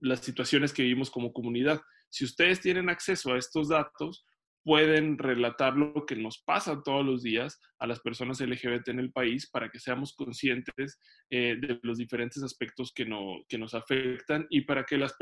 [0.01, 1.81] las situaciones que vivimos como comunidad.
[2.11, 4.25] Si ustedes tienen acceso a estos datos,
[4.65, 9.13] pueden relatar lo que nos pasa todos los días a las personas LGBT en el
[9.13, 10.99] país para que seamos conscientes
[11.31, 15.15] eh, de los diferentes aspectos que, no, que nos afectan y para que las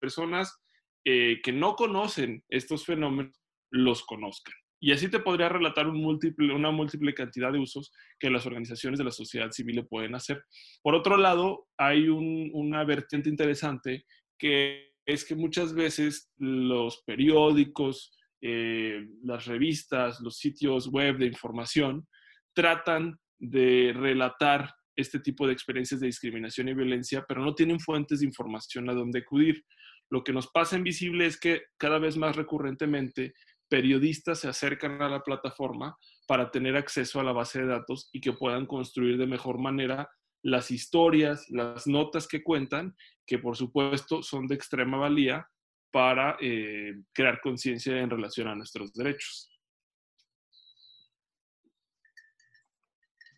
[0.00, 0.60] personas
[1.06, 3.40] eh, que no conocen estos fenómenos
[3.70, 4.54] los conozcan.
[4.80, 8.98] Y así te podría relatar un múltiple, una múltiple cantidad de usos que las organizaciones
[8.98, 10.44] de la sociedad civil pueden hacer.
[10.82, 14.04] Por otro lado, hay un, una vertiente interesante
[14.38, 18.12] que es que muchas veces los periódicos,
[18.46, 22.06] eh, las revistas, los sitios web de información
[22.52, 28.20] tratan de relatar este tipo de experiencias de discriminación y violencia, pero no tienen fuentes
[28.20, 29.64] de información a donde acudir.
[30.10, 33.32] Lo que nos pasa en Visible es que cada vez más recurrentemente
[33.70, 35.96] periodistas se acercan a la plataforma
[36.26, 40.06] para tener acceso a la base de datos y que puedan construir de mejor manera
[40.42, 42.94] las historias, las notas que cuentan,
[43.26, 45.48] que por supuesto son de extrema valía
[45.94, 49.48] para eh, crear conciencia en relación a nuestros derechos.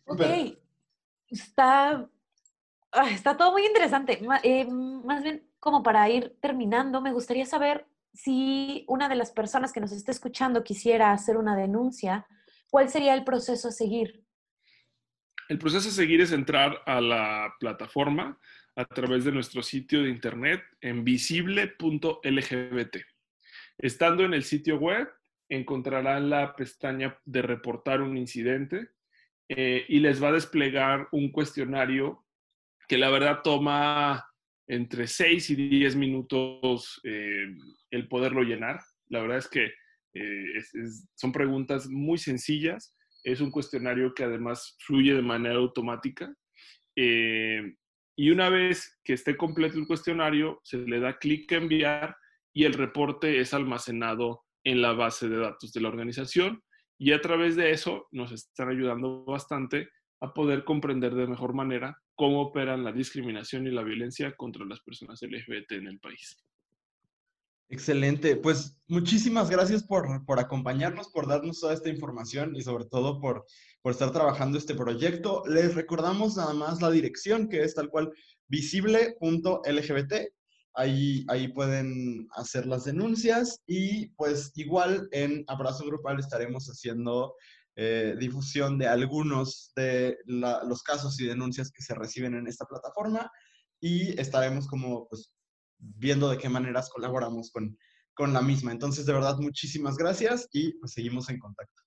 [0.07, 0.21] Ok,
[1.29, 2.09] está,
[2.91, 4.19] ah, está todo muy interesante.
[4.41, 9.71] Eh, más bien, como para ir terminando, me gustaría saber si una de las personas
[9.71, 12.25] que nos está escuchando quisiera hacer una denuncia,
[12.71, 14.25] ¿cuál sería el proceso a seguir?
[15.47, 18.39] El proceso a seguir es entrar a la plataforma
[18.77, 22.97] a través de nuestro sitio de internet en visible.lgbt.
[23.79, 25.09] Estando en el sitio web,
[25.49, 28.89] encontrarán la pestaña de reportar un incidente
[29.49, 32.23] eh, y les va a desplegar un cuestionario
[32.87, 34.29] que la verdad toma
[34.67, 37.47] entre 6 y 10 minutos eh,
[37.89, 38.79] el poderlo llenar.
[39.07, 39.71] La verdad es que
[40.13, 40.61] eh,
[41.15, 42.95] son preguntas muy sencillas.
[43.23, 46.31] Es un cuestionario que además fluye de manera automática.
[48.17, 52.17] Y una vez que esté completo el cuestionario, se le da clic a enviar
[52.51, 56.63] y el reporte es almacenado en la base de datos de la organización
[56.99, 59.89] y a través de eso nos están ayudando bastante
[60.19, 64.81] a poder comprender de mejor manera cómo operan la discriminación y la violencia contra las
[64.81, 66.43] personas LGBT en el país.
[67.69, 73.19] Excelente, pues muchísimas gracias por, por acompañarnos, por darnos toda esta información y sobre todo
[73.19, 73.45] por,
[73.81, 75.43] por estar trabajando este proyecto.
[75.47, 78.11] Les recordamos nada más la dirección que es tal cual
[78.47, 80.13] visible.lgbt
[80.79, 87.33] Ahí, ahí pueden hacer las denuncias y pues igual en Abrazo Grupal estaremos haciendo
[87.75, 93.31] eh, difusión de algunos de los casos y denuncias que se reciben en esta plataforma
[93.79, 95.31] y estaremos como pues
[95.77, 97.77] viendo de qué maneras colaboramos con,
[98.13, 98.71] con la misma.
[98.71, 101.81] Entonces, de verdad, muchísimas gracias y pues seguimos en contacto.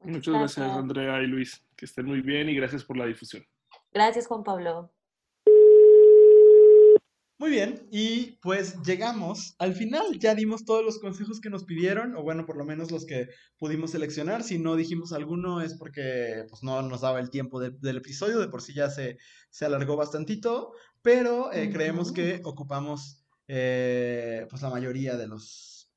[0.00, 1.64] Muchas gracias, Andrea y Luis.
[1.76, 3.44] Que estén muy bien y gracias por la difusión.
[3.92, 4.92] Gracias, Juan Pablo.
[7.42, 10.16] Muy bien, y pues llegamos al final.
[10.20, 13.30] Ya dimos todos los consejos que nos pidieron, o bueno, por lo menos los que
[13.58, 14.44] pudimos seleccionar.
[14.44, 18.46] Si no dijimos alguno es porque pues, no nos daba el tiempo del episodio, de
[18.46, 19.18] por sí ya se,
[19.50, 20.72] se alargó bastantito,
[21.02, 25.90] pero eh, creemos que ocupamos eh, pues la mayoría de los,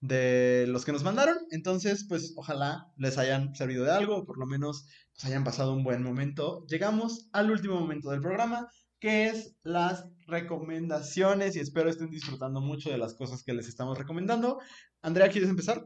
[0.00, 1.38] de los que nos mandaron.
[1.50, 5.72] Entonces, pues ojalá les hayan servido de algo, o por lo menos pues, hayan pasado
[5.74, 6.64] un buen momento.
[6.66, 8.68] Llegamos al último momento del programa
[9.00, 13.98] que es las recomendaciones y espero estén disfrutando mucho de las cosas que les estamos
[13.98, 14.60] recomendando.
[15.00, 15.82] Andrea, ¿quieres empezar?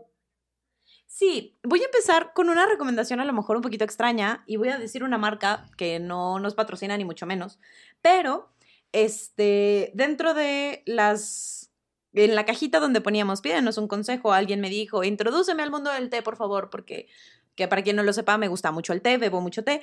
[1.06, 4.70] Sí, voy a empezar con una recomendación a lo mejor un poquito extraña y voy
[4.70, 7.60] a decir una marca que no nos patrocina ni mucho menos,
[8.02, 8.52] pero
[8.94, 11.72] este, dentro de las,
[12.12, 16.10] en la cajita donde poníamos, pídenos un consejo, alguien me dijo, introdúceme al mundo del
[16.10, 17.08] té, por favor, porque
[17.56, 19.80] que para quien no lo sepa, me gusta mucho el té, bebo mucho té.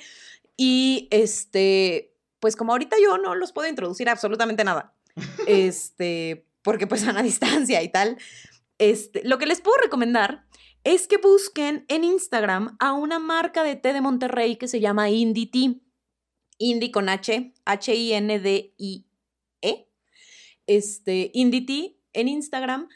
[0.56, 4.94] Y este, pues como ahorita yo no los puedo introducir absolutamente nada,
[5.46, 8.16] este, porque pues a la distancia y tal,
[8.78, 10.46] este, lo que les puedo recomendar
[10.84, 15.10] es que busquen en Instagram a una marca de té de Monterrey que se llama
[15.10, 15.74] Indie Tea.
[16.58, 19.06] Indie con H, H-I-N-D-I-E.
[20.66, 22.88] Este, Indie Tea en Instagram.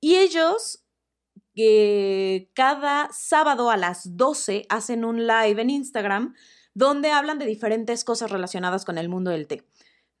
[0.00, 0.84] Y ellos
[1.54, 6.34] que cada sábado a las 12 hacen un live en Instagram
[6.74, 9.64] donde hablan de diferentes cosas relacionadas con el mundo del té.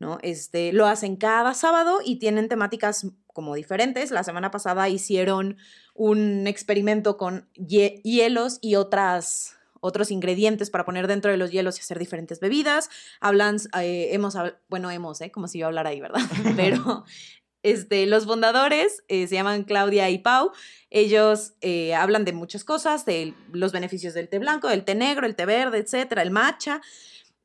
[0.00, 0.18] ¿no?
[0.22, 4.10] Este, lo hacen cada sábado y tienen temáticas como diferentes.
[4.10, 5.58] La semana pasada hicieron
[5.94, 11.80] un experimento con hielos y otras otros ingredientes para poner dentro de los hielos y
[11.80, 12.90] hacer diferentes bebidas.
[13.20, 14.36] Hablan, eh, hemos,
[14.68, 15.30] bueno, hemos, ¿eh?
[15.30, 16.20] como si yo hablara ahí, ¿verdad?
[16.56, 17.04] Pero
[17.62, 20.52] este, los fundadores eh, se llaman Claudia y Pau.
[20.88, 25.26] Ellos eh, hablan de muchas cosas, de los beneficios del té blanco, del té negro,
[25.26, 26.80] el té verde, etcétera, el matcha.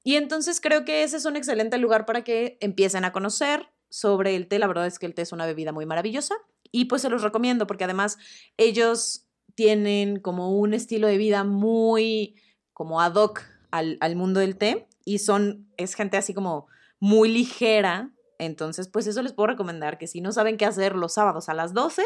[0.04, 4.36] Y entonces creo que ese es un excelente lugar para que empiecen a conocer sobre
[4.36, 4.60] el té.
[4.60, 6.36] La verdad es que el té es una bebida muy maravillosa
[6.72, 8.18] y pues se los recomiendo porque además
[8.58, 9.25] ellos
[9.56, 12.36] tienen como un estilo de vida muy
[12.74, 13.42] como ad hoc
[13.72, 16.68] al, al mundo del té y son, es gente así como
[17.00, 21.14] muy ligera, entonces, pues eso les puedo recomendar que si no saben qué hacer los
[21.14, 22.04] sábados a las 12,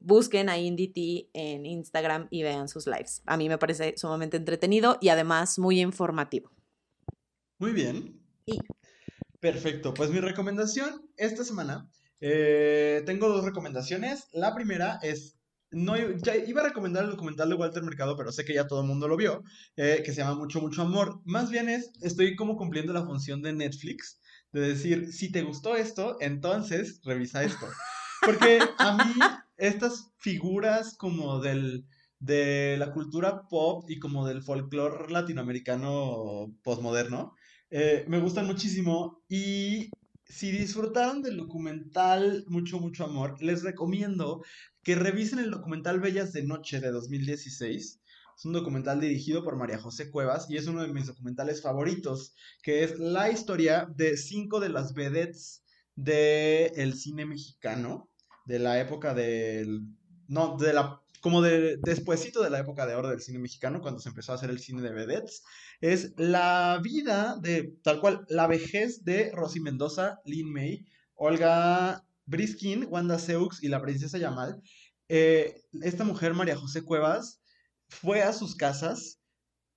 [0.00, 3.22] busquen a IndieT en Instagram y vean sus lives.
[3.26, 6.50] A mí me parece sumamente entretenido y además muy informativo.
[7.58, 8.20] Muy bien.
[9.40, 9.94] Perfecto.
[9.94, 11.88] Pues mi recomendación esta semana,
[12.20, 14.28] eh, tengo dos recomendaciones.
[14.32, 15.36] La primera es
[15.72, 18.82] no, ya iba a recomendar el documental de Walter Mercado, pero sé que ya todo
[18.82, 19.42] el mundo lo vio,
[19.76, 21.20] eh, que se llama Mucho, Mucho Amor.
[21.24, 24.20] Más bien es, estoy como cumpliendo la función de Netflix,
[24.52, 27.66] de decir, si te gustó esto, entonces revisa esto.
[28.24, 29.14] Porque a mí
[29.56, 31.86] estas figuras como del,
[32.18, 37.34] de la cultura pop y como del folclore latinoamericano postmoderno,
[37.70, 39.90] eh, me gustan muchísimo y
[40.32, 44.42] si disfrutaron del documental Mucho, mucho amor, les recomiendo
[44.82, 48.00] que revisen el documental Bellas de Noche de 2016.
[48.36, 52.34] Es un documental dirigido por María José Cuevas y es uno de mis documentales favoritos,
[52.62, 55.64] que es la historia de cinco de las vedettes
[55.94, 58.08] del cine mexicano,
[58.46, 59.82] de la época del...
[60.28, 64.00] No, de la como de despuesito de la época de oro del cine mexicano, cuando
[64.00, 65.44] se empezó a hacer el cine de vedettes,
[65.82, 70.86] es la vida de, tal cual, la vejez de Rosy Mendoza, Lin May,
[71.16, 74.62] Olga Briskin, Wanda Seux y la princesa Yamal.
[75.08, 77.40] Eh, esta mujer, María José Cuevas,
[77.88, 79.18] fue a sus casas,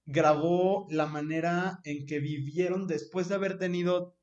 [0.06, 4.15] grabó la manera en que vivieron después de haber tenido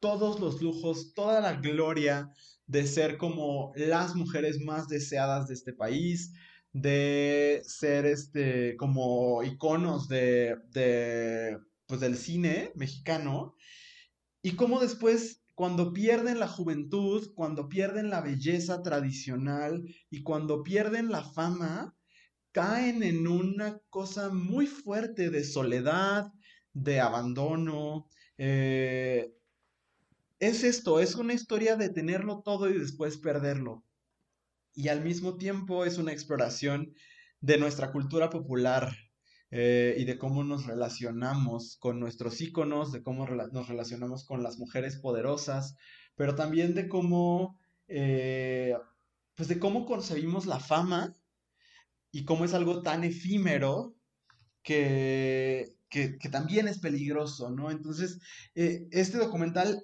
[0.00, 2.30] todos los lujos, toda la gloria
[2.66, 6.32] de ser como las mujeres más deseadas de este país,
[6.72, 13.54] de ser este como iconos de, de pues del cine mexicano
[14.42, 21.10] y cómo después cuando pierden la juventud, cuando pierden la belleza tradicional y cuando pierden
[21.10, 21.94] la fama,
[22.52, 26.32] caen en una cosa muy fuerte de soledad,
[26.72, 28.08] de abandono,
[28.38, 29.32] eh,
[30.38, 33.84] es esto, es una historia de tenerlo todo y después perderlo.
[34.74, 36.94] Y al mismo tiempo es una exploración
[37.40, 38.96] de nuestra cultura popular
[39.50, 44.58] eh, y de cómo nos relacionamos con nuestros íconos, de cómo nos relacionamos con las
[44.58, 45.76] mujeres poderosas,
[46.14, 48.74] pero también de cómo, eh,
[49.34, 51.14] pues de cómo concebimos la fama
[52.10, 53.94] y cómo es algo tan efímero
[54.62, 57.70] que, que, también es peligroso, ¿no?
[57.70, 58.20] Entonces,
[58.54, 59.82] eh, este documental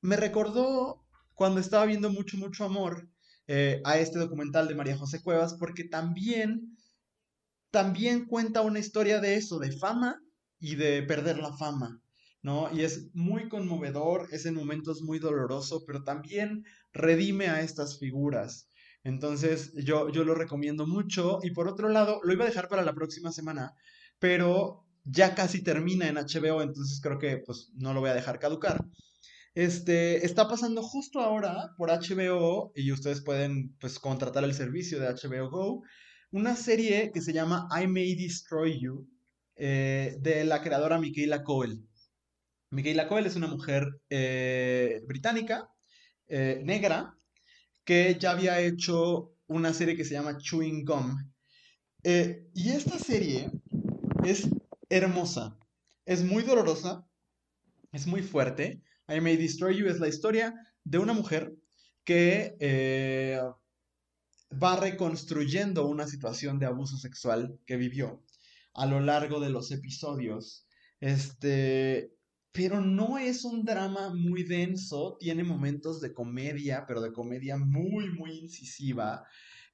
[0.00, 1.04] me recordó
[1.34, 3.08] cuando estaba viendo mucho, mucho amor
[3.48, 6.76] eh, a este documental de María José Cuevas, porque también,
[7.70, 10.22] también cuenta una historia de eso, de fama
[10.60, 12.00] y de perder la fama,
[12.42, 12.70] ¿no?
[12.72, 18.68] Y es muy conmovedor, es en momentos muy doloroso, pero también redime a estas figuras.
[19.02, 21.38] Entonces, yo, yo lo recomiendo mucho.
[21.42, 23.74] Y por otro lado, lo iba a dejar para la próxima semana,
[24.18, 28.38] pero ya casi termina en HBO, entonces creo que pues no lo voy a dejar
[28.38, 28.84] caducar.
[29.58, 35.08] Este, está pasando justo ahora por HBO y ustedes pueden pues contratar el servicio de
[35.08, 35.82] HBO Go,
[36.30, 39.08] una serie que se llama I May Destroy You
[39.56, 41.84] eh, de la creadora Michaela Coel.
[42.70, 45.68] Michaela Coel es una mujer eh, británica,
[46.28, 47.18] eh, negra,
[47.82, 51.16] que ya había hecho una serie que se llama Chewing Gum.
[52.04, 53.50] y esta serie
[54.22, 54.48] es
[54.88, 55.58] hermosa,
[56.06, 57.04] es muy dolorosa,
[57.90, 60.54] es muy fuerte, I May Destroy You es la historia
[60.84, 61.54] de una mujer
[62.04, 63.40] que eh,
[64.62, 68.22] va reconstruyendo una situación de abuso sexual que vivió
[68.74, 70.66] a lo largo de los episodios.
[71.00, 72.12] Este,
[72.52, 78.10] pero no es un drama muy denso, tiene momentos de comedia, pero de comedia muy,
[78.10, 79.24] muy incisiva.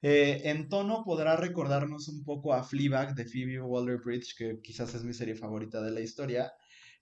[0.01, 5.03] Eh, en tono podrá recordarnos un poco a Fleabag de Phoebe Waller-Bridge, que quizás es
[5.03, 6.53] mi serie favorita de la historia.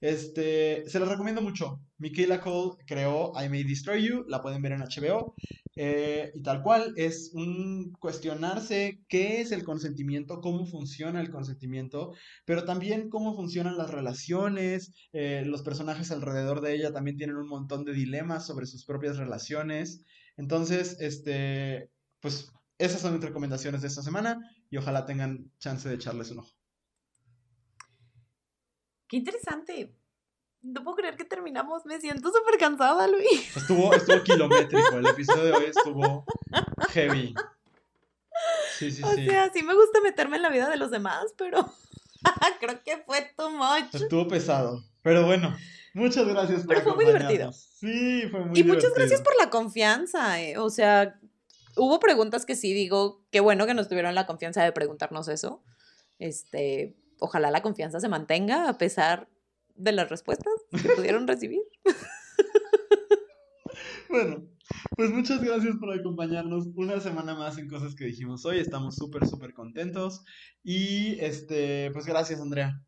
[0.04, 1.80] Este, se los recomiendo mucho.
[1.98, 5.34] Michaela Cole creó I May Destroy You, la pueden ver en HBO.
[5.78, 12.12] Eh, y tal cual, es un cuestionarse qué es el consentimiento, cómo funciona el consentimiento,
[12.44, 14.92] pero también cómo funcionan las relaciones.
[15.14, 19.16] Eh, los personajes alrededor de ella también tienen un montón de dilemas sobre sus propias
[19.16, 20.02] relaciones.
[20.36, 21.90] Entonces, este,
[22.20, 24.38] pues esas son mis recomendaciones de esta semana
[24.70, 26.63] y ojalá tengan chance de echarles un ojo.
[29.14, 29.96] Qué interesante.
[30.64, 31.86] No puedo creer que terminamos.
[31.86, 33.56] Me siento súper cansada, Luis.
[33.56, 34.98] Estuvo, estuvo kilométrico.
[34.98, 36.26] El episodio de hoy estuvo
[36.90, 37.36] heavy.
[38.80, 41.72] Sí, sí, o sea, sí me gusta meterme en la vida de los demás, pero
[42.60, 43.94] creo que fue too much.
[43.94, 44.84] Estuvo pesado.
[45.04, 45.56] Pero bueno,
[45.94, 47.54] muchas gracias por Pero fue muy divertido.
[47.54, 48.58] Sí, fue muy divertido.
[48.58, 50.42] Y muchas gracias por la confianza.
[50.42, 50.58] Eh.
[50.58, 51.20] O sea,
[51.76, 55.64] hubo preguntas que sí digo, qué bueno que nos tuvieron la confianza de preguntarnos eso.
[56.18, 59.30] Este, ojalá la confianza se mantenga a pesar
[59.76, 61.62] de las respuestas que pudieron recibir.
[64.10, 64.48] Bueno,
[64.96, 68.60] pues muchas gracias por acompañarnos una semana más en cosas que dijimos hoy.
[68.60, 70.24] Estamos súper, súper contentos.
[70.62, 72.80] Y este, pues gracias, Andrea.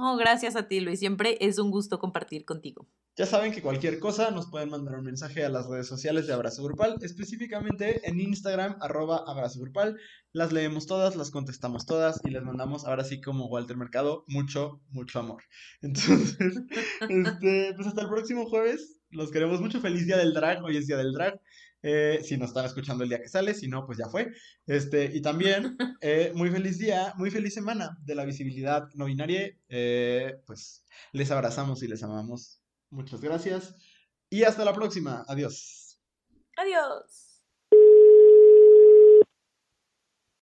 [0.00, 1.00] Oh, gracias a ti, Luis.
[1.00, 2.86] Siempre es un gusto compartir contigo.
[3.16, 6.32] Ya saben que cualquier cosa nos pueden mandar un mensaje a las redes sociales de
[6.32, 9.98] Abrazo Grupal, específicamente en Instagram, arroba Abrazo Grupal.
[10.30, 14.80] Las leemos todas, las contestamos todas y les mandamos, ahora sí como Walter Mercado, mucho,
[14.90, 15.42] mucho amor.
[15.82, 16.38] Entonces,
[17.08, 19.00] este, pues hasta el próximo jueves.
[19.10, 19.80] Los queremos mucho.
[19.80, 20.62] Feliz día del drag.
[20.62, 21.40] Hoy es día del drag.
[21.82, 24.32] Eh, si nos están escuchando el día que sale, si no, pues ya fue.
[24.66, 29.56] Este, y también, eh, muy feliz día, muy feliz semana de la visibilidad no binaria.
[29.68, 32.60] Eh, pues les abrazamos y les amamos.
[32.90, 33.74] Muchas gracias.
[34.30, 35.24] Y hasta la próxima.
[35.28, 36.00] Adiós.
[36.56, 37.27] Adiós.